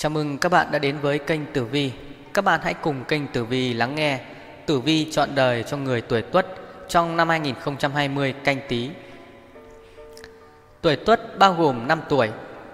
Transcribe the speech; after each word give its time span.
Chào 0.00 0.10
mừng 0.10 0.38
các 0.38 0.52
bạn 0.52 0.66
đã 0.70 0.78
đến 0.78 0.98
với 0.98 1.18
kênh 1.18 1.40
Tử 1.52 1.64
Vi. 1.64 1.92
Các 2.34 2.44
bạn 2.44 2.60
hãy 2.62 2.74
cùng 2.74 3.04
kênh 3.04 3.26
Tử 3.26 3.44
Vi 3.44 3.74
lắng 3.74 3.94
nghe 3.94 4.20
Tử 4.66 4.80
Vi 4.80 5.12
chọn 5.12 5.28
đời 5.34 5.62
cho 5.62 5.76
người 5.76 6.00
tuổi 6.00 6.22
Tuất 6.22 6.46
trong 6.88 7.16
năm 7.16 7.28
2020 7.28 8.34
canh 8.44 8.58
tí. 8.68 8.90
Tuổi 10.80 10.96
Tuất 10.96 11.38
bao 11.38 11.54
gồm 11.54 11.88
5 11.88 12.00
tuổi: 12.08 12.30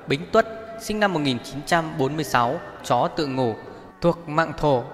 Bính 0.06 0.26
Tuất 0.32 0.46
sinh 0.80 1.00
năm 1.00 1.12
1946, 1.12 2.60
chó 2.84 3.08
tự 3.16 3.26
ngủ, 3.26 3.54
thuộc 4.00 4.28
mạng 4.28 4.52
thổ. 4.58 4.84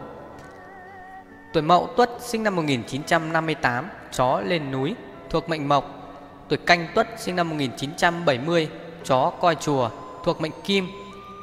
Tuổi 1.52 1.62
Mậu 1.62 1.86
Tuất 1.96 2.10
sinh 2.20 2.42
năm 2.42 2.56
1958, 2.56 3.88
chó 4.12 4.40
lên 4.40 4.70
núi, 4.70 4.94
thuộc 5.30 5.48
mệnh 5.48 5.68
mộc. 5.68 6.14
Tuổi 6.48 6.58
Canh 6.58 6.86
Tuất 6.94 7.08
sinh 7.18 7.36
năm 7.36 7.48
1970, 7.48 8.68
chó 9.04 9.32
coi 9.40 9.54
chùa, 9.54 9.90
thuộc 10.24 10.40
mệnh 10.40 10.52
kim 10.64 10.86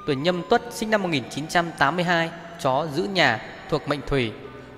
Tuổi 0.08 0.16
Nhâm 0.16 0.42
Tuất 0.50 0.62
sinh 0.72 0.90
năm 0.90 1.04
1982, 1.04 2.30
chó 2.60 2.88
giữ 2.96 3.04
nhà, 3.04 3.42
thuộc 3.70 3.88
mệnh 3.88 4.02
Thủy. 4.08 4.32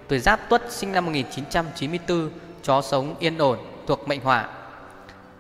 Tuổi 0.08 0.20
Giáp 0.20 0.50
Tuất 0.50 0.62
sinh 0.70 0.92
năm 0.92 1.06
1994, 1.06 2.30
chó 2.64 2.82
sống 2.82 3.16
yên 3.20 3.38
ổn, 3.38 3.58
thuộc 3.88 4.08
mệnh 4.08 4.22
Hỏa. 4.22 4.50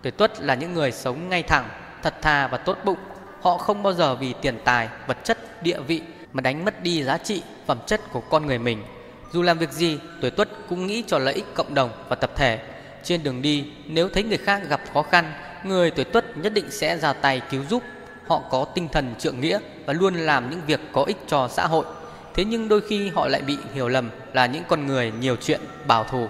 Tuổi 0.01 0.11
Tuất 0.11 0.41
là 0.41 0.55
những 0.55 0.73
người 0.73 0.91
sống 0.91 1.29
ngay 1.29 1.43
thẳng, 1.43 1.69
thật 2.03 2.13
thà 2.21 2.47
và 2.47 2.57
tốt 2.57 2.77
bụng. 2.85 2.97
Họ 3.41 3.57
không 3.57 3.83
bao 3.83 3.93
giờ 3.93 4.15
vì 4.15 4.33
tiền 4.41 4.59
tài, 4.63 4.89
vật 5.07 5.17
chất, 5.23 5.63
địa 5.63 5.79
vị 5.79 6.01
mà 6.33 6.41
đánh 6.41 6.65
mất 6.65 6.83
đi 6.83 7.03
giá 7.03 7.17
trị, 7.17 7.43
phẩm 7.65 7.77
chất 7.87 8.01
của 8.11 8.21
con 8.21 8.47
người 8.47 8.59
mình. 8.59 8.83
Dù 9.31 9.41
làm 9.41 9.57
việc 9.57 9.71
gì, 9.71 9.99
tuổi 10.21 10.31
Tuất 10.31 10.49
cũng 10.69 10.87
nghĩ 10.87 11.03
cho 11.07 11.19
lợi 11.19 11.33
ích 11.33 11.53
cộng 11.53 11.73
đồng 11.73 11.91
và 12.09 12.15
tập 12.15 12.31
thể. 12.35 12.59
Trên 13.03 13.23
đường 13.23 13.41
đi, 13.41 13.65
nếu 13.85 14.09
thấy 14.09 14.23
người 14.23 14.37
khác 14.37 14.61
gặp 14.69 14.81
khó 14.93 15.01
khăn, 15.01 15.33
người 15.63 15.91
tuổi 15.91 16.05
Tuất 16.05 16.37
nhất 16.37 16.53
định 16.53 16.71
sẽ 16.71 16.97
ra 16.97 17.13
tay 17.13 17.41
cứu 17.51 17.63
giúp 17.69 17.83
họ 18.29 18.41
có 18.49 18.65
tinh 18.65 18.87
thần 18.91 19.15
trượng 19.19 19.41
nghĩa 19.41 19.59
và 19.85 19.93
luôn 19.93 20.13
làm 20.13 20.49
những 20.49 20.61
việc 20.67 20.79
có 20.91 21.03
ích 21.03 21.17
cho 21.27 21.47
xã 21.47 21.67
hội. 21.67 21.85
Thế 22.33 22.45
nhưng 22.45 22.69
đôi 22.69 22.81
khi 22.81 23.09
họ 23.09 23.27
lại 23.27 23.41
bị 23.41 23.57
hiểu 23.73 23.87
lầm 23.87 24.09
là 24.33 24.45
những 24.45 24.63
con 24.67 24.87
người 24.87 25.11
nhiều 25.19 25.35
chuyện 25.35 25.61
bảo 25.87 26.03
thủ. 26.03 26.27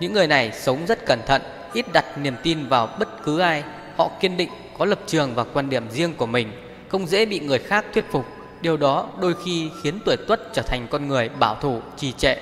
Những 0.00 0.12
người 0.12 0.26
này 0.26 0.52
sống 0.52 0.86
rất 0.86 1.06
cẩn 1.06 1.20
thận, 1.26 1.42
ít 1.72 1.86
đặt 1.92 2.18
niềm 2.18 2.34
tin 2.42 2.68
vào 2.68 2.88
bất 2.98 3.24
cứ 3.24 3.38
ai. 3.38 3.64
Họ 3.96 4.10
kiên 4.20 4.36
định, 4.36 4.50
có 4.78 4.84
lập 4.84 4.98
trường 5.06 5.34
và 5.34 5.44
quan 5.44 5.70
điểm 5.70 5.90
riêng 5.90 6.14
của 6.14 6.26
mình, 6.26 6.52
không 6.88 7.06
dễ 7.06 7.26
bị 7.26 7.40
người 7.40 7.58
khác 7.58 7.84
thuyết 7.92 8.04
phục. 8.10 8.26
Điều 8.60 8.76
đó 8.76 9.08
đôi 9.20 9.34
khi 9.44 9.70
khiến 9.82 9.98
tuổi 10.04 10.16
tuất 10.28 10.40
trở 10.52 10.62
thành 10.62 10.86
con 10.90 11.08
người 11.08 11.28
bảo 11.28 11.54
thủ, 11.54 11.80
trì 11.96 12.12
trệ. 12.12 12.36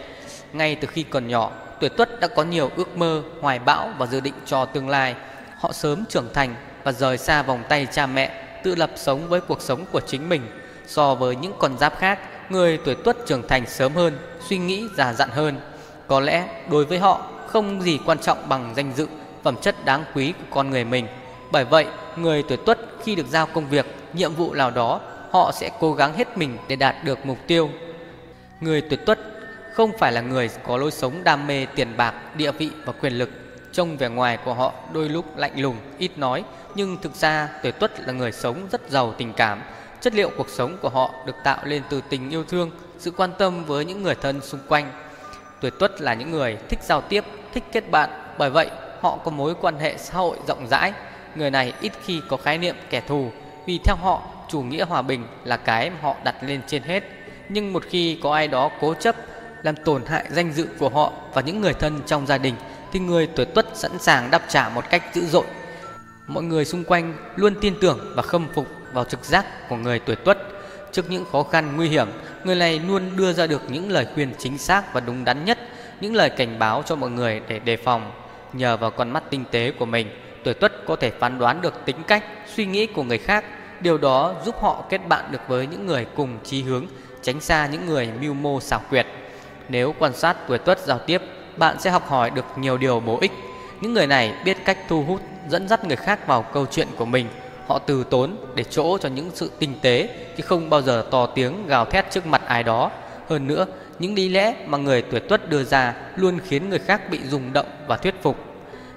Ngay 0.52 0.74
từ 0.74 0.88
khi 0.88 1.02
còn 1.02 1.28
nhỏ, 1.28 1.50
tuổi 1.80 1.90
tuất 1.90 2.20
đã 2.20 2.28
có 2.28 2.42
nhiều 2.42 2.70
ước 2.76 2.96
mơ, 2.96 3.22
hoài 3.40 3.58
bão 3.58 3.90
và 3.98 4.06
dự 4.06 4.20
định 4.20 4.34
cho 4.46 4.64
tương 4.64 4.88
lai. 4.88 5.14
Họ 5.58 5.72
sớm 5.72 6.04
trưởng 6.08 6.28
thành 6.34 6.54
và 6.84 6.92
rời 6.92 7.18
xa 7.18 7.42
vòng 7.42 7.62
tay 7.68 7.86
cha 7.92 8.06
mẹ, 8.06 8.30
tự 8.62 8.74
lập 8.74 8.90
sống 8.96 9.28
với 9.28 9.40
cuộc 9.40 9.62
sống 9.62 9.84
của 9.92 10.00
chính 10.00 10.28
mình. 10.28 10.42
So 10.86 11.14
với 11.14 11.36
những 11.36 11.52
con 11.58 11.78
giáp 11.78 11.98
khác, 11.98 12.18
người 12.50 12.78
tuổi 12.84 12.94
tuất 12.94 13.16
trưởng 13.26 13.48
thành 13.48 13.66
sớm 13.66 13.94
hơn, 13.94 14.18
suy 14.48 14.58
nghĩ 14.58 14.88
già 14.96 15.12
dặn 15.12 15.30
hơn. 15.30 15.60
Có 16.06 16.20
lẽ 16.20 16.48
đối 16.70 16.84
với 16.84 16.98
họ 16.98 17.26
không 17.46 17.82
gì 17.82 17.98
quan 18.06 18.18
trọng 18.18 18.48
bằng 18.48 18.72
danh 18.76 18.92
dự, 18.96 19.06
phẩm 19.42 19.56
chất 19.62 19.84
đáng 19.84 20.04
quý 20.14 20.32
của 20.32 20.46
con 20.50 20.70
người 20.70 20.84
mình. 20.84 21.06
Bởi 21.52 21.64
vậy, 21.64 21.86
người 22.16 22.42
tuổi 22.42 22.58
tuất 22.66 22.78
khi 23.04 23.14
được 23.14 23.26
giao 23.30 23.46
công 23.46 23.68
việc, 23.68 23.86
nhiệm 24.12 24.34
vụ 24.34 24.54
nào 24.54 24.70
đó, 24.70 25.00
họ 25.30 25.52
sẽ 25.54 25.70
cố 25.80 25.92
gắng 25.92 26.14
hết 26.14 26.38
mình 26.38 26.58
để 26.68 26.76
đạt 26.76 27.04
được 27.04 27.26
mục 27.26 27.38
tiêu. 27.46 27.70
Người 28.60 28.80
tuổi 28.80 28.96
tuất 28.96 29.18
không 29.74 29.98
phải 29.98 30.12
là 30.12 30.20
người 30.20 30.50
có 30.66 30.76
lối 30.76 30.90
sống 30.90 31.24
đam 31.24 31.46
mê 31.46 31.66
tiền 31.74 31.96
bạc, 31.96 32.14
địa 32.36 32.52
vị 32.52 32.70
và 32.84 32.92
quyền 32.92 33.12
lực 33.12 33.30
Trông 33.72 33.96
vẻ 33.96 34.08
ngoài 34.08 34.38
của 34.44 34.54
họ 34.54 34.72
đôi 34.92 35.08
lúc 35.08 35.36
lạnh 35.36 35.60
lùng, 35.60 35.76
ít 35.98 36.18
nói 36.18 36.44
nhưng 36.74 36.96
thực 37.02 37.14
ra 37.14 37.48
tuổi 37.62 37.72
tuất 37.72 38.06
là 38.06 38.12
người 38.12 38.32
sống 38.32 38.68
rất 38.72 38.90
giàu 38.90 39.14
tình 39.18 39.32
cảm. 39.32 39.62
Chất 40.00 40.14
liệu 40.14 40.30
cuộc 40.36 40.48
sống 40.48 40.76
của 40.82 40.88
họ 40.88 41.14
được 41.26 41.36
tạo 41.44 41.58
lên 41.64 41.82
từ 41.90 42.00
tình 42.08 42.30
yêu 42.30 42.44
thương 42.44 42.70
Sự 43.00 43.10
quan 43.10 43.32
tâm 43.38 43.64
với 43.64 43.84
những 43.84 44.02
người 44.02 44.14
thân 44.14 44.40
xung 44.40 44.60
quanh. 44.68 44.92
Tuổi 45.60 45.70
tuất 45.70 46.00
là 46.00 46.14
những 46.14 46.30
người 46.30 46.56
thích 46.68 46.78
giao 46.82 47.00
tiếp, 47.00 47.24
thích 47.54 47.64
kết 47.72 47.90
bạn. 47.90 48.10
Bởi 48.38 48.50
vậy 48.50 48.70
họ 49.00 49.18
có 49.24 49.30
mối 49.30 49.54
quan 49.60 49.78
hệ 49.78 49.94
xã 49.98 50.14
hội 50.14 50.36
rộng 50.46 50.66
rãi. 50.68 50.92
Người 51.34 51.50
này 51.50 51.72
ít 51.80 51.92
khi 52.04 52.20
có 52.28 52.36
khái 52.36 52.58
niệm 52.58 52.76
kẻ 52.90 53.00
thù 53.00 53.30
Vì 53.66 53.80
theo 53.84 53.96
họ 53.96 54.22
chủ 54.48 54.62
nghĩa 54.62 54.84
hòa 54.84 55.02
bình 55.02 55.26
là 55.44 55.56
cái 55.56 55.90
mà 55.90 55.96
họ 56.02 56.16
đặt 56.24 56.34
lên 56.42 56.60
trên 56.66 56.82
hết. 56.82 57.04
Nhưng 57.48 57.72
một 57.72 57.82
khi 57.90 58.18
có 58.22 58.34
ai 58.34 58.48
đó 58.48 58.70
cố 58.80 58.94
chấp 58.94 59.16
làm 59.62 59.76
tổn 59.76 60.04
hại 60.06 60.24
danh 60.30 60.52
dự 60.52 60.68
của 60.78 60.88
họ 60.88 61.12
và 61.34 61.42
những 61.42 61.60
người 61.60 61.74
thân 61.74 62.00
trong 62.06 62.26
gia 62.26 62.38
đình 62.38 62.54
thì 62.92 63.00
người 63.00 63.26
tuổi 63.26 63.46
tuất 63.46 63.66
sẵn 63.74 63.98
sàng 63.98 64.30
đáp 64.30 64.42
trả 64.48 64.68
một 64.68 64.84
cách 64.90 65.02
dữ 65.14 65.26
dội. 65.26 65.44
Mọi 66.30 66.42
người 66.42 66.64
xung 66.64 66.84
quanh 66.84 67.14
luôn 67.36 67.54
tin 67.60 67.74
tưởng 67.80 68.12
và 68.16 68.22
khâm 68.22 68.46
phục 68.54 68.66
vào 68.92 69.04
trực 69.04 69.24
giác 69.24 69.68
của 69.68 69.76
người 69.76 69.98
tuổi 69.98 70.16
tuất. 70.16 70.38
Trước 70.92 71.10
những 71.10 71.24
khó 71.32 71.42
khăn 71.42 71.76
nguy 71.76 71.88
hiểm, 71.88 72.08
người 72.44 72.54
này 72.54 72.78
luôn 72.78 73.16
đưa 73.16 73.32
ra 73.32 73.46
được 73.46 73.62
những 73.70 73.90
lời 73.90 74.06
khuyên 74.14 74.32
chính 74.38 74.58
xác 74.58 74.94
và 74.94 75.00
đúng 75.00 75.24
đắn 75.24 75.44
nhất, 75.44 75.58
những 76.00 76.14
lời 76.14 76.30
cảnh 76.30 76.58
báo 76.58 76.82
cho 76.86 76.96
mọi 76.96 77.10
người 77.10 77.40
để 77.48 77.58
đề 77.58 77.76
phòng. 77.76 78.12
Nhờ 78.52 78.76
vào 78.76 78.90
con 78.90 79.10
mắt 79.10 79.22
tinh 79.30 79.44
tế 79.50 79.72
của 79.78 79.84
mình, 79.84 80.10
tuổi 80.44 80.54
tuất 80.54 80.72
có 80.86 80.96
thể 80.96 81.10
phán 81.10 81.38
đoán 81.38 81.60
được 81.62 81.74
tính 81.84 82.02
cách, 82.06 82.24
suy 82.54 82.66
nghĩ 82.66 82.86
của 82.86 83.02
người 83.02 83.18
khác. 83.18 83.44
Điều 83.80 83.98
đó 83.98 84.34
giúp 84.44 84.54
họ 84.60 84.84
kết 84.88 85.00
bạn 85.08 85.24
được 85.32 85.40
với 85.48 85.66
những 85.66 85.86
người 85.86 86.06
cùng 86.16 86.38
chí 86.44 86.62
hướng, 86.62 86.86
tránh 87.22 87.40
xa 87.40 87.66
những 87.66 87.86
người 87.86 88.08
mưu 88.20 88.34
mô 88.34 88.60
xảo 88.60 88.80
quyệt. 88.90 89.06
Nếu 89.68 89.94
quan 89.98 90.12
sát 90.14 90.36
tuổi 90.48 90.58
tuất 90.58 90.78
giao 90.78 90.98
tiếp 90.98 91.22
bạn 91.56 91.80
sẽ 91.80 91.90
học 91.90 92.08
hỏi 92.08 92.30
được 92.30 92.44
nhiều 92.56 92.78
điều 92.78 93.00
bổ 93.00 93.18
ích. 93.20 93.32
Những 93.80 93.94
người 93.94 94.06
này 94.06 94.34
biết 94.44 94.64
cách 94.64 94.78
thu 94.88 95.02
hút, 95.02 95.20
dẫn 95.50 95.68
dắt 95.68 95.84
người 95.84 95.96
khác 95.96 96.26
vào 96.26 96.42
câu 96.42 96.66
chuyện 96.66 96.88
của 96.96 97.04
mình. 97.04 97.26
Họ 97.66 97.78
từ 97.78 98.04
tốn 98.04 98.36
để 98.54 98.64
chỗ 98.64 98.98
cho 98.98 99.08
những 99.08 99.30
sự 99.34 99.50
tinh 99.58 99.74
tế 99.82 100.08
chứ 100.36 100.42
không 100.42 100.70
bao 100.70 100.82
giờ 100.82 101.04
to 101.10 101.26
tiếng 101.26 101.66
gào 101.66 101.84
thét 101.84 102.10
trước 102.10 102.26
mặt 102.26 102.42
ai 102.46 102.62
đó. 102.62 102.90
Hơn 103.28 103.46
nữa, 103.46 103.66
những 103.98 104.14
lý 104.14 104.28
lẽ 104.28 104.54
mà 104.66 104.78
người 104.78 105.02
tuổi 105.02 105.20
tuất 105.20 105.50
đưa 105.50 105.64
ra 105.64 105.94
luôn 106.16 106.38
khiến 106.48 106.68
người 106.68 106.78
khác 106.78 107.10
bị 107.10 107.18
rung 107.28 107.52
động 107.52 107.66
và 107.86 107.96
thuyết 107.96 108.14
phục. 108.22 108.36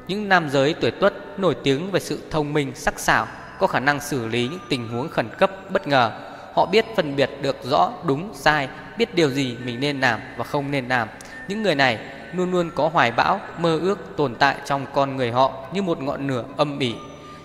Những 0.08 0.30
nam 0.30 0.50
giới 0.50 0.74
tuổi 0.74 0.92
tuất 0.92 1.40
nổi 1.40 1.56
tiếng 1.64 1.92
về 1.92 2.00
sự 2.00 2.20
thông 2.32 2.54
minh, 2.54 2.72
sắc 2.76 3.00
sảo, 3.00 3.28
có 3.60 3.68
khả 3.68 3.80
năng 3.80 4.00
xử 4.00 4.28
lý 4.28 4.48
những 4.48 4.60
tình 4.70 4.88
huống 4.88 5.10
khẩn 5.10 5.30
cấp 5.38 5.52
bất 5.70 5.88
ngờ. 5.88 6.12
Họ 6.54 6.66
biết 6.66 6.86
phân 6.96 7.16
biệt 7.16 7.30
được 7.42 7.58
rõ 7.64 7.92
đúng 8.04 8.32
sai, 8.34 8.68
biết 8.98 9.16
điều 9.16 9.30
gì 9.30 9.56
mình 9.66 9.80
nên 9.80 10.02
làm 10.02 10.20
và 10.38 10.44
không 10.44 10.72
nên 10.72 10.88
làm. 10.88 11.08
Những 11.48 11.64
người 11.64 11.76
này 11.76 12.00
luôn 12.36 12.52
luôn 12.52 12.72
có 12.76 12.90
hoài 12.94 13.12
bão, 13.12 13.40
mơ 13.58 13.80
ước 13.82 14.00
tồn 14.18 14.36
tại 14.36 14.56
trong 14.66 14.86
con 14.94 15.16
người 15.16 15.32
họ 15.32 15.52
như 15.74 15.82
một 15.82 16.02
ngọn 16.02 16.28
lửa 16.28 16.44
âm 16.58 16.80
ỉ. 16.80 16.94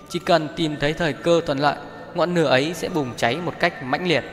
Chỉ 0.09 0.19
cần 0.19 0.47
tìm 0.55 0.75
thấy 0.79 0.93
thời 0.93 1.13
cơ 1.13 1.41
thuận 1.45 1.59
lợi, 1.59 1.75
ngọn 2.15 2.35
lửa 2.35 2.47
ấy 2.47 2.73
sẽ 2.73 2.89
bùng 2.89 3.11
cháy 3.17 3.37
một 3.45 3.53
cách 3.59 3.83
mãnh 3.83 4.07
liệt. 4.07 4.23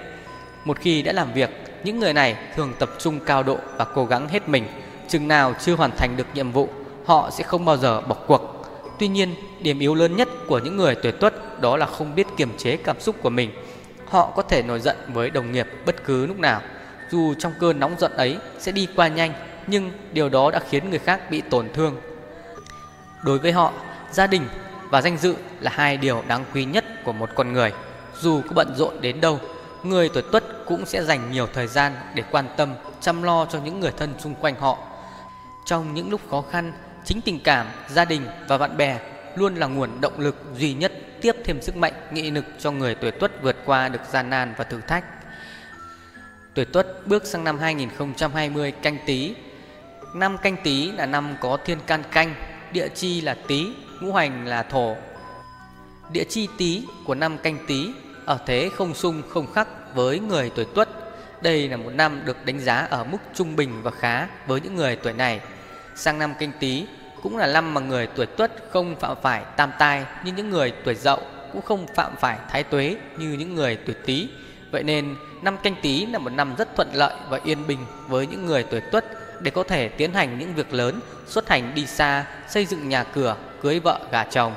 Một 0.64 0.78
khi 0.80 1.02
đã 1.02 1.12
làm 1.12 1.32
việc, 1.32 1.50
những 1.84 2.00
người 2.00 2.12
này 2.12 2.36
thường 2.56 2.72
tập 2.78 2.90
trung 2.98 3.20
cao 3.26 3.42
độ 3.42 3.58
và 3.76 3.84
cố 3.84 4.04
gắng 4.04 4.28
hết 4.28 4.48
mình. 4.48 4.64
Chừng 5.08 5.28
nào 5.28 5.54
chưa 5.60 5.74
hoàn 5.74 5.90
thành 5.96 6.16
được 6.16 6.26
nhiệm 6.34 6.52
vụ, 6.52 6.68
họ 7.04 7.30
sẽ 7.30 7.44
không 7.44 7.64
bao 7.64 7.76
giờ 7.76 8.00
bỏ 8.00 8.16
cuộc. 8.26 8.66
Tuy 8.98 9.08
nhiên, 9.08 9.34
điểm 9.60 9.78
yếu 9.78 9.94
lớn 9.94 10.16
nhất 10.16 10.28
của 10.48 10.58
những 10.58 10.76
người 10.76 10.94
tuổi 10.94 11.12
tuất 11.12 11.60
đó 11.60 11.76
là 11.76 11.86
không 11.86 12.14
biết 12.14 12.26
kiềm 12.36 12.56
chế 12.58 12.76
cảm 12.76 13.00
xúc 13.00 13.16
của 13.22 13.30
mình. 13.30 13.50
Họ 14.08 14.32
có 14.36 14.42
thể 14.42 14.62
nổi 14.62 14.80
giận 14.80 14.96
với 15.12 15.30
đồng 15.30 15.52
nghiệp 15.52 15.66
bất 15.86 16.04
cứ 16.04 16.26
lúc 16.26 16.38
nào, 16.38 16.60
dù 17.10 17.34
trong 17.34 17.52
cơn 17.60 17.80
nóng 17.80 17.94
giận 17.98 18.12
ấy 18.16 18.36
sẽ 18.58 18.72
đi 18.72 18.88
qua 18.96 19.08
nhanh 19.08 19.32
nhưng 19.66 19.92
điều 20.12 20.28
đó 20.28 20.50
đã 20.50 20.60
khiến 20.70 20.90
người 20.90 20.98
khác 20.98 21.30
bị 21.30 21.40
tổn 21.40 21.68
thương. 21.74 22.00
Đối 23.24 23.38
với 23.38 23.52
họ, 23.52 23.72
gia 24.12 24.26
đình 24.26 24.48
và 24.90 25.02
danh 25.02 25.16
dự 25.16 25.36
là 25.60 25.70
hai 25.74 25.96
điều 25.96 26.22
đáng 26.28 26.44
quý 26.54 26.64
nhất 26.64 26.84
của 27.04 27.12
một 27.12 27.30
con 27.34 27.52
người. 27.52 27.72
Dù 28.20 28.42
có 28.42 28.50
bận 28.54 28.74
rộn 28.76 29.00
đến 29.00 29.20
đâu, 29.20 29.40
người 29.82 30.08
tuổi 30.08 30.22
Tuất 30.32 30.44
cũng 30.66 30.86
sẽ 30.86 31.04
dành 31.04 31.32
nhiều 31.32 31.46
thời 31.52 31.66
gian 31.66 31.92
để 32.14 32.22
quan 32.30 32.48
tâm, 32.56 32.74
chăm 33.00 33.22
lo 33.22 33.46
cho 33.46 33.60
những 33.60 33.80
người 33.80 33.92
thân 33.96 34.14
xung 34.18 34.34
quanh 34.34 34.54
họ. 34.54 34.78
Trong 35.66 35.94
những 35.94 36.10
lúc 36.10 36.20
khó 36.30 36.44
khăn, 36.50 36.72
chính 37.04 37.20
tình 37.20 37.40
cảm, 37.44 37.66
gia 37.88 38.04
đình 38.04 38.22
và 38.48 38.58
bạn 38.58 38.76
bè 38.76 38.98
luôn 39.36 39.54
là 39.54 39.66
nguồn 39.66 40.00
động 40.00 40.20
lực 40.20 40.36
duy 40.56 40.74
nhất 40.74 40.92
tiếp 41.20 41.36
thêm 41.44 41.62
sức 41.62 41.76
mạnh 41.76 41.92
nghị 42.12 42.30
lực 42.30 42.44
cho 42.58 42.70
người 42.70 42.94
tuổi 42.94 43.10
Tuất 43.10 43.42
vượt 43.42 43.56
qua 43.64 43.88
được 43.88 44.00
gian 44.10 44.30
nan 44.30 44.54
và 44.56 44.64
thử 44.64 44.80
thách. 44.80 45.04
Tuổi 46.54 46.64
Tuất 46.64 47.06
bước 47.06 47.26
sang 47.26 47.44
năm 47.44 47.58
2020 47.58 48.72
canh 48.72 48.98
tí 49.06 49.34
Năm 50.14 50.38
canh 50.38 50.56
tí 50.64 50.92
là 50.92 51.06
năm 51.06 51.36
có 51.40 51.58
thiên 51.64 51.78
can 51.86 52.02
canh, 52.10 52.34
địa 52.72 52.88
chi 52.88 53.20
là 53.20 53.36
tý, 53.46 53.66
ngũ 54.00 54.12
hành 54.12 54.46
là 54.46 54.62
thổ. 54.62 54.96
Địa 56.12 56.24
chi 56.24 56.48
tý 56.58 56.82
của 57.04 57.14
năm 57.14 57.38
canh 57.38 57.58
tí 57.66 57.90
ở 58.24 58.38
thế 58.46 58.70
không 58.76 58.94
xung 58.94 59.22
không 59.28 59.52
khắc 59.52 59.94
với 59.94 60.18
người 60.18 60.50
tuổi 60.54 60.64
tuất. 60.74 60.88
Đây 61.42 61.68
là 61.68 61.76
một 61.76 61.90
năm 61.90 62.22
được 62.24 62.44
đánh 62.44 62.60
giá 62.60 62.76
ở 62.76 63.04
mức 63.04 63.18
trung 63.34 63.56
bình 63.56 63.82
và 63.82 63.90
khá 63.90 64.26
với 64.46 64.60
những 64.60 64.76
người 64.76 64.96
tuổi 64.96 65.12
này. 65.12 65.40
Sang 65.94 66.18
năm 66.18 66.34
canh 66.38 66.52
tí 66.60 66.86
cũng 67.22 67.36
là 67.36 67.46
năm 67.46 67.74
mà 67.74 67.80
người 67.80 68.06
tuổi 68.06 68.26
tuất 68.26 68.52
không 68.70 68.96
phạm 68.96 69.16
phải 69.22 69.42
tam 69.56 69.70
tai 69.78 70.04
như 70.24 70.32
những 70.36 70.50
người 70.50 70.72
tuổi 70.84 70.94
dậu 70.94 71.20
cũng 71.52 71.62
không 71.62 71.86
phạm 71.94 72.16
phải 72.16 72.38
thái 72.50 72.62
tuế 72.62 72.96
như 73.18 73.32
những 73.32 73.54
người 73.54 73.78
tuổi 73.86 73.94
tý. 74.06 74.28
Vậy 74.70 74.82
nên 74.82 75.16
năm 75.42 75.56
canh 75.62 75.74
tí 75.82 76.06
là 76.06 76.18
một 76.18 76.30
năm 76.30 76.54
rất 76.58 76.76
thuận 76.76 76.88
lợi 76.94 77.14
và 77.30 77.40
yên 77.44 77.66
bình 77.66 77.78
với 78.08 78.26
những 78.26 78.46
người 78.46 78.62
tuổi 78.62 78.80
tuất 78.80 79.04
để 79.40 79.50
có 79.50 79.62
thể 79.62 79.88
tiến 79.88 80.12
hành 80.12 80.38
những 80.38 80.54
việc 80.54 80.72
lớn, 80.72 81.00
xuất 81.26 81.48
hành 81.48 81.74
đi 81.74 81.86
xa, 81.86 82.26
xây 82.48 82.66
dựng 82.66 82.88
nhà 82.88 83.04
cửa, 83.04 83.36
cưới 83.62 83.80
vợ 83.80 84.00
gả 84.12 84.24
chồng. 84.24 84.54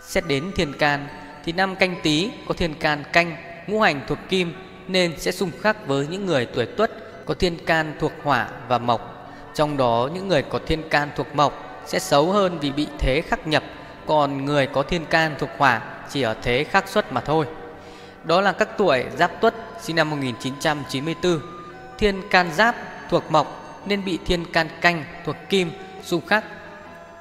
Xét 0.00 0.26
đến 0.26 0.52
thiên 0.56 0.72
can 0.72 1.06
thì 1.44 1.52
năm 1.52 1.76
canh 1.76 1.96
tí 2.02 2.30
có 2.48 2.54
thiên 2.54 2.74
can 2.74 3.04
canh 3.12 3.36
ngũ 3.66 3.80
hành 3.80 4.00
thuộc 4.08 4.18
kim 4.28 4.52
nên 4.88 5.18
sẽ 5.18 5.32
xung 5.32 5.50
khắc 5.60 5.86
với 5.86 6.06
những 6.06 6.26
người 6.26 6.46
tuổi 6.46 6.66
tuất 6.66 6.90
có 7.26 7.34
thiên 7.34 7.64
can 7.66 7.96
thuộc 8.00 8.12
hỏa 8.22 8.48
và 8.68 8.78
mộc. 8.78 9.30
Trong 9.54 9.76
đó 9.76 10.10
những 10.14 10.28
người 10.28 10.42
có 10.42 10.60
thiên 10.66 10.88
can 10.88 11.10
thuộc 11.16 11.34
mộc 11.34 11.82
sẽ 11.86 11.98
xấu 11.98 12.32
hơn 12.32 12.58
vì 12.58 12.72
bị 12.72 12.86
thế 12.98 13.22
khắc 13.28 13.46
nhập, 13.46 13.62
còn 14.06 14.44
người 14.44 14.66
có 14.66 14.82
thiên 14.82 15.04
can 15.06 15.34
thuộc 15.38 15.50
hỏa 15.58 15.82
chỉ 16.10 16.22
ở 16.22 16.36
thế 16.42 16.64
khắc 16.64 16.88
xuất 16.88 17.12
mà 17.12 17.20
thôi. 17.20 17.46
Đó 18.24 18.40
là 18.40 18.52
các 18.52 18.68
tuổi 18.78 19.04
Giáp 19.16 19.40
Tuất 19.40 19.54
sinh 19.80 19.96
năm 19.96 20.10
1994, 20.10 21.40
Thiên 21.98 22.28
Can 22.30 22.50
Giáp 22.54 22.74
thuộc 23.10 23.30
Mộc 23.30 23.80
nên 23.86 24.04
bị 24.04 24.18
Thiên 24.26 24.44
Can 24.52 24.68
Canh 24.80 25.04
thuộc 25.24 25.36
Kim 25.48 25.70
xung 26.02 26.26
khắc. 26.26 26.44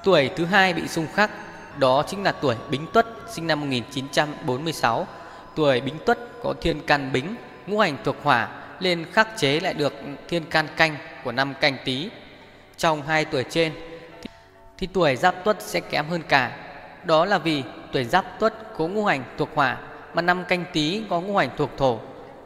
Tuổi 0.04 0.30
thứ 0.36 0.46
hai 0.46 0.74
bị 0.74 0.88
xung 0.88 1.08
khắc 1.14 1.32
đó 1.80 2.04
chính 2.08 2.24
là 2.24 2.32
tuổi 2.32 2.56
Bính 2.70 2.88
Tuất 2.94 3.08
sinh 3.30 3.48
năm 3.48 3.60
1946. 3.60 5.08
Tuổi 5.56 5.82
Bính 5.82 5.98
Tuất 6.06 6.18
có 6.44 6.54
Thiên 6.62 6.82
Can 6.82 7.12
Bính, 7.14 7.36
ngũ 7.68 7.80
hành 7.80 7.98
thuộc 8.04 8.16
hỏa 8.24 8.50
nên 8.80 9.06
khắc 9.12 9.38
chế 9.38 9.60
lại 9.60 9.74
được 9.74 9.94
Thiên 10.28 10.44
Can 10.46 10.68
Canh 10.78 10.96
của 11.24 11.32
năm 11.32 11.54
Canh 11.62 11.78
Tý. 11.86 12.10
Trong 12.78 13.02
hai 13.02 13.26
tuổi 13.26 13.44
trên 13.50 13.74
thì, 14.22 14.30
thì 14.78 14.88
tuổi 14.94 15.16
Giáp 15.16 15.36
Tuất 15.44 15.62
sẽ 15.62 15.80
kém 15.80 16.06
hơn 16.10 16.22
cả. 16.28 16.58
Đó 17.04 17.26
là 17.26 17.38
vì 17.38 17.64
tuổi 17.92 18.04
Giáp 18.04 18.26
Tuất 18.40 18.78
có 18.78 18.88
ngũ 18.88 19.06
hành 19.06 19.24
thuộc 19.38 19.50
hỏa 19.56 19.78
mà 20.14 20.22
năm 20.22 20.46
canh 20.46 20.66
tí 20.74 21.04
có 21.10 21.22
ngũ 21.22 21.38
hành 21.38 21.50
thuộc 21.58 21.70
thổ, 21.78 22.00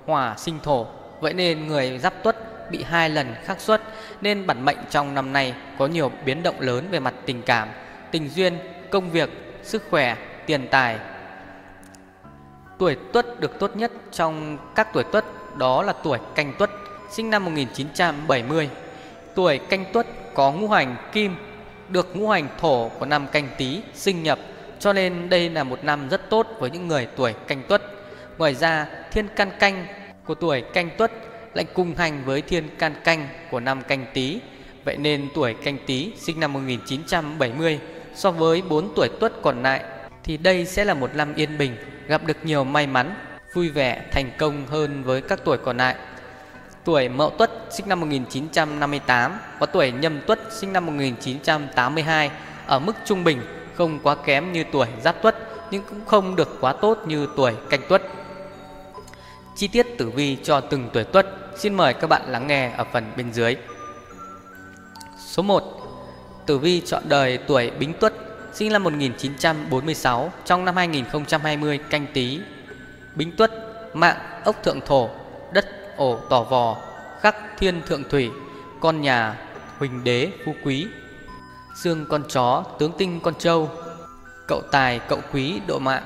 hỏa 0.06 0.36
sinh 0.38 0.60
thổ. 0.64 0.88
Vậy 1.20 1.34
nên 1.34 1.68
người 1.68 1.98
giáp 1.98 2.14
tuất 2.24 2.36
bị 2.72 2.84
hai 2.84 3.10
lần 3.10 3.36
khắc 3.44 3.62
xuất 3.62 3.82
nên 4.22 4.48
bản 4.48 4.66
mệnh 4.66 4.78
trong 4.90 5.16
năm 5.16 5.34
nay 5.34 5.54
có 5.80 5.88
nhiều 5.88 6.12
biến 6.26 6.44
động 6.44 6.60
lớn 6.60 6.88
về 6.92 7.00
mặt 7.00 7.14
tình 7.26 7.42
cảm, 7.42 7.68
tình 8.12 8.30
duyên, 8.30 8.58
công 8.90 9.12
việc, 9.12 9.30
sức 9.64 9.84
khỏe, 9.90 10.18
tiền 10.46 10.68
tài. 10.72 10.98
Tuổi 12.78 12.98
tuất 13.14 13.40
được 13.40 13.60
tốt 13.60 13.76
nhất 13.76 13.92
trong 14.12 14.58
các 14.76 14.88
tuổi 14.94 15.04
tuất 15.12 15.26
đó 15.58 15.84
là 15.84 15.94
tuổi 16.04 16.18
canh 16.36 16.54
tuất 16.60 16.70
sinh 17.12 17.30
năm 17.30 17.46
1970. 17.46 18.70
Tuổi 19.36 19.58
canh 19.58 19.86
tuất 19.94 20.08
có 20.34 20.52
ngũ 20.52 20.68
hành 20.68 20.96
kim 21.12 21.36
được 21.90 22.16
ngũ 22.16 22.30
hành 22.30 22.48
thổ 22.60 22.90
của 23.00 23.06
năm 23.06 23.28
canh 23.32 23.48
Tý 23.58 23.82
sinh 23.94 24.24
nhập 24.24 24.40
cho 24.80 24.94
nên 24.94 25.30
đây 25.30 25.50
là 25.50 25.64
một 25.64 25.84
năm 25.84 26.10
rất 26.10 26.30
tốt 26.30 26.48
với 26.60 26.70
những 26.70 26.88
người 26.88 27.08
tuổi 27.16 27.34
canh 27.48 27.64
tuất. 27.68 27.82
Ngoài 28.38 28.56
ra, 28.56 28.88
thiên 29.12 29.28
can 29.36 29.52
canh 29.60 29.88
của 30.26 30.36
tuổi 30.36 30.62
canh 30.62 30.90
tuất 30.98 31.12
lại 31.54 31.66
cùng 31.74 31.96
hành 31.96 32.24
với 32.26 32.42
thiên 32.42 32.70
can 32.80 32.94
canh 33.04 33.28
của 33.52 33.60
năm 33.60 33.82
canh 33.88 34.06
tí. 34.14 34.40
Vậy 34.86 34.98
nên 34.98 35.28
tuổi 35.34 35.54
canh 35.54 35.78
tí 35.86 36.12
sinh 36.18 36.40
năm 36.40 36.54
1970 36.54 37.80
so 38.16 38.32
với 38.32 38.62
4 38.62 38.94
tuổi 38.96 39.10
tuất 39.20 39.34
còn 39.42 39.64
lại 39.64 39.84
thì 40.24 40.38
đây 40.38 40.66
sẽ 40.66 40.86
là 40.86 40.94
một 40.94 41.16
năm 41.16 41.34
yên 41.36 41.58
bình, 41.58 41.76
gặp 42.08 42.26
được 42.26 42.38
nhiều 42.44 42.64
may 42.64 42.88
mắn, 42.88 43.14
vui 43.54 43.70
vẻ, 43.70 44.06
thành 44.12 44.32
công 44.38 44.66
hơn 44.68 45.04
với 45.04 45.22
các 45.22 45.40
tuổi 45.46 45.58
còn 45.58 45.78
lại. 45.78 45.96
Tuổi 46.84 47.10
Mậu 47.10 47.30
Tuất 47.30 47.52
sinh 47.70 47.90
năm 47.90 48.00
1958 48.00 49.40
và 49.60 49.66
tuổi 49.66 49.92
Nhâm 49.92 50.22
Tuất 50.22 50.40
sinh 50.52 50.74
năm 50.74 50.86
1982 50.86 52.32
ở 52.68 52.80
mức 52.80 52.96
trung 53.06 53.24
bình 53.24 53.42
không 53.76 54.00
quá 54.04 54.16
kém 54.16 54.54
như 54.54 54.64
tuổi 54.72 54.88
giáp 55.04 55.22
tuất 55.22 55.36
nhưng 55.72 55.84
cũng 55.90 56.06
không 56.06 56.36
được 56.36 56.58
quá 56.62 56.74
tốt 56.74 56.98
như 57.08 57.28
tuổi 57.36 57.54
canh 57.70 57.82
tuất. 57.90 58.02
Chi 59.56 59.68
tiết 59.68 59.98
tử 59.98 60.10
vi 60.10 60.38
cho 60.44 60.62
từng 60.62 60.90
tuổi 60.94 61.04
tuất 61.04 61.28
xin 61.56 61.74
mời 61.74 61.94
các 61.94 62.08
bạn 62.08 62.22
lắng 62.28 62.48
nghe 62.48 62.72
ở 62.78 62.86
phần 62.94 63.12
bên 63.18 63.34
dưới. 63.34 63.56
Số 65.18 65.44
1. 65.44 65.64
Tử 66.46 66.58
vi 66.58 66.82
chọn 66.82 67.04
đời 67.06 67.38
tuổi 67.38 67.72
Bính 67.72 67.94
Tuất, 67.94 68.14
sinh 68.54 68.72
năm 68.72 68.84
1946 68.84 70.32
trong 70.46 70.66
năm 70.66 70.76
2020 70.76 71.78
canh 71.90 72.06
tí. 72.14 72.40
Bính 73.16 73.36
Tuất, 73.36 73.52
mạng 73.94 74.18
ốc 74.46 74.64
thượng 74.64 74.82
thổ, 74.82 75.10
đất 75.54 75.66
ổ 75.98 76.20
tỏ 76.30 76.44
vò, 76.44 76.78
khắc 77.20 77.36
thiên 77.58 77.82
thượng 77.88 78.04
thủy, 78.10 78.30
con 78.80 79.02
nhà 79.02 79.38
huỳnh 79.78 80.04
đế 80.04 80.32
phú 80.46 80.56
quý 80.64 80.88
Dương 81.76 82.06
con 82.10 82.24
chó, 82.30 82.64
tướng 82.80 82.92
tinh 82.98 83.20
con 83.24 83.34
trâu 83.36 83.70
Cậu 84.48 84.62
tài, 84.72 85.00
cậu 85.00 85.20
quý, 85.34 85.62
độ 85.68 85.80
mạng 85.80 86.04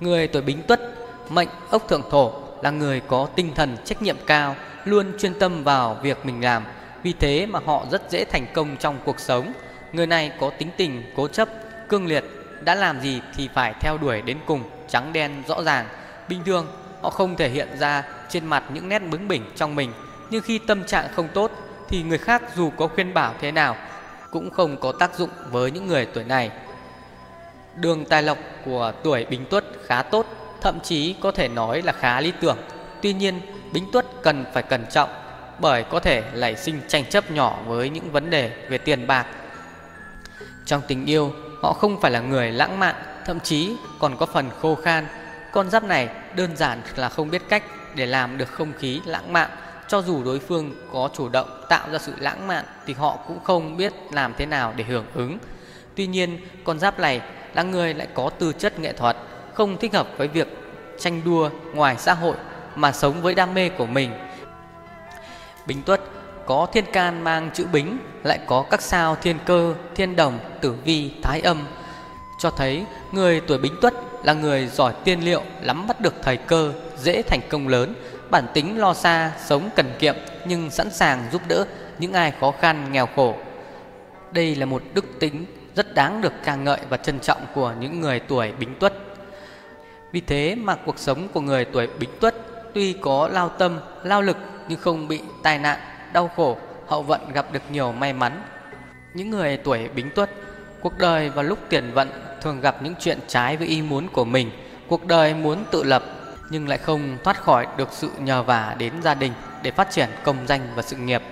Người 0.00 0.28
tuổi 0.28 0.42
bính 0.42 0.62
tuất 0.62 0.80
Mệnh 1.28 1.48
ốc 1.70 1.88
thượng 1.88 2.10
thổ 2.10 2.32
Là 2.62 2.70
người 2.70 3.00
có 3.00 3.28
tinh 3.36 3.52
thần 3.54 3.76
trách 3.84 4.02
nhiệm 4.02 4.16
cao 4.26 4.56
Luôn 4.84 5.12
chuyên 5.18 5.38
tâm 5.38 5.64
vào 5.64 5.96
việc 6.02 6.26
mình 6.26 6.44
làm. 6.44 6.64
Vì 7.02 7.12
thế 7.12 7.46
mà 7.46 7.60
họ 7.64 7.86
rất 7.90 8.10
dễ 8.10 8.24
thành 8.24 8.46
công 8.54 8.76
trong 8.76 8.98
cuộc 9.04 9.20
sống. 9.20 9.52
Người 9.92 10.06
này 10.06 10.32
có 10.40 10.50
tính 10.58 10.68
tình, 10.76 11.02
cố 11.16 11.28
chấp, 11.28 11.48
cương 11.88 12.06
liệt. 12.06 12.24
Đã 12.60 12.74
làm 12.74 13.00
gì 13.00 13.20
thì 13.36 13.48
phải 13.54 13.74
theo 13.80 13.98
đuổi 13.98 14.22
đến 14.22 14.38
cùng 14.46 14.62
Trắng 14.88 15.12
đen 15.12 15.42
rõ 15.48 15.62
ràng. 15.62 15.86
Bình 16.28 16.40
thường 16.46 16.66
họ 17.02 17.10
không 17.10 17.36
thể 17.36 17.48
hiện 17.48 17.68
ra 17.78 18.04
trên 18.28 18.46
mặt 18.46 18.64
những 18.72 18.88
nét 18.88 18.98
bướng 18.98 19.28
bỉnh 19.28 19.42
trong 19.56 19.76
mình. 19.76 19.92
Nhưng 20.30 20.42
khi 20.42 20.58
tâm 20.58 20.84
trạng 20.84 21.08
không 21.14 21.28
tốt 21.34 21.50
Thì 21.88 22.02
người 22.02 22.18
khác 22.18 22.42
dù 22.56 22.70
có 22.76 22.86
khuyên 22.86 23.14
bảo 23.14 23.34
thế 23.40 23.52
nào 23.52 23.76
cũng 24.30 24.50
không 24.50 24.76
có 24.76 24.92
tác 24.92 25.14
dụng 25.14 25.30
với 25.50 25.70
những 25.70 25.86
người 25.86 26.06
tuổi 26.06 26.24
này. 26.24 26.50
Đường 27.76 28.04
tài 28.04 28.22
lộc 28.22 28.38
của 28.64 28.92
tuổi 29.02 29.24
Bình 29.24 29.44
Tuất 29.50 29.64
khá 29.86 30.02
tốt, 30.02 30.26
thậm 30.64 30.80
chí 30.80 31.14
có 31.20 31.30
thể 31.30 31.48
nói 31.48 31.82
là 31.82 31.92
khá 31.92 32.20
lý 32.20 32.32
tưởng. 32.40 32.56
Tuy 33.02 33.12
nhiên, 33.12 33.40
Bính 33.72 33.90
Tuất 33.92 34.06
cần 34.22 34.44
phải 34.52 34.62
cẩn 34.62 34.86
trọng 34.90 35.08
bởi 35.58 35.82
có 35.82 36.00
thể 36.00 36.22
nảy 36.34 36.56
sinh 36.56 36.80
tranh 36.88 37.04
chấp 37.04 37.30
nhỏ 37.30 37.58
với 37.66 37.90
những 37.90 38.12
vấn 38.12 38.30
đề 38.30 38.50
về 38.68 38.78
tiền 38.78 39.06
bạc. 39.06 39.26
Trong 40.66 40.82
tình 40.88 41.06
yêu, 41.06 41.32
họ 41.62 41.72
không 41.72 42.00
phải 42.00 42.10
là 42.10 42.20
người 42.20 42.52
lãng 42.52 42.78
mạn, 42.78 42.94
thậm 43.26 43.40
chí 43.40 43.76
còn 44.00 44.16
có 44.16 44.26
phần 44.26 44.50
khô 44.60 44.74
khan. 44.74 45.06
Con 45.52 45.70
giáp 45.70 45.84
này 45.84 46.08
đơn 46.36 46.56
giản 46.56 46.82
là 46.96 47.08
không 47.08 47.30
biết 47.30 47.42
cách 47.48 47.62
để 47.94 48.06
làm 48.06 48.38
được 48.38 48.48
không 48.48 48.72
khí 48.78 49.00
lãng 49.06 49.32
mạn 49.32 49.50
cho 49.88 50.02
dù 50.02 50.24
đối 50.24 50.38
phương 50.38 50.74
có 50.92 51.08
chủ 51.16 51.28
động 51.28 51.64
tạo 51.68 51.90
ra 51.90 51.98
sự 51.98 52.12
lãng 52.18 52.46
mạn 52.46 52.64
thì 52.86 52.94
họ 52.94 53.18
cũng 53.28 53.44
không 53.44 53.76
biết 53.76 53.92
làm 54.10 54.34
thế 54.38 54.46
nào 54.46 54.72
để 54.76 54.84
hưởng 54.84 55.06
ứng. 55.14 55.38
Tuy 55.94 56.06
nhiên, 56.06 56.38
con 56.64 56.78
giáp 56.78 57.00
này 57.00 57.20
là 57.54 57.62
người 57.62 57.94
lại 57.94 58.08
có 58.14 58.30
tư 58.38 58.52
chất 58.58 58.78
nghệ 58.78 58.92
thuật, 58.92 59.16
không 59.54 59.76
thích 59.78 59.94
hợp 59.94 60.08
với 60.16 60.28
việc 60.28 60.48
tranh 60.98 61.20
đua 61.24 61.50
ngoài 61.74 61.96
xã 61.98 62.14
hội 62.14 62.36
mà 62.74 62.92
sống 62.92 63.22
với 63.22 63.34
đam 63.34 63.54
mê 63.54 63.68
của 63.68 63.86
mình. 63.86 64.10
Bính 65.66 65.82
Tuất 65.82 66.00
có 66.46 66.66
thiên 66.72 66.84
can 66.92 67.24
mang 67.24 67.50
chữ 67.54 67.66
bính, 67.72 67.98
lại 68.22 68.38
có 68.46 68.64
các 68.70 68.82
sao 68.82 69.16
thiên 69.22 69.38
cơ, 69.44 69.74
thiên 69.94 70.16
đồng, 70.16 70.38
tử 70.60 70.74
vi, 70.84 71.10
thái 71.22 71.40
âm, 71.40 71.66
cho 72.38 72.50
thấy 72.50 72.84
người 73.12 73.40
tuổi 73.40 73.58
Bính 73.58 73.76
Tuất 73.80 73.94
là 74.24 74.32
người 74.32 74.66
giỏi 74.66 74.92
tiên 75.04 75.20
liệu, 75.24 75.42
lắm 75.62 75.86
bắt 75.86 76.00
được 76.00 76.14
thời 76.22 76.36
cơ, 76.36 76.72
dễ 76.98 77.22
thành 77.22 77.40
công 77.48 77.68
lớn, 77.68 77.94
bản 78.30 78.46
tính 78.54 78.78
lo 78.78 78.94
xa, 78.94 79.32
sống 79.44 79.70
cần 79.76 79.92
kiệm 79.98 80.14
nhưng 80.46 80.70
sẵn 80.70 80.90
sàng 80.90 81.24
giúp 81.32 81.42
đỡ 81.48 81.66
những 81.98 82.12
ai 82.12 82.32
khó 82.40 82.52
khăn, 82.60 82.92
nghèo 82.92 83.08
khổ. 83.16 83.34
Đây 84.32 84.56
là 84.56 84.66
một 84.66 84.82
đức 84.94 85.04
tính 85.20 85.46
rất 85.76 85.94
đáng 85.94 86.20
được 86.20 86.32
ca 86.44 86.54
ngợi 86.54 86.78
và 86.88 86.96
trân 86.96 87.20
trọng 87.20 87.46
của 87.54 87.74
những 87.80 88.00
người 88.00 88.20
tuổi 88.20 88.52
Bính 88.52 88.74
Tuất. 88.74 88.92
Vì 90.14 90.20
thế 90.20 90.54
mà 90.54 90.74
cuộc 90.74 90.98
sống 90.98 91.28
của 91.32 91.40
người 91.40 91.64
tuổi 91.64 91.88
Bính 91.98 92.10
Tuất 92.20 92.34
tuy 92.74 92.92
có 92.92 93.28
lao 93.32 93.48
tâm, 93.48 93.80
lao 94.02 94.22
lực 94.22 94.36
nhưng 94.68 94.80
không 94.80 95.08
bị 95.08 95.20
tai 95.42 95.58
nạn, 95.58 95.78
đau 96.12 96.30
khổ, 96.36 96.56
hậu 96.86 97.02
vận 97.02 97.32
gặp 97.32 97.52
được 97.52 97.62
nhiều 97.70 97.92
may 97.92 98.12
mắn. 98.12 98.42
Những 99.14 99.30
người 99.30 99.56
tuổi 99.56 99.88
Bính 99.88 100.10
Tuất, 100.10 100.30
cuộc 100.80 100.98
đời 100.98 101.30
và 101.30 101.42
lúc 101.42 101.58
tiền 101.68 101.90
vận 101.94 102.08
thường 102.42 102.60
gặp 102.60 102.82
những 102.82 102.94
chuyện 103.00 103.18
trái 103.26 103.56
với 103.56 103.66
ý 103.66 103.82
muốn 103.82 104.08
của 104.08 104.24
mình. 104.24 104.50
Cuộc 104.88 105.06
đời 105.06 105.34
muốn 105.34 105.64
tự 105.70 105.84
lập 105.84 106.02
nhưng 106.50 106.68
lại 106.68 106.78
không 106.78 107.16
thoát 107.24 107.42
khỏi 107.42 107.66
được 107.76 107.88
sự 107.92 108.10
nhờ 108.18 108.42
vả 108.42 108.74
đến 108.78 108.92
gia 109.02 109.14
đình 109.14 109.32
để 109.62 109.70
phát 109.70 109.90
triển 109.90 110.08
công 110.24 110.36
danh 110.46 110.60
và 110.76 110.82
sự 110.82 110.96
nghiệp. 110.96 111.22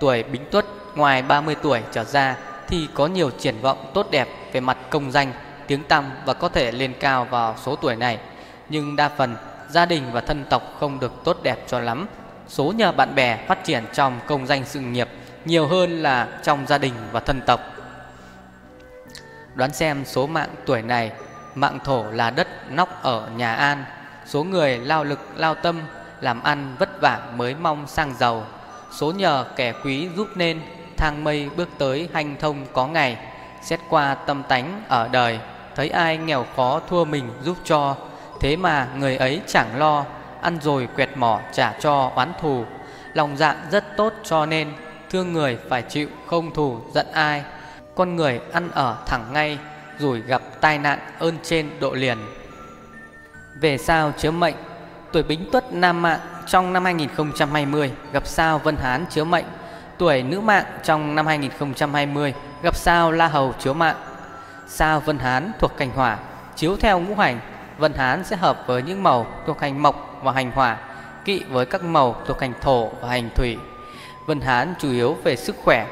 Tuổi 0.00 0.22
Bính 0.22 0.44
Tuất 0.50 0.64
ngoài 0.94 1.22
30 1.22 1.56
tuổi 1.62 1.80
trở 1.92 2.04
ra 2.04 2.36
thì 2.68 2.88
có 2.94 3.06
nhiều 3.06 3.30
triển 3.30 3.54
vọng 3.60 3.90
tốt 3.94 4.10
đẹp 4.10 4.28
về 4.52 4.60
mặt 4.60 4.78
công 4.90 5.12
danh, 5.12 5.32
tiếng 5.72 5.84
tăm 5.84 6.10
và 6.24 6.34
có 6.34 6.48
thể 6.48 6.72
lên 6.72 6.94
cao 7.00 7.24
vào 7.24 7.56
số 7.62 7.76
tuổi 7.76 7.96
này. 7.96 8.18
Nhưng 8.68 8.96
đa 8.96 9.08
phần 9.08 9.36
gia 9.68 9.86
đình 9.86 10.02
và 10.12 10.20
thân 10.20 10.44
tộc 10.50 10.62
không 10.80 11.00
được 11.00 11.12
tốt 11.24 11.38
đẹp 11.42 11.64
cho 11.66 11.80
lắm. 11.80 12.06
Số 12.48 12.72
nhờ 12.76 12.92
bạn 12.92 13.14
bè 13.14 13.38
phát 13.46 13.64
triển 13.64 13.84
trong 13.92 14.20
công 14.26 14.46
danh 14.46 14.64
sự 14.64 14.80
nghiệp 14.80 15.08
nhiều 15.44 15.66
hơn 15.66 16.02
là 16.02 16.28
trong 16.42 16.66
gia 16.66 16.78
đình 16.78 16.92
và 17.12 17.20
thân 17.20 17.40
tộc. 17.46 17.60
Đoán 19.54 19.72
xem 19.72 20.04
số 20.04 20.26
mạng 20.26 20.48
tuổi 20.66 20.82
này, 20.82 21.12
mạng 21.54 21.78
thổ 21.84 22.04
là 22.10 22.30
đất 22.30 22.48
nóc 22.70 23.02
ở 23.02 23.28
nhà 23.36 23.54
An 23.54 23.84
Số 24.26 24.44
người 24.44 24.78
lao 24.78 25.04
lực 25.04 25.20
lao 25.36 25.54
tâm 25.54 25.80
Làm 26.20 26.42
ăn 26.42 26.76
vất 26.78 27.00
vả 27.00 27.20
mới 27.36 27.54
mong 27.54 27.86
sang 27.86 28.14
giàu 28.18 28.46
Số 28.90 29.12
nhờ 29.12 29.44
kẻ 29.56 29.72
quý 29.84 30.08
giúp 30.16 30.28
nên 30.34 30.60
Thang 30.96 31.24
mây 31.24 31.50
bước 31.56 31.68
tới 31.78 32.08
hanh 32.12 32.36
thông 32.40 32.66
có 32.72 32.86
ngày 32.86 33.18
Xét 33.62 33.80
qua 33.88 34.14
tâm 34.14 34.42
tánh 34.48 34.82
ở 34.88 35.08
đời 35.08 35.38
Thấy 35.76 35.88
ai 35.88 36.16
nghèo 36.16 36.46
khó 36.56 36.80
thua 36.88 37.04
mình 37.04 37.30
giúp 37.42 37.56
cho, 37.64 37.96
Thế 38.40 38.56
mà 38.56 38.88
người 38.98 39.16
ấy 39.16 39.40
chẳng 39.46 39.78
lo, 39.78 40.04
Ăn 40.40 40.58
rồi 40.62 40.88
quẹt 40.96 41.10
mỏ 41.16 41.40
trả 41.52 41.72
cho 41.80 42.12
oán 42.14 42.32
thù 42.40 42.64
Lòng 43.14 43.36
dạ 43.36 43.56
rất 43.70 43.96
tốt 43.96 44.12
cho 44.22 44.46
nên 44.46 44.72
Thương 45.10 45.32
người 45.32 45.58
phải 45.68 45.82
chịu 45.82 46.08
không 46.26 46.54
thù 46.54 46.80
giận 46.94 47.06
ai 47.12 47.42
Con 47.94 48.16
người 48.16 48.40
ăn 48.52 48.70
ở 48.70 48.96
thẳng 49.06 49.24
ngay 49.32 49.58
Rồi 49.98 50.20
gặp 50.20 50.42
tai 50.60 50.78
nạn 50.78 50.98
ơn 51.18 51.36
trên 51.42 51.70
độ 51.80 51.92
liền 51.92 52.18
về 53.60 53.78
sao 53.78 54.12
chiếu 54.18 54.32
mệnh 54.32 54.54
Tuổi 55.12 55.22
Bính 55.22 55.48
Tuất 55.52 55.72
nam 55.72 56.02
mạng 56.02 56.20
trong 56.46 56.72
năm 56.72 56.84
2020 56.84 57.92
gặp 58.12 58.26
sao 58.26 58.58
Vân 58.58 58.76
Hán 58.76 59.04
chiếu 59.10 59.24
mệnh. 59.24 59.44
Tuổi 59.98 60.22
nữ 60.22 60.40
mạng 60.40 60.64
trong 60.82 61.14
năm 61.14 61.26
2020 61.26 62.34
gặp 62.62 62.76
sao 62.76 63.12
La 63.12 63.28
Hầu 63.28 63.54
chiếu 63.58 63.74
mạng. 63.74 63.96
Sao 64.74 65.00
Vân 65.00 65.18
Hán 65.18 65.52
thuộc 65.58 65.76
cành 65.76 65.90
hỏa, 65.90 66.18
chiếu 66.56 66.76
theo 66.76 67.00
ngũ 67.00 67.14
hành, 67.14 67.40
Vân 67.78 67.92
Hán 67.92 68.24
sẽ 68.24 68.36
hợp 68.36 68.64
với 68.66 68.82
những 68.82 69.02
màu 69.02 69.26
thuộc 69.46 69.60
hành 69.60 69.82
mộc 69.82 70.20
và 70.22 70.32
hành 70.32 70.50
hỏa, 70.50 70.76
kỵ 71.24 71.44
với 71.50 71.66
các 71.66 71.84
màu 71.84 72.16
thuộc 72.26 72.40
hành 72.40 72.52
thổ 72.60 72.88
và 72.88 73.08
hành 73.08 73.30
thủy. 73.34 73.56
Vân 74.26 74.40
Hán 74.40 74.74
chủ 74.78 74.90
yếu 74.90 75.16
về 75.24 75.36
sức 75.36 75.56
khỏe, 75.64 75.86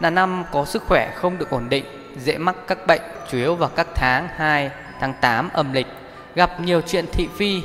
là 0.00 0.10
năm 0.10 0.44
có 0.52 0.64
sức 0.64 0.82
khỏe 0.82 1.12
không 1.14 1.38
được 1.38 1.50
ổn 1.50 1.68
định, 1.68 1.84
dễ 2.18 2.38
mắc 2.38 2.56
các 2.66 2.86
bệnh 2.86 3.00
chủ 3.30 3.38
yếu 3.38 3.54
vào 3.54 3.70
các 3.76 3.86
tháng 3.94 4.28
2, 4.36 4.70
tháng 5.00 5.14
8 5.20 5.48
âm 5.52 5.72
lịch, 5.72 5.86
gặp 6.34 6.60
nhiều 6.60 6.80
chuyện 6.80 7.04
thị 7.12 7.28
phi, 7.36 7.62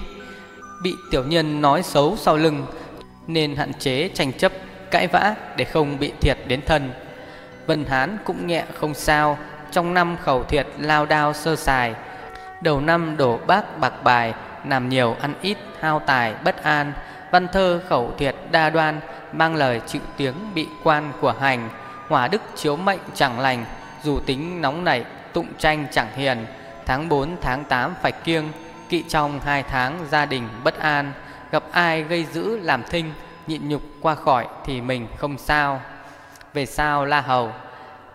bị 0.83 0.95
tiểu 1.11 1.23
nhân 1.23 1.61
nói 1.61 1.83
xấu 1.83 2.17
sau 2.17 2.37
lưng 2.37 2.65
nên 3.27 3.55
hạn 3.55 3.73
chế 3.73 4.09
tranh 4.13 4.33
chấp, 4.33 4.51
cãi 4.91 5.07
vã 5.07 5.35
để 5.55 5.65
không 5.65 5.99
bị 5.99 6.13
thiệt 6.21 6.37
đến 6.47 6.61
thân. 6.65 6.91
Vân 7.67 7.85
Hán 7.85 8.17
cũng 8.23 8.47
nhẹ 8.47 8.63
không 8.79 8.93
sao, 8.93 9.37
trong 9.71 9.93
năm 9.93 10.17
khẩu 10.21 10.43
thiệt 10.43 10.67
lao 10.77 11.05
đao 11.05 11.33
sơ 11.33 11.55
sài, 11.55 11.95
đầu 12.61 12.81
năm 12.81 13.17
đổ 13.17 13.39
bác 13.47 13.77
bạc 13.79 14.03
bài, 14.03 14.33
làm 14.65 14.89
nhiều 14.89 15.15
ăn 15.21 15.33
ít, 15.41 15.57
hao 15.79 15.99
tài 15.99 16.33
bất 16.43 16.63
an, 16.63 16.93
văn 17.31 17.47
thơ 17.47 17.81
khẩu 17.89 18.13
thiệt 18.17 18.35
đa 18.51 18.69
đoan, 18.69 18.99
mang 19.33 19.55
lời 19.55 19.81
chịu 19.87 20.01
tiếng 20.17 20.35
bị 20.55 20.67
quan 20.83 21.11
của 21.21 21.33
hành, 21.39 21.69
hỏa 22.07 22.27
đức 22.27 22.41
chiếu 22.55 22.75
mệnh 22.75 22.99
chẳng 23.13 23.39
lành, 23.39 23.65
dù 24.03 24.19
tính 24.19 24.61
nóng 24.61 24.83
nảy, 24.83 25.05
tụng 25.33 25.47
tranh 25.57 25.87
chẳng 25.91 26.07
hiền, 26.15 26.45
tháng 26.85 27.09
4 27.09 27.35
tháng 27.41 27.63
8 27.63 27.93
phải 28.01 28.11
kiêng, 28.11 28.51
kỵ 28.89 29.03
trong 29.09 29.39
hai 29.39 29.63
tháng 29.63 30.05
gia 30.09 30.25
đình 30.25 30.49
bất 30.63 30.79
an, 30.79 31.11
gặp 31.51 31.63
ai 31.71 32.03
gây 32.03 32.23
dữ 32.23 32.57
làm 32.57 32.83
thinh, 32.83 33.13
nhịn 33.47 33.69
nhục 33.69 33.81
qua 34.01 34.15
khỏi 34.15 34.47
thì 34.65 34.81
mình 34.81 35.07
không 35.17 35.37
sao. 35.37 35.81
Về 36.53 36.65
sao 36.65 37.05
La 37.05 37.21
Hầu 37.21 37.51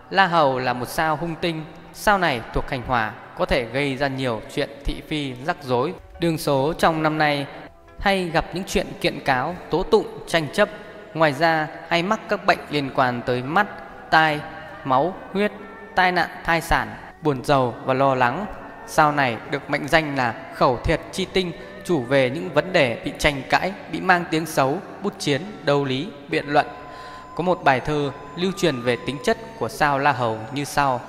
La 0.09 0.27
Hầu 0.27 0.59
là 0.59 0.73
một 0.73 0.87
sao 0.87 1.15
hung 1.15 1.35
tinh, 1.35 1.65
sao 1.93 2.17
này 2.17 2.41
thuộc 2.53 2.69
hành 2.69 2.81
hỏa, 2.87 3.13
có 3.37 3.45
thể 3.45 3.65
gây 3.65 3.97
ra 3.97 4.07
nhiều 4.07 4.41
chuyện 4.53 4.69
thị 4.85 5.01
phi 5.07 5.33
rắc 5.45 5.57
rối. 5.63 5.93
Đường 6.19 6.37
số 6.37 6.73
trong 6.73 7.03
năm 7.03 7.17
nay 7.17 7.45
hay 7.99 8.29
gặp 8.29 8.45
những 8.53 8.63
chuyện 8.67 8.87
kiện 9.01 9.19
cáo, 9.19 9.55
tố 9.69 9.83
tụng, 9.83 10.07
tranh 10.27 10.47
chấp. 10.53 10.69
Ngoài 11.13 11.33
ra 11.33 11.67
hay 11.87 12.03
mắc 12.03 12.19
các 12.29 12.45
bệnh 12.45 12.59
liên 12.69 12.89
quan 12.95 13.21
tới 13.25 13.43
mắt, 13.43 13.67
tai, 14.11 14.39
máu, 14.83 15.15
huyết, 15.33 15.51
tai 15.95 16.11
nạn 16.11 16.29
thai 16.43 16.61
sản, 16.61 16.87
buồn 17.21 17.43
giàu 17.43 17.75
và 17.85 17.93
lo 17.93 18.15
lắng. 18.15 18.45
Sao 18.87 19.11
này 19.11 19.37
được 19.51 19.69
mệnh 19.69 19.87
danh 19.87 20.15
là 20.15 20.33
khẩu 20.53 20.77
thiệt 20.83 20.99
chi 21.11 21.25
tinh, 21.33 21.51
chủ 21.85 22.01
về 22.01 22.29
những 22.29 22.49
vấn 22.53 22.73
đề 22.73 23.01
bị 23.05 23.11
tranh 23.17 23.41
cãi, 23.49 23.73
bị 23.91 24.01
mang 24.01 24.25
tiếng 24.31 24.45
xấu, 24.45 24.77
bút 25.03 25.13
chiến, 25.19 25.41
đấu 25.63 25.85
lý, 25.85 26.07
biện 26.27 26.45
luận. 26.47 26.65
Có 27.37 27.43
một 27.43 27.63
bài 27.63 27.79
thơ 27.79 28.11
lưu 28.35 28.51
truyền 28.57 28.81
về 28.81 28.97
tính 29.05 29.17
chất 29.23 29.37
của 29.59 29.69
sao 29.69 29.99
La 29.99 30.11
Hầu 30.11 30.39
như 30.53 30.63
sau. 30.63 31.01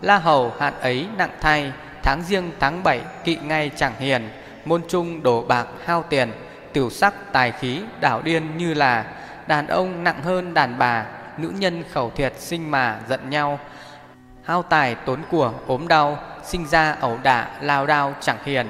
La 0.00 0.18
Hầu 0.18 0.52
hạn 0.58 0.74
ấy 0.80 1.06
nặng 1.16 1.30
thay, 1.40 1.72
tháng 2.02 2.22
riêng 2.22 2.50
tháng 2.60 2.82
bảy 2.82 3.00
kỵ 3.24 3.36
ngay 3.36 3.70
chẳng 3.76 3.92
hiền, 3.98 4.28
môn 4.64 4.82
trung 4.88 5.22
đổ 5.22 5.42
bạc 5.42 5.66
hao 5.84 6.02
tiền, 6.02 6.32
tiểu 6.72 6.90
sắc 6.90 7.14
tài 7.32 7.52
khí 7.52 7.80
đảo 8.00 8.22
điên 8.22 8.56
như 8.56 8.74
là 8.74 9.04
đàn 9.46 9.66
ông 9.66 10.04
nặng 10.04 10.22
hơn 10.22 10.54
đàn 10.54 10.78
bà, 10.78 11.06
nữ 11.38 11.52
nhân 11.58 11.84
khẩu 11.92 12.10
thiệt 12.10 12.32
sinh 12.38 12.70
mà 12.70 13.00
giận 13.08 13.30
nhau. 13.30 13.58
Hao 14.44 14.62
tài 14.62 14.94
tốn 14.94 15.20
của 15.30 15.52
ốm 15.66 15.88
đau, 15.88 16.18
sinh 16.44 16.66
ra 16.66 16.96
ẩu 17.00 17.18
đả 17.22 17.48
lao 17.60 17.86
đao 17.86 18.14
chẳng 18.20 18.38
hiền. 18.44 18.66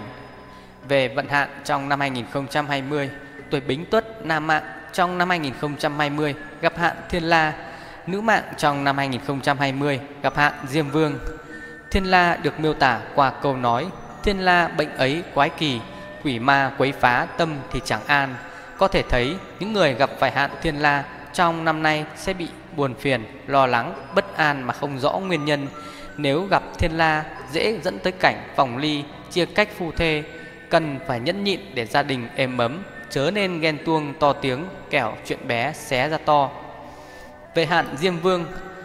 Về 0.88 1.08
vận 1.08 1.28
hạn 1.28 1.48
trong 1.64 1.88
năm 1.88 2.00
2020, 2.00 3.10
tuổi 3.50 3.60
Bính 3.60 3.84
Tuất 3.86 4.26
nam 4.26 4.46
mạng 4.46 4.62
trong 4.92 5.18
năm 5.18 5.30
2020 5.30 6.34
gặp 6.60 6.78
hạn 6.78 6.96
Thiên 7.08 7.22
La, 7.22 7.52
nữ 8.06 8.20
mạng 8.20 8.42
trong 8.56 8.84
năm 8.84 8.98
2020 8.98 10.00
gặp 10.22 10.36
hạn 10.36 10.52
Diêm 10.68 10.90
Vương. 10.90 11.18
Thiên 11.90 12.04
La 12.04 12.36
được 12.36 12.60
miêu 12.60 12.74
tả 12.74 13.00
qua 13.14 13.30
câu 13.30 13.56
nói 13.56 13.86
Thiên 14.22 14.40
La 14.40 14.68
bệnh 14.68 14.96
ấy 14.96 15.22
quái 15.34 15.48
kỳ, 15.48 15.80
quỷ 16.24 16.38
ma 16.38 16.72
quấy 16.78 16.92
phá 16.92 17.26
tâm 17.36 17.56
thì 17.72 17.80
chẳng 17.84 18.00
an. 18.06 18.34
Có 18.78 18.88
thể 18.88 19.02
thấy 19.02 19.36
những 19.60 19.72
người 19.72 19.94
gặp 19.94 20.10
phải 20.18 20.30
hạn 20.30 20.50
Thiên 20.62 20.76
La 20.76 21.04
trong 21.32 21.64
năm 21.64 21.82
nay 21.82 22.04
sẽ 22.16 22.32
bị 22.32 22.48
buồn 22.76 22.94
phiền, 22.94 23.24
lo 23.46 23.66
lắng, 23.66 23.94
bất 24.14 24.36
an 24.36 24.62
mà 24.62 24.72
không 24.72 24.98
rõ 24.98 25.12
nguyên 25.12 25.44
nhân. 25.44 25.66
Nếu 26.16 26.46
gặp 26.50 26.62
Thiên 26.78 26.92
La 26.92 27.24
dễ 27.52 27.78
dẫn 27.82 27.98
tới 27.98 28.12
cảnh 28.12 28.42
phòng 28.56 28.76
ly, 28.76 29.04
chia 29.30 29.46
cách 29.46 29.68
phu 29.78 29.92
thê, 29.92 30.22
cần 30.68 30.98
phải 31.06 31.20
nhẫn 31.20 31.44
nhịn 31.44 31.60
để 31.74 31.86
gia 31.86 32.02
đình 32.02 32.28
êm 32.36 32.58
ấm, 32.58 32.82
chớ 33.10 33.30
nên 33.34 33.60
ghen 33.60 33.78
tuông 33.84 34.14
to 34.20 34.32
tiếng 34.32 34.66
kẻo 34.90 35.14
chuyện 35.26 35.48
bé 35.48 35.72
xé 35.72 36.08
ra 36.08 36.18
to. 36.24 36.50
Về 37.54 37.66
hạn 37.66 37.96
Diêm 37.98 38.16
Vương, 38.18 38.44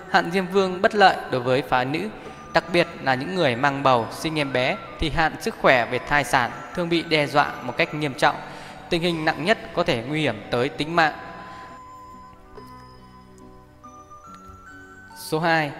hạn 0.09 0.31
Diêm 0.31 0.47
Vương 0.47 0.81
bất 0.81 0.95
lợi 0.95 1.17
đối 1.31 1.41
với 1.41 1.61
phá 1.61 1.83
nữ, 1.83 1.99
đặc 2.53 2.63
biệt 2.73 2.87
là 3.03 3.15
những 3.15 3.35
người 3.35 3.55
mang 3.55 3.83
bầu 3.83 4.07
sinh 4.11 4.39
em 4.39 4.53
bé 4.53 4.77
thì 4.99 5.09
hạn 5.09 5.35
sức 5.41 5.55
khỏe 5.61 5.85
về 5.85 5.99
thai 5.99 6.23
sản 6.23 6.51
thường 6.73 6.89
bị 6.89 7.03
đe 7.03 7.27
dọa 7.27 7.51
một 7.61 7.77
cách 7.77 7.93
nghiêm 7.93 8.13
trọng. 8.13 8.35
Tình 8.89 9.01
hình 9.01 9.25
nặng 9.25 9.45
nhất 9.45 9.57
có 9.73 9.83
thể 9.83 10.03
nguy 10.07 10.21
hiểm 10.21 10.35
tới 10.51 10.69
tính 10.69 10.95
mạng. 10.95 11.13
Số 15.17 15.39
2. 15.39 15.71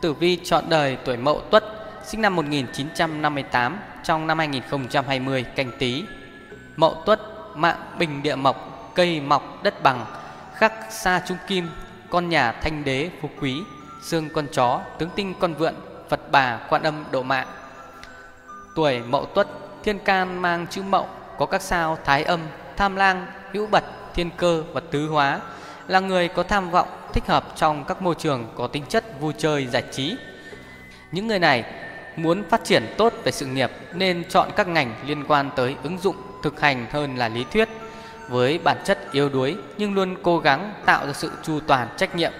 Tử 0.00 0.12
vi 0.12 0.36
chọn 0.44 0.64
đời 0.68 0.96
tuổi 1.04 1.16
Mậu 1.16 1.40
Tuất, 1.40 1.64
sinh 2.04 2.22
năm 2.22 2.36
1958 2.36 3.78
trong 4.04 4.26
năm 4.26 4.38
2020 4.38 5.44
canh 5.56 5.70
tí. 5.78 6.04
Mậu 6.76 6.94
Tuất, 7.06 7.20
mạng 7.54 7.76
bình 7.98 8.22
địa 8.22 8.34
mộc, 8.34 8.90
cây 8.94 9.20
mọc 9.20 9.62
đất 9.62 9.82
bằng, 9.82 10.06
khắc 10.54 10.72
xa 10.90 11.22
trung 11.28 11.38
kim, 11.46 11.68
con 12.10 12.28
nhà 12.28 12.52
thanh 12.52 12.84
đế 12.84 13.10
phú 13.20 13.28
quý, 13.40 13.62
xương 14.02 14.28
con 14.34 14.46
chó, 14.52 14.80
tướng 14.98 15.10
tinh 15.16 15.34
con 15.40 15.54
vượn, 15.54 15.74
Phật 16.08 16.20
bà 16.30 16.58
quan 16.68 16.82
âm 16.82 17.04
độ 17.10 17.22
mạng. 17.22 17.46
Tuổi 18.74 19.00
Mậu 19.00 19.26
Tuất, 19.26 19.48
thiên 19.82 19.98
can 19.98 20.42
mang 20.42 20.66
chữ 20.66 20.82
Mậu, 20.82 21.08
có 21.38 21.46
các 21.46 21.62
sao 21.62 21.98
thái 22.04 22.24
âm, 22.24 22.40
tham 22.76 22.96
lang, 22.96 23.26
hữu 23.52 23.66
bật, 23.66 23.84
thiên 24.14 24.30
cơ 24.36 24.62
và 24.72 24.80
tứ 24.90 25.08
hóa, 25.08 25.40
là 25.86 26.00
người 26.00 26.28
có 26.28 26.42
tham 26.42 26.70
vọng 26.70 26.88
thích 27.12 27.26
hợp 27.26 27.44
trong 27.56 27.84
các 27.84 28.02
môi 28.02 28.14
trường 28.14 28.48
có 28.56 28.66
tính 28.66 28.84
chất 28.88 29.20
vui 29.20 29.32
chơi 29.38 29.66
giải 29.66 29.84
trí. 29.92 30.16
Những 31.12 31.26
người 31.26 31.38
này 31.38 31.64
muốn 32.16 32.42
phát 32.50 32.64
triển 32.64 32.94
tốt 32.98 33.12
về 33.24 33.32
sự 33.32 33.46
nghiệp 33.46 33.70
nên 33.94 34.24
chọn 34.28 34.50
các 34.56 34.68
ngành 34.68 34.94
liên 35.06 35.24
quan 35.28 35.50
tới 35.56 35.76
ứng 35.82 35.98
dụng 35.98 36.16
thực 36.42 36.60
hành 36.60 36.86
hơn 36.90 37.16
là 37.16 37.28
lý 37.28 37.44
thuyết 37.52 37.68
với 38.28 38.58
bản 38.58 38.76
chất 38.84 39.12
yếu 39.12 39.28
đuối 39.28 39.56
nhưng 39.78 39.94
luôn 39.94 40.16
cố 40.22 40.38
gắng 40.38 40.74
tạo 40.84 41.06
ra 41.06 41.12
sự 41.12 41.30
chu 41.42 41.60
toàn 41.66 41.88
trách 41.96 42.16
nhiệm. 42.16 42.32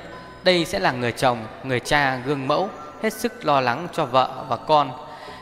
Đây 0.44 0.64
sẽ 0.64 0.78
là 0.78 0.92
người 0.92 1.12
chồng, 1.12 1.38
người 1.64 1.80
cha 1.80 2.16
gương 2.16 2.48
mẫu, 2.48 2.70
hết 3.02 3.12
sức 3.12 3.44
lo 3.44 3.60
lắng 3.60 3.88
cho 3.92 4.04
vợ 4.04 4.44
và 4.48 4.56
con. 4.56 4.90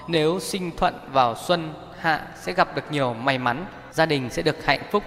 Nếu 0.08 0.40
sinh 0.40 0.76
thuận 0.76 0.94
vào 1.12 1.36
xuân 1.36 1.74
hạ 1.98 2.20
sẽ 2.40 2.52
gặp 2.52 2.76
được 2.76 2.82
nhiều 2.90 3.14
may 3.14 3.38
mắn, 3.38 3.64
gia 3.92 4.06
đình 4.06 4.30
sẽ 4.30 4.42
được 4.42 4.64
hạnh 4.64 4.82
phúc. 4.90 5.04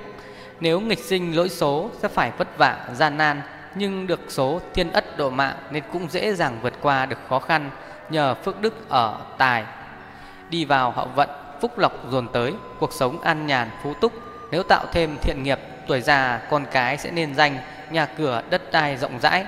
Nếu 0.59 0.79
nghịch 0.79 0.99
sinh 0.99 1.35
lỗi 1.35 1.49
số 1.49 1.89
sẽ 2.01 2.07
phải 2.07 2.31
vất 2.37 2.57
vả, 2.57 2.87
gian 2.93 3.17
nan, 3.17 3.41
nhưng 3.75 4.07
được 4.07 4.19
số 4.27 4.61
thiên 4.73 4.91
ất 4.91 5.17
độ 5.17 5.29
mạng 5.29 5.55
nên 5.71 5.83
cũng 5.93 6.07
dễ 6.09 6.33
dàng 6.33 6.59
vượt 6.61 6.73
qua 6.81 7.05
được 7.05 7.17
khó 7.29 7.39
khăn 7.39 7.69
nhờ 8.09 8.35
phước 8.35 8.61
đức 8.61 8.89
ở 8.89 9.17
tài. 9.37 9.63
Đi 10.49 10.65
vào 10.65 10.91
hậu 10.91 11.07
vận, 11.15 11.29
phúc 11.63 11.79
lộc 11.79 12.11
dồn 12.11 12.27
tới, 12.27 12.53
cuộc 12.79 12.93
sống 12.93 13.21
an 13.21 13.47
nhàn 13.47 13.69
phú 13.83 13.93
túc. 14.01 14.13
Nếu 14.51 14.63
tạo 14.63 14.85
thêm 14.91 15.17
thiện 15.21 15.43
nghiệp, 15.43 15.59
tuổi 15.87 16.01
già 16.01 16.41
con 16.49 16.65
cái 16.71 16.97
sẽ 16.97 17.11
nên 17.11 17.35
danh, 17.35 17.57
nhà 17.91 18.05
cửa 18.05 18.41
đất 18.49 18.71
đai 18.71 18.97
rộng 18.97 19.19
rãi. 19.19 19.45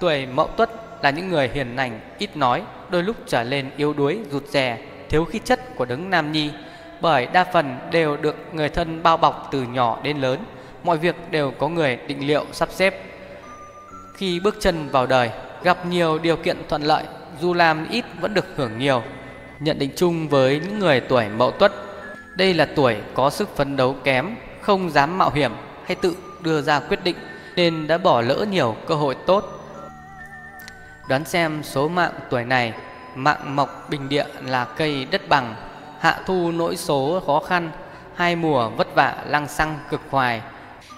Tuổi 0.00 0.26
mậu 0.26 0.46
tuất 0.46 0.70
là 1.02 1.10
những 1.10 1.28
người 1.28 1.48
hiền 1.48 1.76
lành, 1.76 2.00
ít 2.18 2.36
nói, 2.36 2.62
đôi 2.88 3.02
lúc 3.02 3.16
trở 3.26 3.42
lên 3.42 3.70
yếu 3.76 3.92
đuối, 3.92 4.18
rụt 4.30 4.46
rè, 4.46 4.78
thiếu 5.08 5.24
khí 5.24 5.40
chất 5.44 5.76
của 5.76 5.84
đấng 5.84 6.10
nam 6.10 6.32
nhi, 6.32 6.50
bởi 7.00 7.26
đa 7.26 7.44
phần 7.44 7.78
đều 7.90 8.16
được 8.16 8.36
người 8.52 8.68
thân 8.68 9.02
bao 9.02 9.16
bọc 9.16 9.48
từ 9.52 9.62
nhỏ 9.62 9.98
đến 10.02 10.18
lớn, 10.18 10.44
mọi 10.82 10.96
việc 10.96 11.16
đều 11.30 11.50
có 11.58 11.68
người 11.68 11.96
định 11.96 12.26
liệu 12.26 12.46
sắp 12.52 12.68
xếp. 12.72 13.02
Khi 14.16 14.40
bước 14.40 14.56
chân 14.60 14.88
vào 14.88 15.06
đời, 15.06 15.30
gặp 15.62 15.86
nhiều 15.86 16.18
điều 16.18 16.36
kiện 16.36 16.56
thuận 16.68 16.82
lợi, 16.82 17.04
dù 17.40 17.54
làm 17.54 17.88
ít 17.90 18.04
vẫn 18.20 18.34
được 18.34 18.46
hưởng 18.56 18.78
nhiều. 18.78 19.02
Nhận 19.60 19.78
định 19.78 19.90
chung 19.96 20.28
với 20.28 20.60
những 20.60 20.78
người 20.78 21.00
tuổi 21.00 21.28
Mậu 21.28 21.50
Tuất, 21.50 21.72
đây 22.34 22.54
là 22.54 22.68
tuổi 22.76 22.96
có 23.14 23.30
sức 23.30 23.56
phấn 23.56 23.76
đấu 23.76 23.96
kém, 24.04 24.36
không 24.60 24.90
dám 24.90 25.18
mạo 25.18 25.30
hiểm 25.30 25.52
hay 25.86 25.96
tự 25.96 26.16
đưa 26.40 26.62
ra 26.62 26.80
quyết 26.80 27.04
định 27.04 27.16
nên 27.56 27.86
đã 27.86 27.98
bỏ 27.98 28.20
lỡ 28.20 28.46
nhiều 28.50 28.76
cơ 28.86 28.94
hội 28.94 29.16
tốt. 29.26 29.44
Đoán 31.08 31.24
xem 31.24 31.62
số 31.62 31.88
mạng 31.88 32.12
tuổi 32.30 32.44
này 32.44 32.72
Mạng 33.14 33.56
mộc 33.56 33.86
bình 33.90 34.08
địa 34.08 34.24
là 34.46 34.64
cây 34.64 35.06
đất 35.10 35.28
bằng 35.28 35.54
Hạ 35.98 36.20
thu 36.26 36.52
nỗi 36.52 36.76
số 36.76 37.22
khó 37.26 37.40
khăn 37.40 37.70
Hai 38.14 38.36
mùa 38.36 38.68
vất 38.68 38.94
vả 38.94 39.24
lăng 39.26 39.48
xăng 39.48 39.78
cực 39.90 40.00
hoài. 40.10 40.42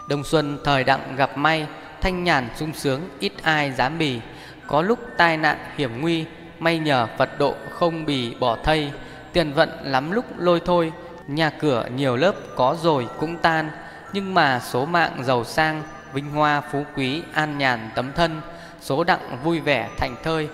Đông 0.09 0.25
xuân 0.25 0.59
thời 0.65 0.85
đặng 0.85 1.17
gặp 1.17 1.37
may 1.37 1.67
Thanh 2.01 2.25
nhàn 2.25 2.49
sung 2.57 2.73
sướng 2.75 3.09
ít 3.19 3.33
ai 3.43 3.73
dám 3.73 3.99
bì. 3.99 4.21
Có 4.67 4.83
lúc 4.83 4.99
tai 5.17 5.37
nạn 5.37 5.57
hiểm 5.77 6.01
nguy 6.01 6.25
May 6.63 6.79
nhờ 6.79 7.07
Phật 7.19 7.39
độ 7.39 7.55
không 7.71 8.05
bì 8.05 8.35
bỏ 8.35 8.57
thây, 8.65 8.93
Tiền 9.33 9.53
vận 9.53 9.71
lắm 9.83 10.11
lúc 10.11 10.25
lôi 10.39 10.61
thôi, 10.65 10.93
Nhà 11.27 11.51
cửa 11.51 11.87
nhiều 11.97 12.17
lớp 12.17 12.35
có 12.57 12.77
rồi 12.83 13.09
cũng 13.21 13.37
tan. 13.37 13.71
Nhưng 14.13 14.35
mà 14.35 14.61
số 14.61 14.85
mạng 14.87 15.13
giàu 15.25 15.45
sang, 15.45 15.83
Vinh 16.13 16.31
hoa 16.31 16.61
phú 16.61 16.85
quý, 16.97 17.23
an 17.33 17.59
nhàn 17.59 17.91
tấm 17.95 18.13
thân, 18.13 18.41
Số 18.81 19.05
đặng 19.05 19.39
vui 19.45 19.61
vẻ 19.61 19.89
thành 19.99 20.17
thơi. 20.23 20.49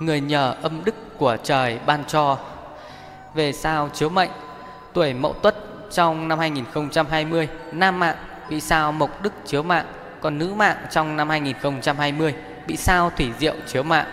Người 0.00 0.20
nhờ 0.20 0.54
âm 0.62 0.84
đức 0.84 0.94
của 1.18 1.36
trời 1.42 1.78
ban 1.86 2.04
cho. 2.04 2.38
Về 3.34 3.52
sao 3.52 3.88
chiếu 3.94 4.08
mệnh? 4.08 4.30
Tuổi 4.92 5.14
mậu 5.14 5.32
tuất 5.32 5.56
trong 5.90 6.28
năm 6.28 6.38
2020 6.38 7.48
Nam 7.72 7.98
mạng 7.98 8.16
bị 8.50 8.60
sao 8.60 8.92
mộc 8.92 9.22
đức 9.22 9.32
chiếu 9.46 9.62
mạng, 9.62 9.86
Còn 10.20 10.38
nữ 10.38 10.54
mạng 10.54 10.76
trong 10.90 11.16
năm 11.16 11.28
2020 11.28 12.34
bị 12.66 12.76
sao 12.76 13.10
thủy 13.10 13.32
diệu 13.38 13.54
chiếu 13.66 13.82
mạng. 13.82 14.06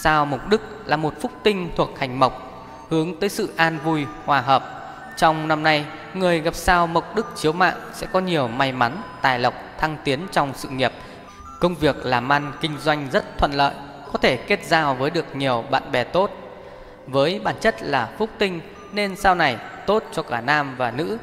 Sao 0.00 0.26
mộc 0.26 0.48
đức 0.48 0.60
là 0.86 0.96
một 0.96 1.14
phúc 1.20 1.32
tinh 1.42 1.70
thuộc 1.76 1.98
hành 1.98 2.18
mộc 2.18 2.64
Hướng 2.90 3.20
tới 3.20 3.28
sự 3.28 3.54
an 3.56 3.78
vui 3.84 4.06
hòa 4.24 4.40
hợp. 4.40 4.64
Trong 5.16 5.48
năm 5.48 5.62
nay 5.62 5.86
Người 6.14 6.40
gặp 6.40 6.54
sao 6.54 6.86
mộc 6.86 7.16
đức 7.16 7.26
chiếu 7.36 7.52
mạng 7.52 7.76
Sẽ 7.94 8.06
có 8.12 8.20
nhiều 8.20 8.48
may 8.48 8.72
mắn, 8.72 9.02
tài 9.22 9.38
lộc, 9.38 9.54
thăng 9.78 9.96
tiến 10.04 10.26
trong 10.32 10.52
sự 10.54 10.68
nghiệp. 10.68 10.92
Công 11.60 11.74
việc 11.74 12.06
làm 12.06 12.32
ăn, 12.32 12.52
kinh 12.60 12.78
doanh 12.78 13.08
rất 13.12 13.38
thuận 13.38 13.52
lợi 13.52 13.74
Có 14.12 14.18
thể 14.18 14.36
kết 14.36 14.66
giao 14.66 14.94
với 14.94 15.10
được 15.10 15.36
nhiều 15.36 15.64
bạn 15.70 15.92
bè 15.92 16.04
tốt. 16.04 16.30
Với 17.06 17.40
bản 17.44 17.54
chất 17.60 17.82
là 17.82 18.08
phúc 18.18 18.30
tinh 18.38 18.60
Nên 18.92 19.16
sao 19.16 19.34
này 19.34 19.56
tốt 19.86 20.04
cho 20.12 20.22
cả 20.22 20.40
nam 20.40 20.74
và 20.76 20.90
nữ? 20.90 21.18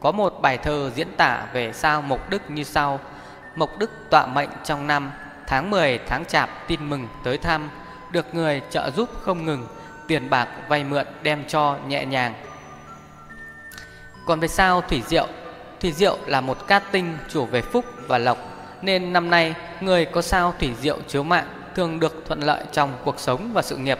Có 0.00 0.12
một 0.12 0.38
bài 0.42 0.58
thơ 0.58 0.90
diễn 0.94 1.08
tả 1.16 1.46
về 1.52 1.72
sao 1.72 2.02
mộc 2.02 2.30
đức 2.30 2.50
như 2.50 2.62
sau. 2.62 3.00
Mộc 3.56 3.78
đức 3.78 3.90
tọa 4.10 4.26
mệnh 4.26 4.48
trong 4.64 4.86
năm 4.86 5.10
Tháng 5.48 5.70
10 5.70 5.98
tháng 6.06 6.24
chạp 6.24 6.68
tin 6.68 6.90
mừng 6.90 7.08
tới 7.24 7.38
thăm, 7.38 7.70
Được 8.10 8.34
người 8.34 8.62
trợ 8.70 8.90
giúp 8.90 9.08
không 9.20 9.46
ngừng, 9.46 9.66
Tiền 10.06 10.30
bạc 10.30 10.48
vay 10.68 10.84
mượn 10.84 11.06
đem 11.22 11.44
cho 11.48 11.78
nhẹ 11.86 12.04
nhàng. 12.04 12.34
Còn 14.26 14.40
về 14.40 14.48
sao 14.48 14.80
thủy 14.80 15.02
diệu 15.06 15.26
Thủy 15.80 15.92
diệu 15.92 16.18
là 16.26 16.40
một 16.40 16.66
cát 16.66 16.82
tinh 16.92 17.16
chủ 17.28 17.46
về 17.46 17.62
phúc 17.62 17.84
và 18.06 18.18
lộc, 18.18 18.38
Nên 18.82 19.12
năm 19.12 19.30
nay 19.30 19.54
người 19.80 20.04
có 20.04 20.22
sao 20.22 20.54
thủy 20.60 20.74
diệu 20.80 20.98
chiếu 21.06 21.22
mạng 21.22 21.46
Thường 21.74 22.00
được 22.00 22.22
thuận 22.26 22.40
lợi 22.40 22.64
trong 22.72 22.92
cuộc 23.04 23.20
sống 23.20 23.50
và 23.52 23.62
sự 23.62 23.76
nghiệp. 23.76 23.98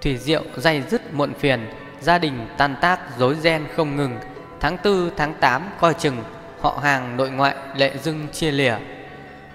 Thủy 0.00 0.16
diệu 0.16 0.42
dày 0.56 0.82
dứt 0.82 1.14
muộn 1.14 1.34
phiền, 1.34 1.66
Gia 2.00 2.18
đình 2.18 2.46
tan 2.58 2.76
tác 2.80 3.00
rối 3.18 3.34
ren 3.34 3.66
không 3.76 3.96
ngừng, 3.96 4.18
Tháng 4.60 4.76
4 4.84 5.10
tháng 5.16 5.34
8 5.40 5.62
coi 5.80 5.94
chừng, 5.94 6.16
Họ 6.60 6.80
hàng 6.82 7.16
nội 7.16 7.30
ngoại 7.30 7.54
lệ 7.76 7.92
dưng 8.02 8.26
chia 8.32 8.50
lìa 8.50 8.76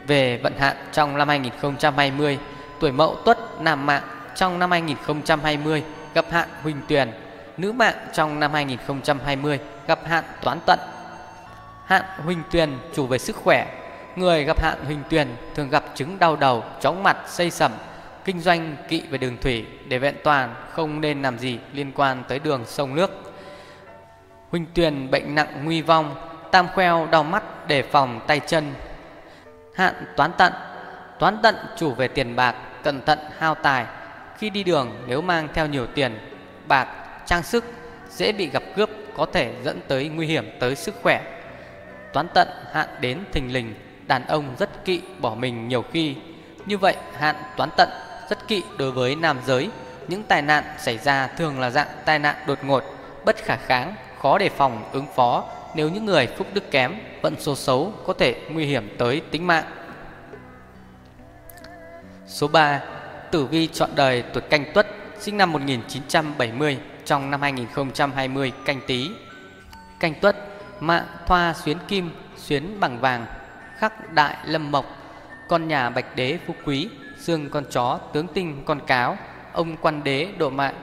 về 0.09 0.37
vận 0.37 0.57
hạn 0.57 0.77
trong 0.91 1.17
năm 1.17 1.27
2020, 1.27 2.39
tuổi 2.79 2.91
Mậu 2.91 3.15
Tuất 3.25 3.61
nam 3.61 3.85
mạng 3.85 4.03
trong 4.35 4.59
năm 4.59 4.71
2020 4.71 5.83
gặp 6.13 6.25
hạn 6.31 6.49
Huỳnh 6.63 6.81
Tuyền, 6.87 7.11
nữ 7.57 7.71
mạng 7.71 7.95
trong 8.13 8.39
năm 8.39 8.53
2020 8.53 9.59
gặp 9.87 9.99
hạn 10.05 10.23
Toán 10.43 10.59
Tận. 10.65 10.79
Hạn 11.85 12.03
Huỳnh 12.23 12.41
Tuyền 12.51 12.69
chủ 12.95 13.07
về 13.07 13.17
sức 13.17 13.35
khỏe, 13.35 13.67
người 14.15 14.43
gặp 14.43 14.61
hạn 14.61 14.85
Huỳnh 14.85 15.03
Tuyền 15.09 15.27
thường 15.55 15.69
gặp 15.69 15.83
chứng 15.95 16.19
đau 16.19 16.35
đầu, 16.35 16.63
chóng 16.81 17.03
mặt, 17.03 17.17
xây 17.27 17.51
sẩm, 17.51 17.71
kinh 18.25 18.39
doanh 18.39 18.75
kỵ 18.87 19.01
về 19.09 19.17
đường 19.17 19.37
thủy 19.41 19.65
để 19.87 19.99
vẹn 19.99 20.15
toàn 20.23 20.55
không 20.71 21.01
nên 21.01 21.21
làm 21.21 21.39
gì 21.39 21.59
liên 21.73 21.91
quan 21.95 22.23
tới 22.27 22.39
đường 22.39 22.63
sông 22.65 22.95
nước. 22.95 23.33
Huỳnh 24.49 24.65
Tuyền 24.73 25.11
bệnh 25.11 25.35
nặng 25.35 25.61
nguy 25.63 25.81
vong, 25.81 26.15
tam 26.51 26.67
khoeo 26.75 27.07
đau 27.11 27.23
mắt 27.23 27.67
đề 27.67 27.81
phòng 27.81 28.19
tay 28.27 28.39
chân 28.39 28.73
Hạn 29.79 29.93
toán 30.15 30.31
tận. 30.37 30.53
Toán 31.19 31.37
tận 31.43 31.55
chủ 31.77 31.93
về 31.93 32.07
tiền 32.07 32.35
bạc 32.35 32.55
Cẩn 32.83 33.05
thận 33.05 33.19
hao 33.37 33.55
tài. 33.55 33.85
Khi 34.37 34.49
đi 34.49 34.63
đường 34.63 35.03
nếu 35.07 35.21
mang 35.21 35.47
theo 35.53 35.67
nhiều 35.67 35.87
tiền 35.87 36.19
Bạc, 36.67 36.87
trang 37.25 37.43
sức 37.43 37.65
Dễ 38.09 38.31
bị 38.31 38.49
gặp 38.49 38.63
cướp 38.75 38.89
Có 39.17 39.25
thể 39.33 39.53
dẫn 39.63 39.79
tới 39.87 40.09
nguy 40.09 40.27
hiểm 40.27 40.49
tới 40.59 40.75
sức 40.75 40.95
khỏe. 41.03 41.21
Toán 42.13 42.27
tận 42.33 42.47
hạn 42.71 42.87
đến 43.01 43.19
thình 43.31 43.53
lình 43.53 43.75
Đàn 44.07 44.27
ông 44.27 44.55
rất 44.59 44.85
kỵ 44.85 45.01
bỏ 45.19 45.35
mình 45.35 45.67
nhiều 45.67 45.85
khi. 45.93 46.15
Như 46.65 46.77
vậy 46.77 46.95
hạn 47.17 47.35
toán 47.57 47.69
tận 47.77 47.89
rất 48.29 48.47
kỵ 48.47 48.63
đối 48.77 48.91
với 48.91 49.15
nam 49.15 49.39
giới. 49.45 49.69
Những 50.07 50.23
tai 50.23 50.41
nạn 50.41 50.63
xảy 50.77 50.97
ra 50.97 51.27
thường 51.27 51.59
là 51.59 51.69
dạng 51.69 51.87
tai 52.05 52.19
nạn 52.19 52.35
đột 52.47 52.59
ngột 52.63 52.83
Bất 53.25 53.37
khả 53.37 53.55
kháng, 53.55 53.93
khó 54.21 54.37
đề 54.37 54.49
phòng, 54.49 54.83
ứng 54.91 55.07
phó. 55.15 55.43
Nếu 55.75 55.89
những 55.89 56.05
người 56.05 56.27
phúc 56.27 56.47
đức 56.53 56.71
kém, 56.71 56.95
vận 57.21 57.35
số 57.39 57.55
xấu 57.55 57.93
có 58.05 58.13
thể 58.13 58.41
nguy 58.49 58.65
hiểm 58.65 58.95
tới 58.97 59.21
tính 59.31 59.47
mạng. 59.47 59.65
Số 62.27 62.47
3. 62.47 62.81
Tử 63.31 63.45
vi 63.45 63.67
chọn 63.67 63.89
đời 63.95 64.23
tuổi 64.33 64.41
canh 64.41 64.65
tuất, 64.73 64.87
sinh 65.19 65.37
năm 65.37 65.51
1970 65.51 66.77
trong 67.05 67.31
năm 67.31 67.41
2020 67.41 68.51
canh 68.65 68.81
tí. 68.87 69.11
Canh 69.99 70.13
tuất, 70.21 70.35
mạng 70.79 71.05
thoa 71.25 71.53
xuyến 71.53 71.77
kim, 71.87 72.09
xuyến 72.37 72.79
bằng 72.79 72.99
vàng, 72.99 73.25
khắc 73.77 74.13
đại 74.13 74.37
lâm 74.45 74.71
mộc, 74.71 74.85
con 75.47 75.67
nhà 75.67 75.89
bạch 75.89 76.15
đế 76.15 76.39
phú 76.47 76.53
quý, 76.65 76.89
xương 77.19 77.49
con 77.49 77.63
chó 77.71 77.99
tướng 78.13 78.27
tinh 78.27 78.63
con 78.65 78.79
cáo, 78.87 79.17
ông 79.53 79.77
quan 79.81 80.03
đế 80.03 80.27
độ 80.37 80.49
mạng. 80.49 80.75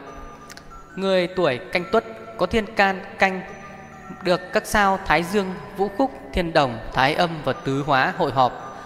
Người 0.97 1.27
tuổi 1.27 1.59
canh 1.59 1.85
tuất 1.93 2.05
có 2.39 2.47
thiên 2.47 2.67
can 2.75 3.01
canh 3.19 3.41
được 4.27 4.53
các 4.53 4.67
sao 4.67 4.99
Thái 5.07 5.23
Dương, 5.23 5.55
Vũ 5.77 5.91
Khúc, 5.99 6.11
Thiên 6.33 6.53
Đồng, 6.53 6.79
Thái 6.93 7.15
Âm 7.15 7.31
và 7.45 7.53
Tứ 7.53 7.83
Hóa 7.87 8.13
hội 8.19 8.33
họp. 8.33 8.83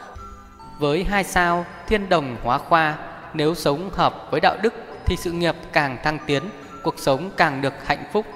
Với 0.78 1.04
hai 1.04 1.24
sao 1.24 1.66
Thiên 1.86 2.08
Đồng, 2.08 2.36
Hóa 2.44 2.58
Khoa, 2.58 2.96
nếu 3.34 3.54
sống 3.54 3.90
hợp 3.92 4.30
với 4.30 4.40
đạo 4.40 4.56
đức 4.62 4.74
thì 5.04 5.16
sự 5.16 5.32
nghiệp 5.32 5.54
càng 5.72 5.96
thăng 6.04 6.18
tiến, 6.26 6.42
cuộc 6.82 6.98
sống 6.98 7.30
càng 7.36 7.62
được 7.62 7.72
hạnh 7.86 8.04
phúc. 8.12 8.26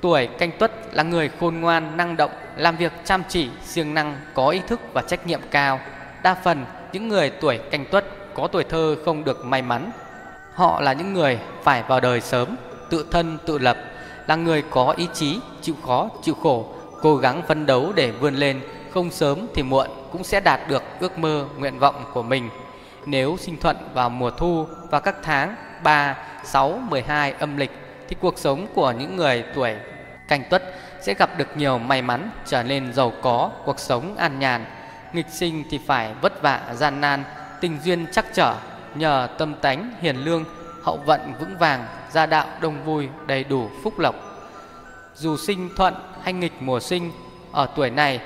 Tuổi 0.00 0.26
canh 0.26 0.50
tuất 0.58 0.72
là 0.92 1.02
người 1.02 1.30
khôn 1.40 1.60
ngoan, 1.60 1.96
năng 1.96 2.16
động, 2.16 2.30
làm 2.56 2.76
việc 2.76 2.92
chăm 3.04 3.22
chỉ, 3.28 3.50
siêng 3.64 3.94
năng, 3.94 4.20
có 4.34 4.48
ý 4.48 4.60
thức 4.66 4.80
và 4.92 5.02
trách 5.02 5.26
nhiệm 5.26 5.40
cao. 5.50 5.80
Đa 6.22 6.34
phần 6.34 6.64
những 6.92 7.08
người 7.08 7.30
tuổi 7.30 7.58
canh 7.70 7.84
tuất 7.90 8.04
có 8.34 8.48
tuổi 8.52 8.64
thơ 8.64 8.96
không 9.04 9.24
được 9.24 9.44
may 9.44 9.62
mắn. 9.62 9.90
Họ 10.54 10.80
là 10.80 10.92
những 10.92 11.14
người 11.14 11.38
phải 11.62 11.82
vào 11.82 12.00
đời 12.00 12.20
sớm, 12.20 12.56
tự 12.90 13.06
thân 13.10 13.38
tự 13.46 13.58
lập, 13.58 13.76
là 14.26 14.36
người 14.36 14.62
có 14.70 14.94
ý 14.96 15.08
chí, 15.14 15.40
chịu 15.62 15.74
khó, 15.86 16.08
chịu 16.22 16.34
khổ, 16.34 16.66
cố 17.02 17.16
gắng 17.16 17.42
phấn 17.48 17.66
đấu 17.66 17.92
để 17.94 18.10
vươn 18.10 18.34
lên, 18.34 18.60
không 18.90 19.10
sớm 19.10 19.46
thì 19.54 19.62
muộn 19.62 19.88
cũng 20.12 20.24
sẽ 20.24 20.40
đạt 20.40 20.60
được 20.68 20.82
ước 21.00 21.18
mơ, 21.18 21.46
nguyện 21.58 21.78
vọng 21.78 22.04
của 22.12 22.22
mình. 22.22 22.50
Nếu 23.06 23.36
sinh 23.40 23.56
thuận 23.60 23.76
vào 23.94 24.10
mùa 24.10 24.30
thu 24.30 24.66
và 24.90 25.00
các 25.00 25.16
tháng 25.22 25.56
3, 25.82 26.16
6, 26.44 26.78
12 26.90 27.32
âm 27.32 27.56
lịch 27.56 27.70
thì 28.08 28.16
cuộc 28.20 28.38
sống 28.38 28.66
của 28.74 28.90
những 28.90 29.16
người 29.16 29.44
tuổi 29.54 29.74
canh 30.28 30.42
tuất 30.50 30.62
sẽ 31.00 31.14
gặp 31.14 31.38
được 31.38 31.56
nhiều 31.56 31.78
may 31.78 32.02
mắn, 32.02 32.30
trở 32.46 32.62
nên 32.62 32.92
giàu 32.92 33.12
có, 33.22 33.50
cuộc 33.64 33.80
sống 33.80 34.16
an 34.16 34.38
nhàn. 34.38 34.64
Nghịch 35.12 35.30
sinh 35.30 35.64
thì 35.70 35.80
phải 35.86 36.14
vất 36.20 36.42
vả 36.42 36.60
gian 36.74 37.00
nan, 37.00 37.24
tình 37.60 37.78
duyên 37.84 38.06
chắc 38.12 38.26
trở, 38.34 38.54
nhờ 38.94 39.28
tâm 39.38 39.54
tánh 39.54 39.92
hiền 40.00 40.16
lương, 40.16 40.44
hậu 40.82 40.96
vận 40.96 41.20
vững 41.40 41.58
vàng, 41.58 41.86
gia 42.14 42.26
đạo 42.26 42.46
đông 42.60 42.84
vui, 42.84 43.08
đầy 43.26 43.44
đủ 43.44 43.70
phúc 43.82 43.98
lộc. 43.98 44.14
Dù 45.14 45.36
sinh 45.36 45.70
thuận 45.76 45.94
hay 46.22 46.32
nghịch 46.32 46.52
mùa 46.60 46.80
sinh, 46.80 47.12
ở 47.52 47.68
tuổi 47.76 47.90
này 47.90 48.20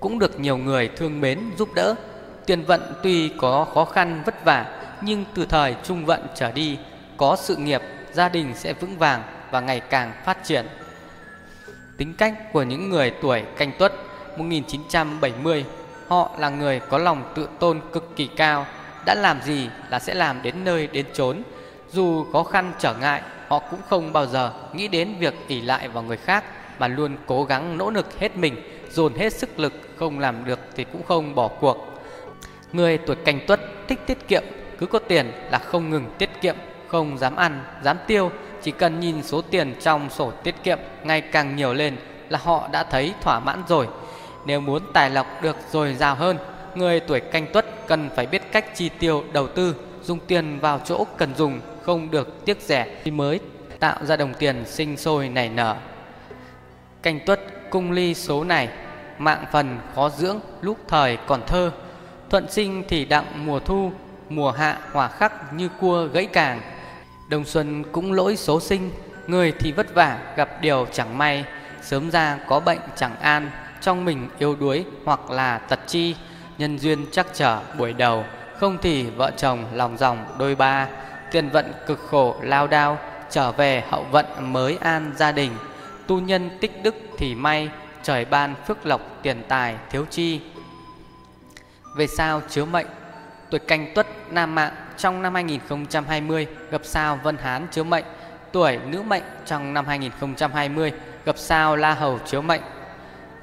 cũng 0.00 0.18
được 0.18 0.40
nhiều 0.40 0.56
người 0.56 0.88
thương 0.96 1.20
mến 1.20 1.40
giúp 1.58 1.68
đỡ. 1.74 1.94
Tiền 2.46 2.64
vận 2.64 2.80
tuy 3.02 3.28
có 3.28 3.66
khó 3.74 3.84
khăn 3.84 4.22
vất 4.26 4.44
vả, 4.44 4.66
nhưng 5.00 5.24
từ 5.34 5.46
thời 5.46 5.76
trung 5.84 6.04
vận 6.04 6.26
trở 6.34 6.52
đi, 6.52 6.78
có 7.16 7.36
sự 7.36 7.56
nghiệp, 7.56 7.82
gia 8.12 8.28
đình 8.28 8.54
sẽ 8.54 8.72
vững 8.72 8.98
vàng 8.98 9.22
và 9.50 9.60
ngày 9.60 9.80
càng 9.80 10.12
phát 10.24 10.44
triển. 10.44 10.66
Tính 11.96 12.14
cách 12.18 12.52
của 12.52 12.62
những 12.62 12.90
người 12.90 13.12
tuổi 13.22 13.42
canh 13.56 13.72
tuất 13.78 13.92
1970, 14.36 15.64
họ 16.08 16.30
là 16.38 16.48
người 16.48 16.80
có 16.80 16.98
lòng 16.98 17.32
tự 17.34 17.48
tôn 17.58 17.80
cực 17.92 18.16
kỳ 18.16 18.26
cao, 18.26 18.66
đã 19.06 19.14
làm 19.14 19.42
gì 19.42 19.68
là 19.90 19.98
sẽ 19.98 20.14
làm 20.14 20.42
đến 20.42 20.64
nơi 20.64 20.86
đến 20.86 21.06
chốn, 21.14 21.42
dù 21.92 22.24
khó 22.32 22.42
khăn 22.44 22.72
trở 22.78 22.94
ngại, 22.94 23.22
họ 23.48 23.58
cũng 23.58 23.80
không 23.88 24.12
bao 24.12 24.26
giờ 24.26 24.52
nghĩ 24.72 24.88
đến 24.88 25.14
việc 25.18 25.34
ỷ 25.48 25.60
lại 25.60 25.88
vào 25.88 26.02
người 26.02 26.16
khác 26.16 26.44
mà 26.78 26.88
luôn 26.88 27.16
cố 27.26 27.44
gắng 27.44 27.78
nỗ 27.78 27.90
lực 27.90 28.18
hết 28.18 28.36
mình, 28.36 28.56
dồn 28.90 29.14
hết 29.14 29.32
sức 29.32 29.58
lực, 29.58 29.72
không 29.96 30.18
làm 30.18 30.44
được 30.44 30.58
thì 30.76 30.84
cũng 30.84 31.02
không 31.02 31.34
bỏ 31.34 31.48
cuộc. 31.48 32.00
Người 32.72 32.98
tuổi 32.98 33.16
canh 33.16 33.40
tuất 33.46 33.60
thích 33.88 34.00
tiết 34.06 34.28
kiệm, 34.28 34.42
cứ 34.78 34.86
có 34.86 34.98
tiền 34.98 35.32
là 35.50 35.58
không 35.58 35.90
ngừng 35.90 36.04
tiết 36.18 36.30
kiệm, 36.40 36.56
không 36.88 37.18
dám 37.18 37.36
ăn, 37.36 37.64
dám 37.82 37.96
tiêu, 38.06 38.30
chỉ 38.62 38.70
cần 38.70 39.00
nhìn 39.00 39.22
số 39.22 39.42
tiền 39.42 39.74
trong 39.80 40.10
sổ 40.10 40.30
tiết 40.30 40.54
kiệm 40.62 40.78
ngày 41.04 41.20
càng 41.20 41.56
nhiều 41.56 41.74
lên 41.74 41.96
là 42.28 42.38
họ 42.42 42.68
đã 42.72 42.84
thấy 42.84 43.14
thỏa 43.20 43.40
mãn 43.40 43.62
rồi. 43.68 43.88
Nếu 44.46 44.60
muốn 44.60 44.82
tài 44.92 45.10
lộc 45.10 45.26
được 45.42 45.56
dồi 45.70 45.94
dào 45.94 46.14
hơn, 46.14 46.38
người 46.74 47.00
tuổi 47.00 47.20
canh 47.20 47.46
tuất 47.52 47.86
cần 47.86 48.10
phải 48.16 48.26
biết 48.26 48.52
cách 48.52 48.76
chi 48.76 48.88
tiêu 48.98 49.24
đầu 49.32 49.46
tư, 49.46 49.74
dùng 50.08 50.18
tiền 50.26 50.58
vào 50.60 50.80
chỗ 50.84 51.06
cần 51.16 51.34
dùng 51.34 51.60
không 51.82 52.10
được 52.10 52.44
tiếc 52.44 52.60
rẻ 52.60 53.00
thì 53.04 53.10
mới 53.10 53.40
tạo 53.80 54.04
ra 54.04 54.16
đồng 54.16 54.34
tiền 54.34 54.64
sinh 54.66 54.96
sôi 54.96 55.28
nảy 55.28 55.48
nở. 55.48 55.76
Canh 57.02 57.20
tuất 57.26 57.40
cung 57.70 57.92
ly 57.92 58.14
số 58.14 58.44
này, 58.44 58.68
mạng 59.18 59.44
phần 59.52 59.78
khó 59.94 60.10
dưỡng 60.10 60.40
lúc 60.60 60.78
thời 60.88 61.18
còn 61.26 61.42
thơ, 61.46 61.70
thuận 62.30 62.50
sinh 62.50 62.84
thì 62.88 63.04
đặng 63.04 63.46
mùa 63.46 63.58
thu, 63.58 63.92
mùa 64.28 64.50
hạ 64.50 64.78
hỏa 64.92 65.08
khắc 65.08 65.52
như 65.52 65.68
cua 65.80 66.08
gãy 66.12 66.26
càng. 66.26 66.60
Đồng 67.30 67.44
xuân 67.44 67.84
cũng 67.92 68.12
lỗi 68.12 68.36
số 68.36 68.60
sinh, 68.60 68.90
Người 69.26 69.52
thì 69.58 69.72
vất 69.72 69.94
vả 69.94 70.18
gặp 70.36 70.48
điều 70.60 70.86
chẳng 70.92 71.18
may 71.18 71.44
Sớm 71.82 72.10
ra 72.10 72.38
có 72.48 72.60
bệnh 72.60 72.78
chẳng 72.96 73.16
an 73.20 73.50
Trong 73.80 74.04
mình 74.04 74.28
yếu 74.38 74.56
đuối 74.56 74.84
hoặc 75.04 75.30
là 75.30 75.58
tật 75.58 75.80
chi 75.86 76.16
Nhân 76.58 76.78
duyên 76.78 77.06
chắc 77.12 77.26
trở 77.34 77.60
buổi 77.78 77.92
đầu 77.92 78.24
không 78.60 78.78
thì 78.82 79.10
vợ 79.10 79.30
chồng 79.36 79.64
lòng 79.72 79.98
dòng 79.98 80.24
đôi 80.38 80.54
ba, 80.54 80.88
Tiền 81.30 81.48
vận 81.48 81.72
cực 81.86 81.98
khổ 82.10 82.36
lao 82.42 82.66
đao, 82.66 82.98
Trở 83.30 83.52
về 83.52 83.84
hậu 83.88 84.06
vận 84.10 84.26
mới 84.52 84.78
an 84.80 85.12
gia 85.16 85.32
đình. 85.32 85.52
Tu 86.06 86.20
nhân 86.20 86.50
tích 86.60 86.82
đức 86.82 86.94
thì 87.18 87.34
may, 87.34 87.70
Trời 88.02 88.24
ban 88.24 88.54
phước 88.66 88.86
lộc 88.86 89.00
tiền 89.22 89.42
tài 89.48 89.76
thiếu 89.90 90.06
chi. 90.10 90.40
Về 91.96 92.06
sao 92.06 92.42
chiếu 92.48 92.66
mệnh, 92.66 92.86
Tuổi 93.50 93.60
canh 93.60 93.94
tuất 93.94 94.06
nam 94.30 94.54
mạng 94.54 94.72
trong 94.96 95.22
năm 95.22 95.34
2020 95.34 96.46
gặp 96.70 96.80
sao 96.84 97.18
Vân 97.22 97.36
Hán 97.36 97.66
chiếu 97.70 97.84
mệnh, 97.84 98.04
Tuổi 98.52 98.78
nữ 98.86 99.02
mệnh 99.02 99.22
trong 99.46 99.74
năm 99.74 99.86
2020 99.86 100.92
gặp 101.24 101.38
sao 101.38 101.76
La 101.76 101.94
Hầu 101.94 102.18
chiếu 102.18 102.42
mệnh. 102.42 102.62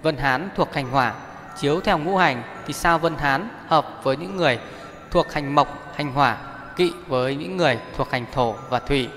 Vân 0.01 0.17
Hán 0.17 0.49
thuộc 0.56 0.73
hành 0.73 0.89
hỏa, 0.89 1.13
Chiếu 1.58 1.82
theo 1.82 1.97
ngũ 1.97 2.17
hành 2.17 2.43
thì 2.67 2.73
sao 2.73 2.99
Vân 2.99 3.15
Hán 3.15 3.49
hợp 3.67 4.04
với 4.04 4.17
những 4.17 4.36
người 4.36 4.60
thuộc 5.12 5.34
hành 5.34 5.56
mộc, 5.56 5.96
hành 5.96 6.12
hỏa 6.13 6.38
Kỵ 6.76 6.94
với 7.08 7.36
những 7.36 7.58
người 7.58 7.80
thuộc 7.98 8.12
hành 8.12 8.26
thổ 8.34 8.56
và 8.70 8.80
thủy 8.80 9.10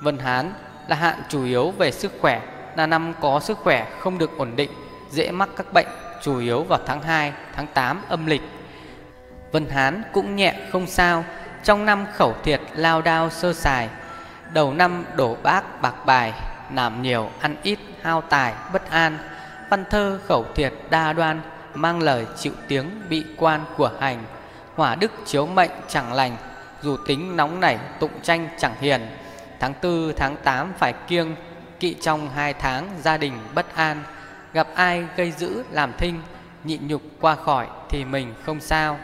Vân 0.00 0.18
Hán 0.18 0.52
là 0.88 0.96
hạn 0.96 1.22
chủ 1.28 1.44
yếu 1.44 1.70
về 1.70 1.90
sức 1.90 2.12
khỏe 2.20 2.40
Là 2.76 2.86
năm 2.86 3.12
có 3.20 3.40
sức 3.40 3.58
khỏe 3.58 3.90
không 3.98 4.18
được 4.18 4.38
ổn 4.38 4.56
định 4.56 4.70
Dễ 5.10 5.30
mắc 5.30 5.48
các 5.56 5.72
bệnh 5.72 5.86
chủ 6.22 6.38
yếu 6.38 6.62
vào 6.62 6.80
tháng 6.86 7.02
2, 7.02 7.32
tháng 7.54 7.66
8 7.66 8.02
âm 8.08 8.26
lịch. 8.26 8.42
Vân 9.52 9.70
Hán 9.70 10.02
cũng 10.12 10.36
nhẹ 10.36 10.54
không 10.72 10.86
sao 10.86 11.24
Trong 11.64 11.84
năm 11.84 12.06
khẩu 12.14 12.34
thiệt 12.44 12.60
lao 12.74 13.02
đao 13.02 13.30
sơ 13.30 13.52
sài 13.52 13.88
Đầu 14.52 14.74
năm 14.74 15.04
đổ 15.16 15.36
bác 15.42 15.82
bạc 15.82 16.06
bài 16.06 16.32
Làm 16.74 17.02
nhiều 17.02 17.30
ăn 17.40 17.56
ít 17.62 17.78
hao 18.02 18.20
tài 18.20 18.54
bất 18.72 18.90
an 18.90 19.18
Văn 19.70 19.84
thơ 19.90 20.20
khẩu 20.26 20.46
thiệt 20.54 20.72
đa 20.90 21.12
đoan 21.12 21.40
Mang 21.74 22.02
lời 22.02 22.26
chịu 22.38 22.52
tiếng 22.68 22.90
bị 23.08 23.24
quan 23.36 23.60
của 23.76 23.90
hành. 24.00 24.24
Hỏa 24.76 24.94
đức 24.94 25.12
chiếu 25.24 25.46
mệnh 25.46 25.70
chẳng 25.88 26.12
lành 26.12 26.36
Dù 26.82 26.96
tính 27.06 27.36
nóng 27.36 27.60
nảy 27.60 27.78
tụng 28.00 28.20
tranh 28.22 28.48
chẳng 28.58 28.74
hiền. 28.80 29.06
Tháng 29.60 29.74
tư 29.74 30.12
tháng 30.16 30.36
tám 30.36 30.72
phải 30.78 30.92
kiêng 30.92 31.36
Kỵ 31.80 31.94
trong 32.00 32.30
hai 32.30 32.54
tháng 32.54 32.88
gia 33.02 33.16
đình 33.16 33.32
bất 33.54 33.74
an. 33.74 34.02
Gặp 34.52 34.68
ai 34.74 35.04
gây 35.16 35.30
dữ 35.30 35.62
làm 35.70 35.92
thinh 35.98 36.22
Nhịn 36.64 36.88
nhục 36.88 37.02
qua 37.20 37.34
khỏi 37.34 37.66
thì 37.88 38.04
mình 38.04 38.34
không 38.46 38.60
sao. 38.60 38.98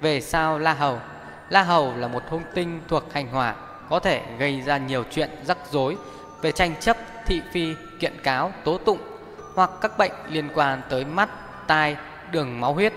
Về 0.00 0.20
sao 0.20 0.58
La 0.58 0.72
Hầu. 0.72 1.00
La 1.48 1.62
Hầu 1.62 1.96
là 1.96 2.08
một 2.08 2.22
hung 2.28 2.42
tinh 2.54 2.80
thuộc 2.88 3.12
hành 3.12 3.28
hỏa 3.28 3.54
Có 3.90 4.00
thể 4.00 4.22
gây 4.38 4.60
ra 4.60 4.78
nhiều 4.78 5.04
chuyện 5.10 5.30
rắc 5.44 5.58
rối. 5.70 5.96
Về 6.42 6.52
tranh 6.52 6.74
chấp, 6.80 6.96
thị 7.26 7.42
phi, 7.52 7.74
kiện 8.00 8.12
cáo, 8.22 8.52
tố 8.64 8.78
tụng 8.78 8.98
Hoặc 9.54 9.70
các 9.80 9.98
bệnh 9.98 10.12
liên 10.28 10.48
quan 10.54 10.82
tới 10.88 11.04
mắt, 11.04 11.28
tai, 11.66 11.96
đường 12.30 12.60
máu 12.60 12.74
huyết 12.74 12.92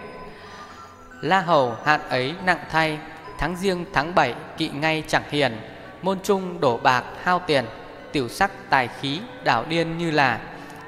La 1.21 1.41
Hầu 1.41 1.75
hạn 1.85 2.01
ấy 2.09 2.33
nặng 2.45 2.59
thay, 2.71 2.97
Tháng 3.37 3.55
riêng 3.55 3.85
tháng 3.93 4.15
bảy 4.15 4.35
kỵ 4.57 4.69
ngay 4.69 5.03
chẳng 5.07 5.23
hiền, 5.29 5.57
Môn 6.01 6.19
trung 6.23 6.59
đổ 6.61 6.77
bạc 6.77 7.03
hao 7.23 7.39
tiền, 7.39 7.65
Tiểu 8.11 8.29
sắc 8.29 8.51
tài 8.69 8.87
khí 8.87 9.19
đảo 9.43 9.65
điên 9.69 9.97
như 9.97 10.11
là. 10.11 10.39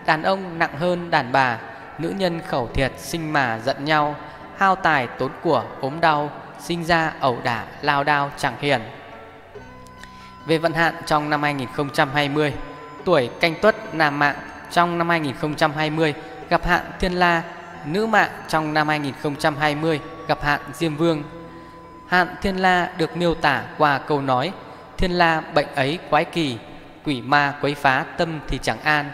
Đàn 0.06 0.24
ông 0.24 0.60
nặng 0.60 0.78
hơn 0.78 1.10
đàn 1.10 1.32
bà, 1.32 1.60
Nữ 2.00 2.14
nhân 2.18 2.42
khẩu 2.48 2.70
thiệt 2.74 2.92
sinh 2.98 3.34
mà 3.34 3.60
giận 3.66 3.86
nhau, 3.86 4.16
Hao 4.58 4.76
tài 4.76 5.08
tốn 5.08 5.32
của 5.44 5.64
ốm 5.82 6.02
đau, 6.02 6.30
Sinh 6.60 6.84
ra 6.84 7.14
ẩu 7.20 7.40
đả 7.44 7.66
lao 7.82 8.04
đao 8.04 8.32
chẳng 8.38 8.54
hiền. 8.60 8.82
Về 10.46 10.58
vận 10.58 10.74
hạn 10.74 10.96
trong 11.06 11.30
năm 11.30 11.44
2020 11.44 12.54
Tuổi 13.06 13.30
canh 13.40 13.56
tuất 13.62 13.96
nam 13.96 14.20
mạng 14.20 14.36
trong 14.72 14.98
năm 14.98 15.10
2020 15.10 16.14
Gặp 16.50 16.66
hạn 16.66 16.82
thiên 17.00 17.14
la 17.14 17.44
Nữ 17.86 18.06
mạng 18.06 18.30
trong 18.48 18.74
năm 18.74 18.88
2020 18.88 20.00
gặp 20.28 20.42
hạn 20.42 20.62
diêm 20.74 20.96
vương. 20.96 21.24
Hạn 22.08 22.36
thiên 22.42 22.58
la 22.58 22.92
được 22.98 23.18
miêu 23.18 23.34
tả 23.34 23.64
qua 23.78 23.98
câu 23.98 24.22
nói, 24.22 24.52
Thiên 24.98 25.12
la 25.12 25.42
bệnh 25.42 25.68
ấy 25.76 26.00
quái 26.10 26.26
kỳ, 26.26 26.58
Quỷ 27.06 27.22
ma 27.22 27.54
quấy 27.62 27.76
phá 27.76 28.06
tâm 28.18 28.40
thì 28.48 28.60
chẳng 28.62 28.82
an. 28.84 29.12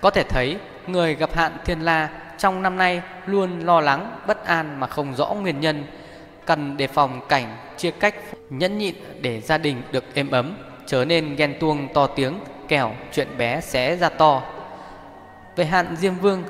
Có 0.00 0.10
thể 0.10 0.22
thấy, 0.22 0.56
người 0.86 1.14
gặp 1.14 1.34
hạn 1.34 1.52
thiên 1.64 1.80
la 1.80 2.08
Trong 2.38 2.62
năm 2.62 2.76
nay 2.76 3.02
luôn 3.26 3.60
lo 3.60 3.80
lắng, 3.80 4.20
bất 4.26 4.46
an 4.46 4.80
mà 4.80 4.86
không 4.86 5.14
rõ 5.14 5.26
nguyên 5.26 5.60
nhân, 5.60 5.84
Cần 6.46 6.76
đề 6.76 6.86
phòng 6.86 7.20
cảnh 7.28 7.56
chia 7.76 7.90
cách 7.90 8.14
nhẫn 8.50 8.78
nhịn 8.78 8.94
để 9.20 9.40
gia 9.40 9.58
đình 9.58 9.82
được 9.92 10.04
êm 10.14 10.30
ấm, 10.30 10.56
Trở 10.86 11.04
nên 11.04 11.36
ghen 11.36 11.54
tuông 11.60 11.88
to 11.94 12.06
tiếng, 12.06 12.40
kẻo, 12.68 12.94
chuyện 13.12 13.28
bé 13.38 13.60
sẽ 13.60 13.96
ra 13.96 14.08
to. 14.08 14.42
Về 15.56 15.64
hạn 15.64 15.96
Diêm 15.96 16.14
Vương 16.14 16.44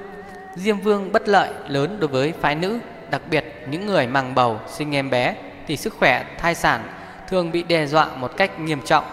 Diêm 0.56 0.78
Vương 0.78 1.12
bất 1.12 1.28
lợi 1.28 1.50
lớn 1.68 1.96
đối 2.00 2.08
với 2.08 2.32
phái 2.40 2.54
nữ. 2.54 2.78
Đặc 3.10 3.22
biệt 3.30 3.44
những 3.70 3.86
người 3.86 4.06
mang 4.06 4.34
bầu 4.34 4.60
sinh 4.68 4.94
em 4.94 5.10
bé 5.10 5.34
Thì 5.66 5.76
sức 5.76 5.94
khỏe 5.98 6.24
thai 6.38 6.54
sản 6.54 6.82
thường 7.28 7.52
bị 7.52 7.62
đe 7.62 7.86
dọa 7.86 8.08
một 8.16 8.36
cách 8.36 8.60
nghiêm 8.60 8.80
trọng. 8.84 9.04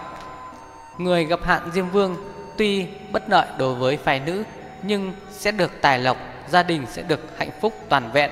Người 0.98 1.24
gặp 1.24 1.44
hạn 1.44 1.62
Diêm 1.72 1.88
Vương 1.88 2.16
tuy 2.56 2.86
bất 3.12 3.30
lợi 3.30 3.46
đối 3.58 3.74
với 3.74 3.96
phái 3.96 4.20
nữ 4.20 4.42
Nhưng 4.82 5.12
sẽ 5.30 5.50
được 5.50 5.72
tài 5.80 5.98
lộc, 5.98 6.16
gia 6.48 6.62
đình 6.62 6.86
sẽ 6.88 7.02
được 7.02 7.20
hạnh 7.38 7.50
phúc 7.60 7.72
toàn 7.88 8.10
vẹn. 8.12 8.30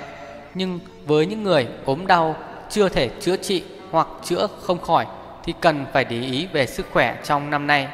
Nhưng 0.54 0.80
với 1.06 1.26
những 1.26 1.42
người 1.42 1.68
ốm 1.84 2.06
đau 2.06 2.36
chưa 2.70 2.88
thể 2.88 3.10
chữa 3.20 3.36
trị 3.36 3.64
hoặc 3.90 4.08
chữa 4.24 4.48
không 4.62 4.80
khỏi 4.80 5.06
Thì 5.44 5.54
cần 5.60 5.86
phải 5.92 6.04
để 6.04 6.20
ý 6.20 6.46
về 6.52 6.66
sức 6.66 6.86
khỏe 6.92 7.16
trong 7.24 7.50
năm 7.50 7.66
nay. 7.66 7.88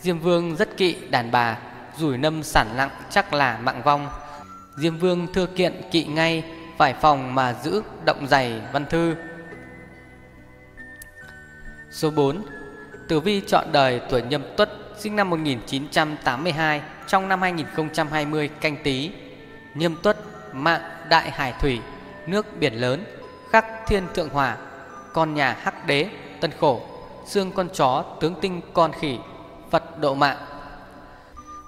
Diêm 0.00 0.18
Vương 0.18 0.56
rất 0.56 0.76
kỵ 0.76 0.96
đàn 1.10 1.30
bà 1.30 1.56
Rủi 1.98 2.18
nâm 2.18 2.42
sản 2.42 2.66
nặng 2.76 2.90
chắc 3.10 3.34
là 3.34 3.58
mạng 3.62 3.82
vong. 3.84 4.08
Diêm 4.76 4.98
Vương 4.98 5.26
thưa 5.34 5.46
kiện 5.46 5.80
kỵ 5.90 6.04
ngay 6.04 6.44
phải 6.80 6.94
phòng 6.94 7.34
mà 7.34 7.54
giữ 7.62 7.82
động 8.04 8.26
dày 8.26 8.60
văn 8.72 8.86
thư. 8.86 9.14
Số 11.90 12.10
4 12.10 12.42
Tử 13.08 13.20
Vi 13.20 13.40
chọn 13.46 13.72
đời 13.72 14.00
tuổi 14.10 14.22
nhâm 14.22 14.42
tuất, 14.56 14.70
Sinh 14.98 15.16
năm 15.16 15.30
1982 15.30 16.82
Trong 17.06 17.28
năm 17.28 17.42
2020 17.42 18.48
canh 18.48 18.76
tí. 18.82 19.10
Nhâm 19.74 19.96
tuất, 20.02 20.16
mạng 20.52 20.80
đại 21.08 21.30
hải 21.30 21.54
thủy, 21.60 21.80
Nước 22.26 22.46
biển 22.58 22.74
lớn, 22.74 23.04
Khắc 23.50 23.66
thiên 23.86 24.06
thượng 24.14 24.28
hỏa 24.28 24.56
Con 25.12 25.34
nhà 25.34 25.56
hắc 25.60 25.86
đế, 25.86 26.08
tân 26.40 26.50
khổ, 26.60 26.82
Xương 27.26 27.52
con 27.52 27.68
chó 27.72 28.04
tướng 28.20 28.34
tinh 28.40 28.60
con 28.72 28.92
khỉ, 28.92 29.18
Phật 29.70 29.98
độ 29.98 30.14
mạng. 30.14 30.38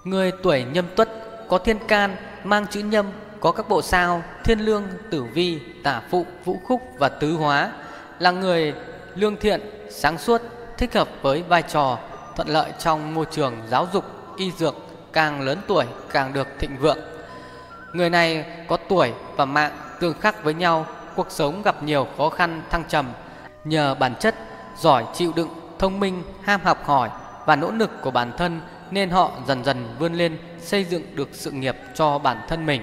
Người 0.05 0.33
tuổi 0.43 0.65
nhâm 0.65 0.85
tuất 0.97 1.09
có 1.49 1.59
thiên 1.59 1.79
can, 1.89 2.17
mang 2.45 2.67
chữ 2.67 2.81
nhâm 2.81 3.07
có 3.43 3.53
các 3.53 3.69
bộ 3.69 3.83
sao 3.83 4.23
thiên 4.45 4.59
lương, 4.59 4.85
tử 5.11 5.25
vi, 5.25 5.61
tả 5.83 6.03
phụ, 6.11 6.27
vũ 6.45 6.61
khúc 6.65 6.83
và 6.99 7.09
tứ 7.09 7.33
hóa 7.33 7.73
là 8.19 8.31
người 8.31 8.75
lương 9.15 9.37
thiện, 9.37 9.61
sáng 9.91 10.19
suốt, 10.19 10.43
thích 10.79 10.95
hợp 10.95 11.09
với 11.23 11.43
vai 11.43 11.63
trò 11.63 11.99
thuận 12.37 12.49
lợi 12.49 12.73
trong 12.79 13.15
môi 13.15 13.27
trường 13.31 13.55
giáo 13.69 13.89
dục, 13.93 14.05
y 14.37 14.51
dược 14.51 14.75
càng 15.13 15.41
lớn 15.41 15.59
tuổi 15.67 15.85
càng 16.13 16.33
được 16.33 16.49
thịnh 16.59 16.77
vượng. 16.79 16.99
Người 17.93 18.11
này 18.11 18.45
có 18.69 18.77
tuổi 18.89 19.13
và 19.37 19.45
mạng 19.45 19.73
tương 20.01 20.21
khắc 20.21 20.45
với 20.45 20.55
nhau, 20.55 20.87
cuộc 21.17 21.31
sống 21.31 21.63
gặp 21.63 21.83
nhiều 21.83 22.07
khó 22.19 22.29
khăn 22.29 22.63
thăng 22.71 22.85
trầm 22.89 23.07
nhờ 23.65 23.95
bản 23.95 24.15
chất 24.21 24.35
giỏi 24.79 25.05
chịu 25.15 25.33
đựng, 25.37 25.49
thông 25.79 26.01
minh, 26.01 26.23
ham 26.43 26.61
học 26.65 26.85
hỏi 26.85 27.11
và 27.47 27.57
nỗ 27.57 27.71
lực 27.71 27.91
của 28.03 28.11
bản 28.11 28.33
thân 28.39 28.61
nên 28.91 29.11
họ 29.11 29.31
dần 29.47 29.65
dần 29.65 29.97
vươn 29.99 30.15
lên 30.15 30.39
xây 30.59 30.85
dựng 30.85 31.17
được 31.17 31.29
sự 31.33 31.51
nghiệp 31.51 31.77
cho 31.95 32.19
bản 32.19 32.39
thân 32.49 32.67
mình. 32.67 32.83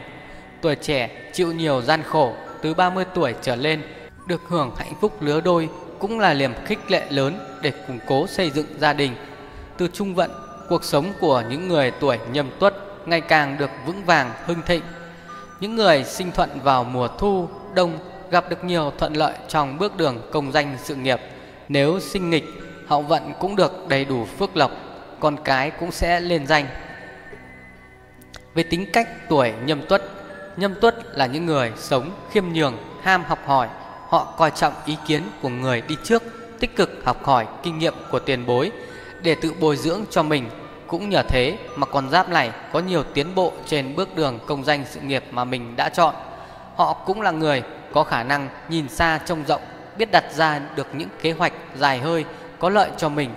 Tuổi 0.62 0.76
trẻ 0.76 1.10
chịu 1.34 1.52
nhiều 1.52 1.82
gian 1.82 2.04
khổ 2.04 2.34
từ 2.62 2.74
30 2.74 3.06
tuổi 3.14 3.34
trở 3.42 3.56
lên 3.56 3.82
được 4.28 4.42
hưởng 4.48 4.72
hạnh 4.78 4.94
phúc 5.02 5.22
lứa 5.22 5.42
đôi 5.42 5.70
cũng 6.00 6.20
là 6.20 6.34
niềm 6.34 6.54
khích 6.66 6.92
lệ 6.92 7.04
lớn 7.10 7.40
để 7.62 7.72
củng 7.88 8.00
cố 8.08 8.28
xây 8.28 8.50
dựng 8.50 8.66
gia 8.80 8.94
đình. 8.94 9.12
Từ 9.78 9.88
trung 9.94 10.16
vận, 10.16 10.32
cuộc 10.70 10.84
sống 10.84 11.14
của 11.20 11.44
những 11.50 11.68
người 11.68 11.92
tuổi 12.00 12.18
nhâm 12.32 12.50
tuất 12.60 12.74
ngày 13.06 13.22
càng 13.22 13.58
được 13.58 13.70
vững 13.86 14.04
vàng 14.06 14.32
hưng 14.46 14.62
thịnh. 14.66 14.82
Những 15.60 15.76
người 15.76 16.04
sinh 16.04 16.32
thuận 16.32 16.50
vào 16.64 16.84
mùa 16.84 17.08
thu, 17.08 17.48
đông 17.74 18.00
gặp 18.32 18.50
được 18.50 18.64
nhiều 18.64 18.92
thuận 18.98 19.14
lợi 19.14 19.34
trong 19.48 19.78
bước 19.78 19.98
đường 19.98 20.22
công 20.32 20.52
danh 20.52 20.78
sự 20.84 20.96
nghiệp. 20.96 21.20
Nếu 21.70 22.00
sinh 22.00 22.30
nghịch, 22.30 22.46
hậu 22.88 23.02
vận 23.02 23.34
cũng 23.40 23.56
được 23.56 23.88
đầy 23.88 24.06
đủ 24.06 24.26
phước 24.26 24.58
lộc 24.58 24.72
con 25.20 25.38
cái 25.44 25.72
cũng 25.72 25.92
sẽ 25.92 26.20
lên 26.20 26.48
danh. 26.48 26.66
Về 28.54 28.64
tính 28.64 28.86
cách 28.94 29.10
tuổi 29.30 29.54
nhâm 29.66 29.82
tuất, 29.88 30.02
nhâm 30.58 30.76
tuất 30.76 31.18
là 31.18 31.26
những 31.26 31.46
người 31.46 31.72
sống 31.78 32.12
khiêm 32.32 32.44
nhường, 32.54 32.78
ham 33.02 33.24
học 33.24 33.40
hỏi, 33.46 33.68
họ 34.08 34.34
coi 34.38 34.52
trọng 34.52 34.74
ý 34.86 34.98
kiến 35.08 35.24
của 35.42 35.50
người 35.50 35.82
đi 35.82 35.98
trước, 36.04 36.24
tích 36.60 36.76
cực 36.76 37.02
học 37.06 37.26
hỏi 37.26 37.48
kinh 37.64 37.80
nghiệm 37.80 37.94
của 38.12 38.20
tiền 38.20 38.46
bối 38.46 38.72
để 39.22 39.36
tự 39.42 39.54
bồi 39.60 39.76
dưỡng 39.76 40.02
cho 40.10 40.24
mình. 40.24 40.50
Cũng 40.88 41.10
nhờ 41.10 41.24
thế 41.24 41.58
mà 41.76 41.86
con 41.86 42.10
giáp 42.10 42.30
này 42.30 42.52
có 42.74 42.80
nhiều 42.80 43.04
tiến 43.04 43.36
bộ 43.36 43.54
trên 43.66 43.96
bước 43.96 44.16
đường 44.16 44.40
công 44.48 44.64
danh 44.64 44.84
sự 44.90 45.00
nghiệp 45.00 45.24
mà 45.32 45.44
mình 45.44 45.76
đã 45.76 45.90
chọn. 45.90 46.16
Họ 46.76 46.94
cũng 46.94 47.22
là 47.22 47.32
người 47.32 47.64
có 47.94 48.04
khả 48.04 48.24
năng 48.24 48.50
nhìn 48.70 48.90
xa 48.90 49.20
trông 49.26 49.44
rộng, 49.48 49.62
biết 49.98 50.12
đặt 50.12 50.24
ra 50.34 50.62
được 50.76 50.88
những 50.94 51.10
kế 51.22 51.32
hoạch 51.32 51.54
dài 51.76 52.00
hơi 52.00 52.26
có 52.60 52.70
lợi 52.70 52.90
cho 52.98 53.10
mình. 53.10 53.30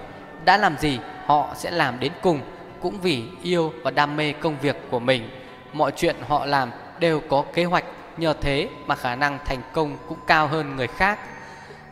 Đã 0.45 0.57
làm 0.57 0.77
gì 0.79 0.99
họ 1.27 1.55
sẽ 1.57 1.71
làm 1.71 2.01
đến 2.01 2.13
cùng 2.23 2.41
cũng 2.81 3.01
vì 3.01 3.23
yêu 3.43 3.73
và 3.83 3.91
đam 3.91 4.17
mê 4.17 4.33
công 4.33 4.57
việc 4.63 4.77
của 4.91 5.01
mình. 5.01 5.29
Mọi 5.73 5.93
chuyện 5.97 6.17
họ 6.29 6.47
làm 6.47 6.71
đều 7.03 7.21
có 7.29 7.45
kế 7.55 7.65
hoạch, 7.65 7.85
nhờ 8.17 8.35
thế 8.41 8.69
mà 8.87 8.95
khả 8.95 9.15
năng 9.15 9.39
thành 9.45 9.63
công 9.73 9.97
cũng 10.09 10.19
cao 10.27 10.47
hơn 10.47 10.77
người 10.77 10.87
khác. 10.87 11.19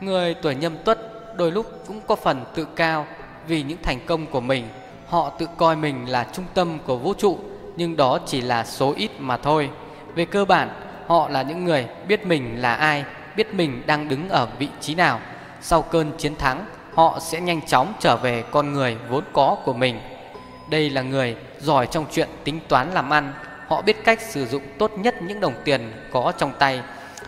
Người 0.01 0.35
tuổi 0.35 0.55
nhâm 0.55 0.77
tuất 0.85 0.99
đôi 1.37 1.53
lúc 1.53 1.67
cũng 1.87 2.01
có 2.07 2.17
phần 2.17 2.45
tự 2.55 2.65
cao 2.65 3.07
vì 3.47 3.63
những 3.63 3.79
thành 3.83 3.99
công 4.07 4.27
của 4.27 4.41
mình. 4.41 4.69
Họ 5.07 5.31
tự 5.31 5.47
coi 5.57 5.77
mình 5.77 6.07
là 6.09 6.27
trung 6.33 6.45
tâm 6.55 6.79
của 6.87 6.97
vũ 6.97 7.15
trụ, 7.15 7.39
nhưng 7.77 7.97
đó 7.97 8.19
chỉ 8.27 8.41
là 8.41 8.65
số 8.65 8.95
ít 8.97 9.11
mà 9.19 9.37
thôi. 9.37 9.71
Về 10.15 10.25
cơ 10.25 10.45
bản, 10.45 10.69
họ 11.07 11.29
là 11.29 11.43
những 11.43 11.65
người 11.65 11.87
biết 12.09 12.27
mình 12.27 12.63
là 12.63 12.75
ai, 12.75 13.05
biết 13.37 13.55
mình 13.55 13.83
đang 13.87 14.09
đứng 14.09 14.29
ở 14.29 14.49
vị 14.59 14.69
trí 14.81 14.95
nào. 14.95 15.21
Sau 15.61 15.83
cơn 15.83 16.13
chiến 16.19 16.37
thắng, 16.37 16.65
họ 16.95 17.19
sẽ 17.21 17.41
nhanh 17.41 17.67
chóng 17.67 17.93
trở 17.99 18.17
về 18.17 18.45
con 18.51 18.73
người 18.73 18.97
vốn 19.09 19.25
có 19.33 19.57
của 19.65 19.73
mình. 19.73 20.01
Đây 20.71 20.91
là 20.91 21.03
người 21.03 21.37
giỏi 21.61 21.87
trong 21.87 22.05
chuyện 22.13 22.29
tính 22.45 22.61
toán 22.69 22.91
làm 22.95 23.11
ăn, 23.11 23.33
họ 23.71 23.83
biết 23.83 24.05
cách 24.05 24.21
sử 24.21 24.47
dụng 24.47 24.63
tốt 24.79 24.91
nhất 24.99 25.23
những 25.23 25.41
đồng 25.41 25.55
tiền 25.65 25.93
có 26.13 26.33
trong 26.39 26.53
tay. 26.59 26.83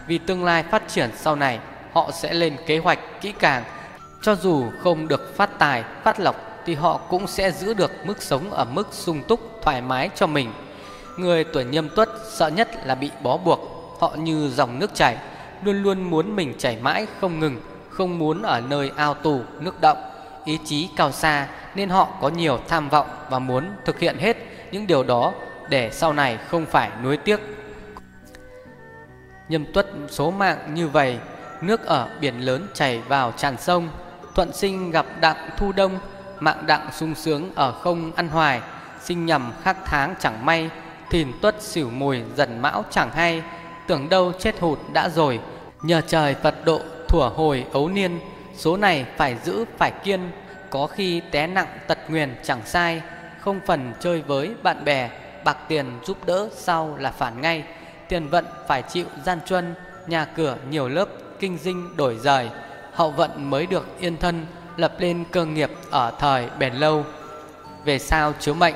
Vì 0.06 0.18
tương 0.18 0.44
lai 0.44 0.62
phát 0.62 0.82
triển 0.88 1.10
sau 1.16 1.36
này, 1.36 1.58
họ 1.92 2.10
sẽ 2.12 2.34
lên 2.34 2.56
kế 2.66 2.78
hoạch 2.78 2.98
kỹ 3.20 3.32
càng. 3.38 3.64
Cho 4.22 4.34
dù 4.34 4.64
không 4.82 5.08
được 5.08 5.36
phát 5.36 5.58
tài, 5.58 5.84
phát 6.04 6.20
lộc 6.20 6.36
thì 6.66 6.74
họ 6.74 6.96
cũng 6.96 7.26
sẽ 7.26 7.50
giữ 7.50 7.74
được 7.74 7.90
mức 8.04 8.22
sống 8.22 8.50
ở 8.50 8.64
mức 8.64 8.88
sung 8.90 9.22
túc, 9.28 9.40
thoải 9.62 9.82
mái 9.82 10.10
cho 10.14 10.26
mình. 10.26 10.52
Người 11.16 11.44
tuổi 11.44 11.64
nhâm 11.64 11.88
tuất 11.88 12.08
sợ 12.32 12.48
nhất 12.48 12.86
là 12.86 12.94
bị 12.94 13.10
bó 13.22 13.36
buộc, 13.36 13.60
họ 14.00 14.14
như 14.16 14.50
dòng 14.50 14.78
nước 14.78 14.94
chảy, 14.94 15.16
luôn 15.64 15.82
luôn 15.82 16.02
muốn 16.02 16.36
mình 16.36 16.54
chảy 16.58 16.76
mãi 16.82 17.06
không 17.20 17.40
ngừng, 17.40 17.60
không 17.90 18.18
muốn 18.18 18.42
ở 18.42 18.60
nơi 18.60 18.90
ao 18.96 19.14
tù, 19.14 19.40
nước 19.60 19.80
động. 19.80 19.98
Ý 20.44 20.58
chí 20.64 20.88
cao 20.96 21.12
xa 21.12 21.48
nên 21.74 21.88
họ 21.88 22.08
có 22.20 22.28
nhiều 22.28 22.58
tham 22.68 22.88
vọng 22.88 23.06
và 23.30 23.38
muốn 23.38 23.64
thực 23.84 23.98
hiện 23.98 24.16
hết 24.18 24.36
những 24.72 24.86
điều 24.86 25.02
đó 25.02 25.32
để 25.72 25.90
sau 25.92 26.12
này 26.12 26.38
không 26.48 26.66
phải 26.66 26.90
nuối 27.02 27.16
tiếc. 27.16 27.40
Nhâm 29.48 29.72
tuất 29.72 29.86
số 30.08 30.30
mạng 30.30 30.58
như 30.74 30.88
vậy, 30.88 31.18
nước 31.60 31.86
ở 31.86 32.08
biển 32.20 32.40
lớn 32.40 32.66
chảy 32.74 32.98
vào 33.08 33.32
tràn 33.36 33.56
sông, 33.58 33.88
thuận 34.34 34.52
sinh 34.52 34.90
gặp 34.90 35.06
đặng 35.20 35.50
thu 35.56 35.72
đông, 35.72 35.98
mạng 36.40 36.64
đặng 36.66 36.88
sung 36.92 37.14
sướng 37.14 37.54
ở 37.54 37.72
không 37.72 38.12
ăn 38.16 38.28
hoài, 38.28 38.60
sinh 39.02 39.26
nhầm 39.26 39.52
khắc 39.62 39.76
tháng 39.84 40.14
chẳng 40.20 40.46
may, 40.46 40.70
thìn 41.10 41.32
tuất 41.42 41.62
xỉu 41.62 41.90
mùi 41.90 42.22
dần 42.36 42.62
mão 42.62 42.84
chẳng 42.90 43.10
hay, 43.10 43.42
tưởng 43.86 44.08
đâu 44.08 44.32
chết 44.38 44.60
hụt 44.60 44.78
đã 44.92 45.08
rồi, 45.08 45.40
nhờ 45.82 46.00
trời 46.00 46.34
Phật 46.34 46.54
độ 46.64 46.80
thủa 47.08 47.28
hồi 47.28 47.66
ấu 47.72 47.88
niên, 47.88 48.20
số 48.56 48.76
này 48.76 49.06
phải 49.16 49.36
giữ 49.44 49.64
phải 49.78 49.90
kiên, 50.04 50.30
có 50.70 50.86
khi 50.86 51.20
té 51.30 51.46
nặng 51.46 51.78
tật 51.86 51.98
nguyền 52.08 52.34
chẳng 52.42 52.60
sai, 52.64 53.02
không 53.40 53.60
phần 53.66 53.92
chơi 54.00 54.22
với 54.22 54.54
bạn 54.62 54.84
bè, 54.84 55.10
bạc 55.44 55.56
tiền 55.68 55.86
giúp 56.04 56.26
đỡ 56.26 56.48
sau 56.52 56.96
là 56.96 57.10
phản 57.10 57.40
ngay, 57.40 57.64
tiền 58.08 58.28
vận 58.28 58.44
phải 58.68 58.82
chịu 58.82 59.06
gian 59.24 59.38
truân, 59.46 59.74
nhà 60.06 60.24
cửa 60.24 60.56
nhiều 60.70 60.88
lớp 60.88 61.08
kinh 61.38 61.58
dinh 61.58 61.96
đổi 61.96 62.18
rời, 62.22 62.50
hậu 62.92 63.10
vận 63.10 63.50
mới 63.50 63.66
được 63.66 63.86
yên 64.00 64.16
thân, 64.16 64.46
lập 64.76 64.94
lên 64.98 65.24
cơ 65.32 65.44
nghiệp 65.44 65.70
ở 65.90 66.12
thời 66.18 66.48
bền 66.58 66.74
lâu. 66.74 67.04
Về 67.84 67.98
sao 67.98 68.32
chiếu 68.40 68.54
mệnh. 68.54 68.74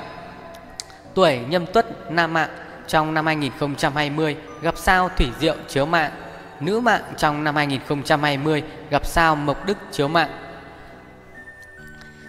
Tuổi 1.13 1.39
nhâm 1.49 1.65
tuất 1.65 2.11
nam 2.11 2.33
mạng 2.33 2.49
trong 2.87 3.13
năm 3.13 3.25
2020 3.25 4.37
gặp 4.61 4.77
sao 4.77 5.09
thủy 5.09 5.27
diệu 5.39 5.55
chiếu 5.67 5.85
mạng. 5.85 6.11
Nữ 6.59 6.79
mạng 6.79 7.01
trong 7.17 7.43
năm 7.43 7.55
2020 7.55 8.63
gặp 8.89 9.05
sao 9.05 9.35
mộc 9.35 9.65
đức 9.65 9.77
chiếu 9.91 10.07
mạng. 10.07 10.29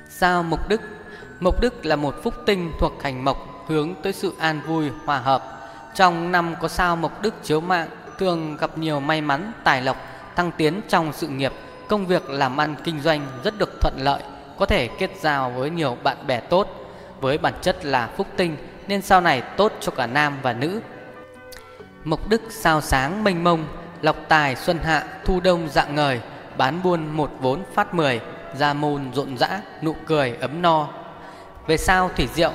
Sao 0.08 0.42
mộc 0.42 0.68
đức? 0.68 0.80
Mộc 1.40 1.60
đức 1.60 1.86
là 1.86 1.96
một 1.96 2.14
phúc 2.22 2.34
tinh 2.46 2.72
thuộc 2.80 3.02
hành 3.02 3.24
mộc 3.24 3.47
hướng 3.68 3.94
tới 4.02 4.12
sự 4.12 4.34
an 4.38 4.60
vui, 4.66 4.90
hòa 5.06 5.18
hợp. 5.18 5.42
Trong 5.94 6.32
năm 6.32 6.54
có 6.60 6.68
sao 6.68 6.96
mộc 6.96 7.22
đức 7.22 7.34
chiếu 7.42 7.60
mạng, 7.60 7.88
thường 8.18 8.56
gặp 8.56 8.78
nhiều 8.78 9.00
may 9.00 9.20
mắn, 9.20 9.52
tài 9.64 9.82
lộc 9.82 9.96
tăng 10.34 10.50
tiến 10.52 10.80
trong 10.88 11.12
sự 11.12 11.28
nghiệp. 11.28 11.52
Công 11.88 12.06
việc 12.06 12.30
làm 12.30 12.60
ăn 12.60 12.74
kinh 12.84 13.00
doanh 13.00 13.26
rất 13.44 13.58
được 13.58 13.80
thuận 13.80 13.94
lợi, 13.98 14.22
có 14.58 14.66
thể 14.66 14.88
kết 14.88 15.10
giao 15.20 15.50
với 15.50 15.70
nhiều 15.70 15.96
bạn 16.02 16.16
bè 16.26 16.40
tốt. 16.40 16.68
Với 17.20 17.38
bản 17.38 17.54
chất 17.62 17.84
là 17.84 18.08
phúc 18.16 18.26
tinh, 18.36 18.56
nên 18.88 19.02
sau 19.02 19.20
này 19.20 19.40
tốt 19.40 19.72
cho 19.80 19.92
cả 19.92 20.06
nam 20.06 20.38
và 20.42 20.52
nữ. 20.52 20.80
Mộc 22.04 22.28
đức 22.28 22.42
sao 22.50 22.80
sáng 22.80 23.24
mênh 23.24 23.44
mông, 23.44 23.64
lộc 24.02 24.16
tài 24.28 24.56
xuân 24.56 24.78
hạ, 24.78 25.04
thu 25.24 25.40
đông 25.40 25.68
dạng 25.68 25.94
ngời, 25.94 26.20
bán 26.56 26.82
buôn 26.82 27.16
một 27.16 27.30
vốn 27.40 27.62
phát 27.74 27.94
mười 27.94 28.20
gia 28.56 28.72
môn 28.72 29.12
rộn 29.14 29.38
rã, 29.38 29.60
nụ 29.82 29.94
cười 30.06 30.36
ấm 30.40 30.62
no. 30.62 30.88
Về 31.66 31.76
sao 31.76 32.10
thủy 32.16 32.28
diệu 32.34 32.52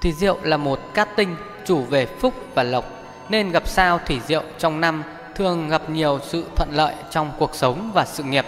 thủy 0.00 0.12
diệu 0.12 0.38
là 0.42 0.56
một 0.56 0.80
cát 0.94 1.16
tinh 1.16 1.36
chủ 1.64 1.82
về 1.82 2.06
phúc 2.06 2.34
và 2.54 2.62
lộc 2.62 2.84
nên 3.28 3.50
gặp 3.50 3.68
sao 3.68 4.00
thủy 4.06 4.20
diệu 4.26 4.42
trong 4.58 4.80
năm 4.80 5.02
thường 5.34 5.68
gặp 5.68 5.90
nhiều 5.90 6.18
sự 6.22 6.44
thuận 6.56 6.68
lợi 6.72 6.94
trong 7.10 7.32
cuộc 7.38 7.54
sống 7.54 7.90
và 7.94 8.04
sự 8.04 8.22
nghiệp. 8.22 8.44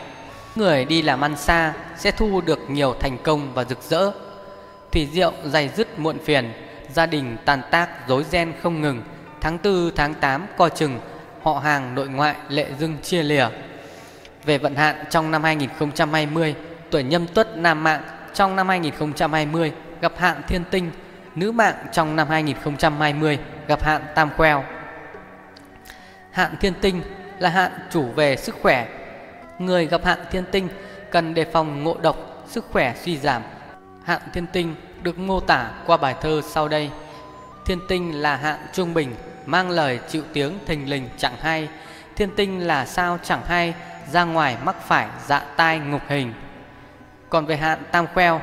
Người 0.55 0.85
đi 0.85 1.03
làm 1.03 1.21
ăn 1.21 1.37
xa 1.37 1.75
sẽ 1.97 2.11
thu 2.11 2.41
được 2.41 2.71
nhiều 2.71 2.95
thành 3.01 3.19
công 3.23 3.55
và 3.55 3.65
rực 3.65 3.83
rỡ. 3.83 4.11
Thủy 4.93 5.09
diệu 5.13 5.33
dày 5.45 5.69
dứt 5.69 5.99
muộn 5.99 6.19
phiền 6.25 6.53
gia 6.95 7.07
đình 7.07 7.37
tàn 7.45 7.63
tác 7.71 8.09
rối 8.09 8.25
ren 8.25 8.53
không 8.63 8.81
ngừng. 8.81 9.03
Tháng 9.41 9.59
tư 9.59 9.93
tháng 9.97 10.15
tám 10.15 10.47
coi 10.57 10.71
chừng 10.71 10.99
họ 11.43 11.59
hàng 11.59 11.95
nội 11.95 12.09
ngoại 12.09 12.35
lệ 12.49 12.67
dưng 12.79 12.97
chia 13.03 13.23
lìa. 13.23 13.49
Về 14.45 14.59
vận 14.59 14.75
hạn 14.75 15.05
trong 15.11 15.31
năm 15.31 15.43
2020, 15.43 16.55
tuổi 16.91 17.03
nhâm 17.03 17.27
tuất 17.27 17.57
nam 17.57 17.85
mạng 17.85 18.03
trong 18.35 18.57
năm 18.57 18.69
2020 18.69 19.73
gặp 20.01 20.13
hạn 20.19 20.43
thiên 20.49 20.65
tinh, 20.71 20.91
nữ 21.38 21.53
mạng 21.53 21.87
trong 21.92 22.16
năm 22.16 22.29
2020 22.29 23.38
gặp 23.68 23.83
hạn 23.83 24.03
tam 24.14 24.31
queo. 24.37 24.64
Hạn 26.31 26.57
thiên 26.61 26.74
tinh 26.81 27.03
là 27.38 27.48
hạn 27.48 27.72
chủ 27.90 28.05
về 28.16 28.37
sức 28.37 28.57
khỏe. 28.62 28.88
Người 29.59 29.87
gặp 29.87 30.05
hạn 30.05 30.18
thiên 30.31 30.44
tinh 30.53 30.68
cần 31.11 31.35
đề 31.35 31.44
phòng 31.44 31.85
ngộ 31.85 31.96
độc, 32.03 32.44
sức 32.46 32.66
khỏe 32.72 32.94
suy 33.05 33.18
giảm. 33.18 33.42
Hạn 34.05 34.20
thiên 34.33 34.46
tinh 34.46 34.74
được 35.03 35.18
mô 35.18 35.40
tả 35.40 35.70
qua 35.87 35.96
bài 35.96 36.14
thơ 36.20 36.40
sau 36.44 36.68
đây. 36.68 36.90
Thiên 37.66 37.79
tinh 37.88 38.22
là 38.22 38.37
hạn 38.37 38.59
trung 38.72 38.94
bình 38.94 39.14
mang 39.46 39.70
lời 39.70 40.01
chịu 40.09 40.22
tiếng 40.33 40.59
thình 40.66 40.90
lình 40.90 41.09
chẳng 41.16 41.37
hay 41.40 41.68
thiên 42.16 42.31
tinh 42.37 42.66
là 42.66 42.87
sao 42.87 43.18
chẳng 43.22 43.42
hay 43.46 43.74
ra 44.12 44.24
ngoài 44.24 44.57
mắc 44.64 44.77
phải 44.83 45.09
dạ 45.27 45.44
tai 45.57 45.79
ngục 45.79 46.03
hình 46.09 46.33
còn 47.29 47.46
về 47.46 47.57
hạn 47.57 47.79
tam 47.92 48.07
khoeo 48.14 48.40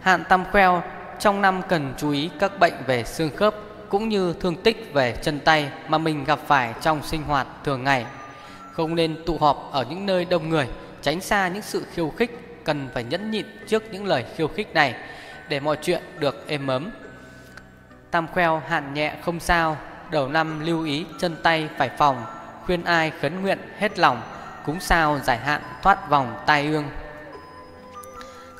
hạn 0.00 0.24
tam 0.28 0.44
khoeo 0.52 0.82
trong 1.24 1.42
năm 1.42 1.62
cần 1.68 1.94
chú 1.96 2.10
ý 2.10 2.30
các 2.38 2.58
bệnh 2.58 2.72
về 2.86 3.04
xương 3.04 3.36
khớp 3.36 3.54
cũng 3.88 4.08
như 4.08 4.34
thương 4.40 4.56
tích 4.56 4.90
về 4.92 5.16
chân 5.22 5.40
tay 5.40 5.70
mà 5.88 5.98
mình 5.98 6.24
gặp 6.24 6.38
phải 6.46 6.74
trong 6.80 7.02
sinh 7.02 7.22
hoạt 7.22 7.46
thường 7.64 7.84
ngày. 7.84 8.06
Không 8.72 8.94
nên 8.94 9.24
tụ 9.26 9.38
họp 9.38 9.68
ở 9.72 9.84
những 9.90 10.06
nơi 10.06 10.24
đông 10.24 10.48
người, 10.48 10.68
tránh 11.02 11.20
xa 11.20 11.48
những 11.48 11.62
sự 11.62 11.86
khiêu 11.92 12.10
khích, 12.10 12.64
cần 12.64 12.88
phải 12.94 13.04
nhẫn 13.04 13.30
nhịn 13.30 13.46
trước 13.66 13.82
những 13.92 14.06
lời 14.06 14.24
khiêu 14.36 14.48
khích 14.48 14.74
này 14.74 14.94
để 15.48 15.60
mọi 15.60 15.76
chuyện 15.82 16.02
được 16.18 16.44
êm 16.48 16.66
ấm. 16.66 16.90
Tam 18.10 18.26
khoeo 18.28 18.62
hạn 18.68 18.94
nhẹ 18.94 19.16
không 19.24 19.40
sao, 19.40 19.76
Đầu 20.10 20.28
năm 20.28 20.60
lưu 20.66 20.84
ý 20.84 21.06
chân 21.20 21.36
tay 21.42 21.68
phải 21.78 21.90
phòng, 21.98 22.24
Khuyên 22.66 22.84
ai 22.84 23.12
khấn 23.20 23.42
nguyện 23.42 23.58
hết 23.78 23.98
lòng, 23.98 24.22
Cúng 24.66 24.80
sao 24.80 25.20
giải 25.24 25.38
hạn 25.38 25.62
thoát 25.82 26.10
vòng 26.10 26.42
tai 26.46 26.66
ương. 26.66 26.84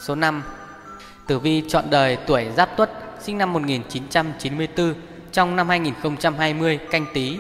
Số 0.00 0.14
5 0.14 0.42
Tử 1.26 1.38
Vi 1.38 1.62
chọn 1.68 1.84
đời 1.90 2.18
tuổi 2.26 2.46
Giáp 2.56 2.76
Tuất 2.76 2.90
Sinh 3.20 3.38
năm 3.38 3.52
1994 3.52 4.94
Trong 5.32 5.56
năm 5.56 5.68
2020 5.68 6.78
canh 6.90 7.06
tí. 7.14 7.38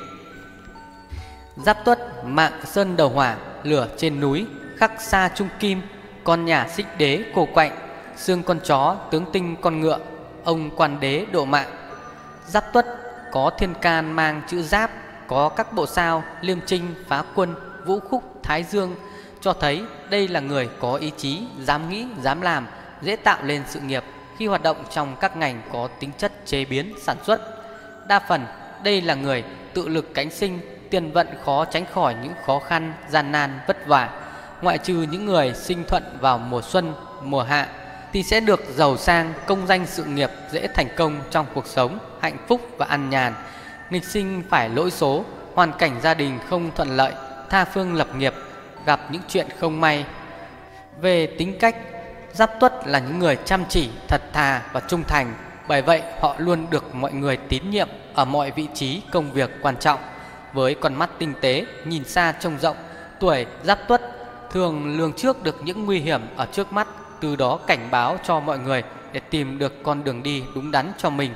Giáp 1.56 1.84
Tuất 1.84 2.24
mạng 2.24 2.60
sơn 2.64 2.96
đầu 2.96 3.08
hỏa 3.08 3.36
Lửa 3.62 3.88
trên 3.96 4.20
núi 4.20 4.46
khắc 4.76 5.02
xa 5.02 5.30
trung 5.34 5.48
kim 5.60 5.80
Con 6.24 6.44
nhà 6.44 6.68
xích 6.68 6.86
đế 6.98 7.24
cổ 7.34 7.48
quạnh 7.54 7.76
Xương 8.16 8.42
con 8.42 8.60
chó 8.64 8.96
tướng 9.10 9.24
tinh 9.32 9.56
con 9.60 9.80
ngựa 9.80 9.98
Ông 10.44 10.70
quan 10.76 11.00
đế 11.00 11.26
độ 11.32 11.44
mạng. 11.44 11.68
Giáp 12.46 12.72
Tuất 12.72 12.86
có 13.32 13.50
thiên 13.58 13.74
can 13.74 14.12
mang 14.12 14.42
chữ 14.48 14.62
giáp, 14.62 14.90
có 15.26 15.48
các 15.48 15.72
bộ 15.72 15.86
sao 15.86 16.24
liêm 16.40 16.58
trinh, 16.66 16.94
phá 17.08 17.24
quân, 17.34 17.54
vũ 17.86 18.00
khúc, 18.00 18.22
thái 18.42 18.62
dương 18.62 18.94
cho 19.40 19.52
thấy 19.52 19.82
đây 20.10 20.28
là 20.28 20.40
người 20.40 20.68
có 20.80 20.94
ý 20.94 21.12
chí, 21.16 21.42
dám 21.60 21.90
nghĩ, 21.90 22.06
dám 22.22 22.40
làm, 22.40 22.66
dễ 23.02 23.16
tạo 23.16 23.38
lên 23.42 23.62
sự 23.66 23.80
nghiệp 23.80 24.04
khi 24.38 24.46
hoạt 24.46 24.62
động 24.62 24.84
trong 24.90 25.16
các 25.20 25.36
ngành 25.36 25.62
có 25.72 25.88
tính 26.00 26.10
chất 26.18 26.32
chế 26.46 26.64
biến, 26.64 26.94
sản 27.02 27.16
xuất. 27.24 27.40
Đa 28.08 28.20
phần 28.28 28.46
đây 28.84 29.00
là 29.00 29.14
người 29.14 29.44
tự 29.74 29.88
lực 29.88 30.14
cánh 30.14 30.30
sinh, 30.30 30.60
tiền 30.90 31.12
vận 31.12 31.28
khó 31.44 31.64
tránh 31.64 31.84
khỏi 31.92 32.14
những 32.22 32.32
khó 32.46 32.58
khăn, 32.58 32.92
gian 33.08 33.32
nan, 33.32 33.60
vất 33.66 33.86
vả. 33.86 34.10
Ngoại 34.62 34.78
trừ 34.78 35.06
những 35.10 35.26
người 35.26 35.54
sinh 35.54 35.84
thuận 35.88 36.02
vào 36.20 36.38
mùa 36.38 36.62
xuân, 36.62 36.94
mùa 37.22 37.42
hạ 37.42 37.68
thì 38.12 38.22
sẽ 38.22 38.40
được 38.40 38.60
giàu 38.74 38.96
sang, 38.96 39.32
công 39.46 39.66
danh 39.66 39.86
sự 39.86 40.04
nghiệp 40.04 40.30
dễ 40.50 40.68
thành 40.74 40.88
công 40.96 41.20
trong 41.30 41.46
cuộc 41.54 41.66
sống, 41.66 41.98
hạnh 42.20 42.36
phúc 42.48 42.60
và 42.78 42.86
an 42.86 43.10
nhàn. 43.10 43.34
Nghịch 43.90 44.04
sinh 44.04 44.42
phải 44.50 44.68
lỗi 44.68 44.90
số, 44.90 45.24
hoàn 45.54 45.72
cảnh 45.78 46.00
gia 46.02 46.14
đình 46.14 46.38
không 46.48 46.70
thuận 46.74 46.96
lợi, 46.96 47.12
tha 47.50 47.64
phương 47.64 47.94
lập 47.94 48.08
nghiệp, 48.18 48.34
gặp 48.86 49.00
những 49.10 49.22
chuyện 49.28 49.46
không 49.60 49.80
may. 49.80 50.04
Về 51.00 51.26
tính 51.26 51.58
cách, 51.60 51.76
Giáp 52.34 52.60
Tuất 52.60 52.86
là 52.86 52.98
những 52.98 53.18
người 53.18 53.38
chăm 53.44 53.64
chỉ, 53.68 53.90
thật 54.08 54.22
thà 54.32 54.62
và 54.72 54.80
trung 54.80 55.02
thành, 55.04 55.34
bởi 55.68 55.82
vậy 55.82 56.02
họ 56.20 56.34
luôn 56.38 56.66
được 56.70 56.94
mọi 56.94 57.12
người 57.12 57.36
tín 57.36 57.70
nhiệm 57.70 57.88
ở 58.14 58.24
mọi 58.24 58.50
vị 58.50 58.68
trí 58.74 59.02
công 59.12 59.32
việc 59.32 59.50
quan 59.62 59.76
trọng. 59.76 60.00
Với 60.52 60.74
con 60.74 60.94
mắt 60.94 61.10
tinh 61.18 61.32
tế, 61.40 61.66
nhìn 61.84 62.04
xa 62.04 62.32
trông 62.40 62.58
rộng, 62.58 62.76
tuổi 63.20 63.46
Giáp 63.62 63.78
Tuất 63.88 64.02
thường 64.50 64.98
lường 64.98 65.12
trước 65.12 65.42
được 65.42 65.56
những 65.64 65.84
nguy 65.86 66.00
hiểm 66.00 66.20
ở 66.36 66.46
trước 66.52 66.72
mắt, 66.72 66.88
từ 67.20 67.36
đó 67.36 67.58
cảnh 67.66 67.88
báo 67.90 68.18
cho 68.24 68.40
mọi 68.40 68.58
người 68.58 68.82
để 69.12 69.20
tìm 69.20 69.58
được 69.58 69.82
con 69.82 70.04
đường 70.04 70.22
đi 70.22 70.42
đúng 70.54 70.70
đắn 70.70 70.92
cho 70.98 71.10
mình. 71.10 71.34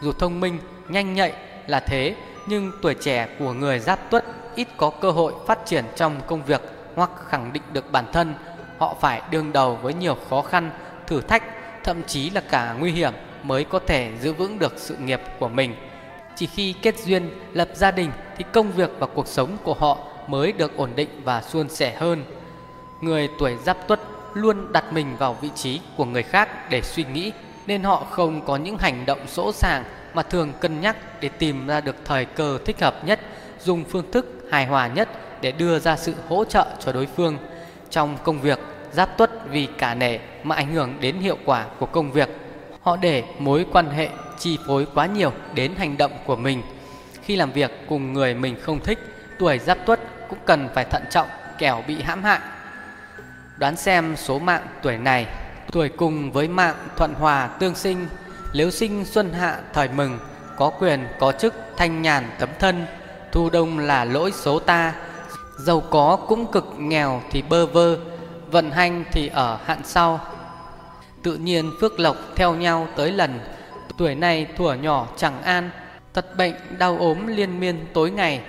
Dù 0.00 0.12
thông 0.12 0.40
minh, 0.40 0.58
nhanh 0.88 1.14
nhạy 1.14 1.32
là 1.66 1.80
thế, 1.80 2.14
nhưng 2.46 2.72
tuổi 2.82 2.94
trẻ 2.94 3.28
của 3.38 3.52
người 3.52 3.78
Giáp 3.78 4.10
Tuất 4.10 4.24
ít 4.54 4.68
có 4.76 4.90
cơ 4.90 5.10
hội 5.10 5.32
phát 5.46 5.58
triển 5.66 5.84
trong 5.96 6.20
công 6.26 6.44
việc 6.44 6.60
hoặc 6.94 7.10
khẳng 7.28 7.52
định 7.52 7.62
được 7.72 7.92
bản 7.92 8.04
thân. 8.12 8.34
Họ 8.80 8.96
phải 9.00 9.22
đương 9.30 9.52
đầu 9.52 9.78
với 9.82 9.94
nhiều 9.94 10.16
khó 10.30 10.42
khăn, 10.42 10.70
thử 11.06 11.20
thách, 11.20 11.42
thậm 11.84 12.02
chí 12.06 12.30
là 12.30 12.40
cả 12.40 12.74
nguy 12.78 12.92
hiểm 12.92 13.12
mới 13.42 13.64
có 13.64 13.80
thể 13.86 14.12
giữ 14.20 14.32
vững 14.32 14.58
được 14.58 14.72
sự 14.76 14.96
nghiệp 14.96 15.20
của 15.38 15.48
mình. 15.48 15.74
Chỉ 16.36 16.46
khi 16.46 16.74
kết 16.82 16.98
duyên, 16.98 17.30
lập 17.52 17.68
gia 17.74 17.90
đình 17.90 18.10
thì 18.36 18.44
công 18.52 18.72
việc 18.72 18.90
và 18.98 19.06
cuộc 19.06 19.28
sống 19.28 19.56
của 19.62 19.74
họ 19.74 19.98
mới 20.26 20.52
được 20.52 20.76
ổn 20.76 20.90
định 20.94 21.08
và 21.24 21.42
suôn 21.42 21.68
sẻ 21.68 21.94
hơn. 21.94 22.24
Người 23.00 23.28
tuổi 23.38 23.56
Giáp 23.64 23.88
Tuất 23.88 24.00
luôn 24.34 24.72
đặt 24.72 24.92
mình 24.92 25.16
vào 25.18 25.36
vị 25.40 25.48
trí 25.54 25.80
của 25.96 26.04
người 26.04 26.22
khác 26.22 26.70
để 26.70 26.82
suy 26.82 27.04
nghĩ 27.04 27.32
nên 27.66 27.82
họ 27.82 28.06
không 28.10 28.46
có 28.46 28.56
những 28.56 28.78
hành 28.78 29.06
động 29.06 29.20
sỗ 29.26 29.52
sàng 29.52 29.84
mà 30.14 30.22
thường 30.22 30.52
cân 30.60 30.80
nhắc 30.80 30.96
để 31.20 31.28
tìm 31.28 31.66
ra 31.66 31.80
được 31.80 31.96
thời 32.04 32.24
cơ 32.24 32.58
thích 32.64 32.80
hợp 32.80 33.04
nhất, 33.04 33.20
dùng 33.60 33.84
phương 33.84 34.10
thức 34.12 34.46
hài 34.50 34.66
hòa 34.66 34.86
nhất 34.86 35.08
để 35.40 35.52
đưa 35.52 35.78
ra 35.78 35.96
sự 35.96 36.14
hỗ 36.28 36.44
trợ 36.44 36.66
cho 36.78 36.92
đối 36.92 37.06
phương. 37.06 37.38
Trong 37.90 38.18
công 38.24 38.40
việc, 38.40 38.58
giáp 38.92 39.18
tuất 39.18 39.30
vì 39.50 39.68
cả 39.78 39.94
nể 39.94 40.18
mà 40.42 40.54
ảnh 40.56 40.72
hưởng 40.72 40.94
đến 41.00 41.16
hiệu 41.16 41.38
quả 41.44 41.66
của 41.78 41.86
công 41.86 42.12
việc. 42.12 42.28
Họ 42.82 42.96
để 42.96 43.24
mối 43.38 43.66
quan 43.72 43.90
hệ 43.90 44.08
chi 44.38 44.58
phối 44.66 44.86
quá 44.94 45.06
nhiều 45.06 45.32
đến 45.54 45.74
hành 45.78 45.96
động 45.96 46.12
của 46.26 46.36
mình. 46.36 46.62
Khi 47.22 47.36
làm 47.36 47.52
việc 47.52 47.70
cùng 47.88 48.12
người 48.12 48.34
mình 48.34 48.56
không 48.60 48.80
thích, 48.80 48.98
tuổi 49.38 49.58
giáp 49.58 49.78
tuất 49.86 50.00
cũng 50.28 50.38
cần 50.46 50.68
phải 50.74 50.84
thận 50.84 51.02
trọng 51.10 51.28
kẻo 51.58 51.84
bị 51.86 52.02
hãm 52.02 52.22
hại. 52.22 52.40
Đoán 53.56 53.76
xem 53.76 54.16
số 54.16 54.38
mạng 54.38 54.62
tuổi 54.82 54.98
này, 54.98 55.26
tuổi 55.72 55.88
cùng 55.88 56.32
với 56.32 56.48
mạng 56.48 56.76
thuận 56.96 57.14
hòa 57.14 57.46
tương 57.46 57.74
sinh, 57.74 58.06
nếu 58.54 58.70
sinh 58.70 59.04
xuân 59.04 59.32
hạ 59.32 59.58
thời 59.72 59.88
mừng, 59.88 60.18
có 60.56 60.70
quyền 60.70 61.06
có 61.18 61.32
chức 61.32 61.54
thanh 61.76 62.02
nhàn 62.02 62.24
tấm 62.38 62.48
thân, 62.58 62.86
thu 63.32 63.50
đông 63.50 63.78
là 63.78 64.04
lỗi 64.04 64.32
số 64.32 64.58
ta, 64.58 64.94
giàu 65.64 65.80
có 65.80 66.18
cũng 66.28 66.52
cực 66.52 66.74
nghèo 66.78 67.22
thì 67.30 67.42
bơ 67.42 67.66
vơ, 67.66 67.96
vận 68.50 68.70
hành 68.70 69.04
thì 69.12 69.28
ở 69.28 69.58
hạn 69.64 69.80
sau. 69.84 70.20
Tự 71.22 71.36
nhiên 71.36 71.72
phước 71.80 72.00
lộc 72.00 72.16
theo 72.36 72.54
nhau 72.54 72.88
tới 72.96 73.12
lần, 73.12 73.40
tuổi 73.96 74.14
này 74.14 74.46
thuở 74.56 74.74
nhỏ 74.74 75.06
chẳng 75.16 75.42
an, 75.42 75.70
tật 76.12 76.36
bệnh 76.36 76.54
đau 76.78 76.96
ốm 76.98 77.26
liên 77.26 77.60
miên 77.60 77.86
tối 77.92 78.10
ngày, 78.10 78.40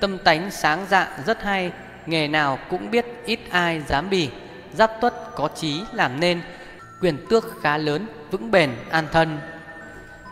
tâm 0.00 0.18
tánh 0.18 0.50
sáng 0.50 0.86
dạ 0.90 1.18
rất 1.26 1.42
hay, 1.42 1.72
nghề 2.06 2.28
nào 2.28 2.58
cũng 2.70 2.90
biết 2.90 3.06
ít 3.24 3.40
ai 3.50 3.82
dám 3.88 4.10
bì, 4.10 4.30
giáp 4.74 4.90
tuất 5.00 5.14
có 5.34 5.48
trí 5.54 5.82
làm 5.92 6.20
nên, 6.20 6.40
quyền 7.00 7.26
tước 7.30 7.60
khá 7.62 7.78
lớn, 7.78 8.06
vững 8.30 8.50
bền 8.50 8.70
an 8.90 9.06
thân. 9.12 9.38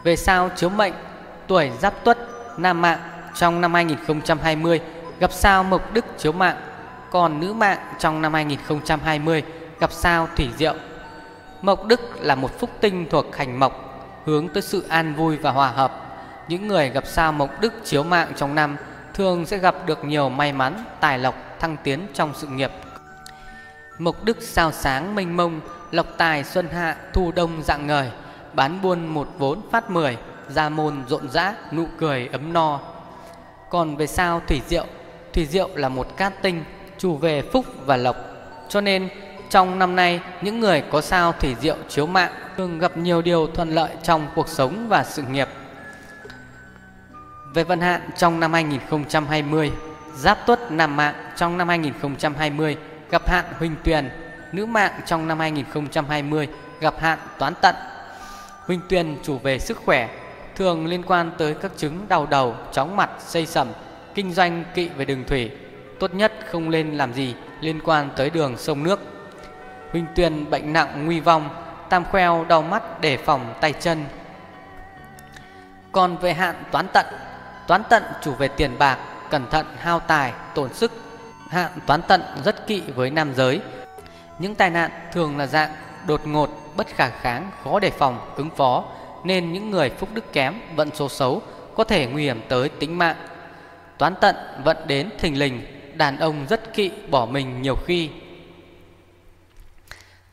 Về 0.04 0.16
sao 0.16 0.50
chiếu 0.56 0.70
mệnh, 0.70 0.92
tuổi 1.46 1.70
giáp 1.80 2.04
tuất, 2.04 2.18
nam 2.56 2.82
mạng 2.82 2.98
trong 3.34 3.60
năm 3.60 3.74
2020 3.74 4.80
gặp 5.20 5.32
sao 5.32 5.64
mộc 5.64 5.92
đức 5.92 6.04
chiếu 6.18 6.32
mạng, 6.32 6.56
còn 7.10 7.40
nữ 7.40 7.52
mạng 7.52 7.78
trong 7.98 8.22
năm 8.22 8.34
2020 8.34 9.42
gặp 9.80 9.92
sao 9.92 10.28
thủy 10.36 10.48
diệu. 10.56 10.74
Mộc 11.62 11.84
đức 11.84 12.00
là 12.20 12.34
một 12.34 12.58
phúc 12.58 12.70
tinh 12.80 13.06
thuộc 13.10 13.36
hành 13.36 13.60
mộc, 13.60 14.00
hướng 14.24 14.48
tới 14.48 14.62
sự 14.62 14.86
an 14.88 15.14
vui 15.14 15.36
và 15.36 15.50
hòa 15.50 15.68
hợp. 15.68 15.92
Những 16.48 16.68
người 16.68 16.90
gặp 16.90 17.06
sao 17.06 17.32
mộc 17.32 17.60
đức 17.60 17.72
chiếu 17.84 18.02
mạng 18.02 18.32
trong 18.36 18.54
năm 18.54 18.76
thường 19.14 19.46
sẽ 19.46 19.58
gặp 19.58 19.74
được 19.86 20.04
nhiều 20.04 20.28
may 20.28 20.52
mắn, 20.52 20.84
tài 21.00 21.18
lộc, 21.18 21.34
thăng 21.60 21.76
tiến 21.84 22.06
trong 22.14 22.32
sự 22.34 22.46
nghiệp. 22.46 22.70
Mộc 23.98 24.24
đức 24.24 24.36
sao 24.40 24.72
sáng 24.72 25.14
mênh 25.14 25.36
mông, 25.36 25.60
lộc 25.90 26.06
tài 26.16 26.44
xuân 26.44 26.68
hạ, 26.68 26.96
thu 27.12 27.32
đông 27.32 27.62
dạng 27.62 27.86
ngời, 27.86 28.10
bán 28.52 28.82
buôn 28.82 29.06
một 29.06 29.28
vốn 29.38 29.60
phát 29.70 29.90
mười, 29.90 30.16
gia 30.48 30.68
môn 30.68 31.02
rộn 31.08 31.28
rã, 31.30 31.54
nụ 31.72 31.86
cười 31.98 32.28
ấm 32.32 32.52
no. 32.52 32.80
Còn 33.70 33.96
về 33.96 34.06
sao 34.06 34.40
thủy 34.46 34.62
diệu, 34.68 34.86
thủy 35.34 35.46
diệu 35.46 35.68
là 35.74 35.88
một 35.88 36.16
cát 36.16 36.42
tinh, 36.42 36.64
chủ 36.98 37.16
về 37.16 37.42
phúc 37.42 37.66
và 37.86 37.96
lộc. 37.96 38.16
Cho 38.68 38.80
nên 38.80 39.08
trong 39.50 39.78
năm 39.78 39.96
nay, 39.96 40.20
những 40.42 40.60
người 40.60 40.82
có 40.90 41.00
sao 41.00 41.32
thủy 41.32 41.56
diệu 41.60 41.76
chiếu 41.88 42.06
mạng 42.06 42.32
thường 42.56 42.78
gặp 42.78 42.96
nhiều 42.96 43.22
điều 43.22 43.46
thuận 43.46 43.74
lợi 43.74 43.90
trong 44.02 44.26
cuộc 44.34 44.48
sống 44.48 44.88
và 44.88 45.04
sự 45.04 45.22
nghiệp. 45.22 45.48
Về 47.54 47.64
vận 47.64 47.80
hạn 47.80 48.00
trong 48.16 48.40
năm 48.40 48.52
2020, 48.52 49.72
Giáp 50.16 50.38
Tuất 50.46 50.72
nam 50.72 50.96
mạng 50.96 51.14
trong 51.36 51.58
năm 51.58 51.68
2020 51.68 52.76
gặp 53.10 53.28
hạn 53.28 53.44
Huỳnh 53.58 53.76
Tuyền, 53.84 54.08
nữ 54.52 54.66
mạng 54.66 55.00
trong 55.06 55.28
năm 55.28 55.38
2020 55.38 56.48
gặp 56.80 56.94
hạn 56.98 57.18
Toán 57.38 57.54
Tận. 57.60 57.74
Huỳnh 58.66 58.80
Tuyền 58.88 59.16
chủ 59.22 59.38
về 59.38 59.58
sức 59.58 59.76
khỏe, 59.84 60.08
thường 60.56 60.86
liên 60.86 61.02
quan 61.02 61.30
tới 61.38 61.54
các 61.54 61.72
chứng 61.76 62.08
đau 62.08 62.26
đầu, 62.26 62.56
chóng 62.72 62.96
mặt, 62.96 63.10
xây 63.18 63.46
sẩm, 63.46 63.68
kinh 64.14 64.32
doanh 64.32 64.64
kỵ 64.74 64.88
về 64.88 65.04
đường 65.04 65.24
thủy. 65.26 65.50
Tốt 66.00 66.14
nhất 66.14 66.32
không 66.50 66.70
nên 66.70 66.90
làm 66.90 67.12
gì 67.12 67.34
liên 67.60 67.80
quan 67.84 68.10
tới 68.16 68.30
đường 68.30 68.56
sông 68.56 68.82
nước. 68.82 69.00
huynh 69.92 70.06
Tuyền 70.16 70.50
bệnh 70.50 70.72
nặng 70.72 71.06
nguy 71.06 71.20
vong, 71.20 71.48
tam 71.88 72.04
khoeo 72.04 72.44
đau 72.48 72.62
mắt 72.62 73.00
để 73.00 73.16
phòng 73.16 73.54
tay 73.60 73.72
chân. 73.72 74.04
Còn 75.92 76.16
về 76.16 76.32
hạn 76.32 76.54
toán 76.70 76.86
tận, 76.92 77.06
toán 77.66 77.82
tận 77.90 78.02
chủ 78.22 78.32
về 78.34 78.48
tiền 78.48 78.70
bạc, 78.78 78.98
cẩn 79.30 79.50
thận 79.50 79.66
hao 79.78 80.00
tài, 80.00 80.32
tổn 80.54 80.74
sức. 80.74 80.92
Hạn 81.50 81.70
toán 81.86 82.02
tận 82.08 82.22
rất 82.44 82.66
kỵ 82.66 82.82
với 82.94 83.10
nam 83.10 83.34
giới. 83.34 83.60
Những 84.38 84.54
tai 84.54 84.70
nạn 84.70 84.90
thường 85.12 85.38
là 85.38 85.46
dạng 85.46 85.70
đột 86.06 86.26
ngột, 86.26 86.50
bất 86.76 86.86
khả 86.86 87.08
kháng, 87.08 87.50
khó 87.64 87.80
đề 87.80 87.90
phòng, 87.90 88.32
ứng 88.36 88.50
phó 88.50 88.84
nên 89.24 89.52
những 89.52 89.70
người 89.70 89.90
phúc 89.90 90.08
đức 90.14 90.32
kém, 90.32 90.54
vận 90.76 90.90
số 90.94 91.08
xấu 91.08 91.42
có 91.74 91.84
thể 91.84 92.06
nguy 92.06 92.22
hiểm 92.22 92.40
tới 92.48 92.68
tính 92.68 92.98
mạng. 92.98 93.16
Toán 93.98 94.14
tận 94.20 94.36
vận 94.64 94.76
đến 94.86 95.10
thình 95.18 95.38
lình, 95.38 95.62
đàn 95.94 96.18
ông 96.18 96.46
rất 96.48 96.74
kỵ 96.74 96.90
bỏ 97.10 97.26
mình 97.26 97.62
nhiều 97.62 97.76
khi. 97.86 98.10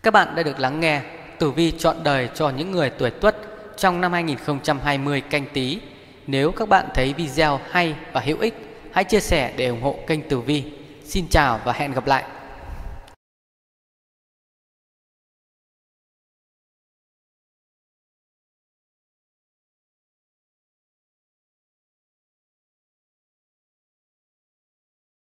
Các 0.04 0.14
bạn 0.14 0.36
đã 0.36 0.44
được 0.44 0.60
lắng 0.60 0.80
nghe 0.80 1.02
Tử 1.40 1.52
vi 1.52 1.72
chọn 1.72 1.96
đời 2.04 2.30
cho 2.36 2.50
những 2.50 2.72
người 2.72 2.90
tuổi 2.90 3.12
Tuất 3.12 3.36
trong 3.78 4.02
năm 4.02 4.14
2020 4.14 5.22
canh 5.22 5.46
tí. 5.54 5.80
Nếu 6.28 6.52
các 6.52 6.70
bạn 6.70 6.86
thấy 6.94 7.14
video 7.14 7.60
hay 7.70 7.96
và 8.14 8.22
hữu 8.22 8.38
ích, 8.40 8.54
hãy 8.94 9.04
chia 9.04 9.20
sẻ 9.20 9.54
để 9.58 9.68
ủng 9.68 9.82
hộ 9.82 10.00
kênh 10.08 10.30
Tử 10.30 10.40
vi. 10.40 10.64
Xin 11.06 11.28
chào 11.30 11.60
và 11.64 11.74
hẹn 11.74 11.94
gặp 11.94 12.08
lại. 12.08 12.24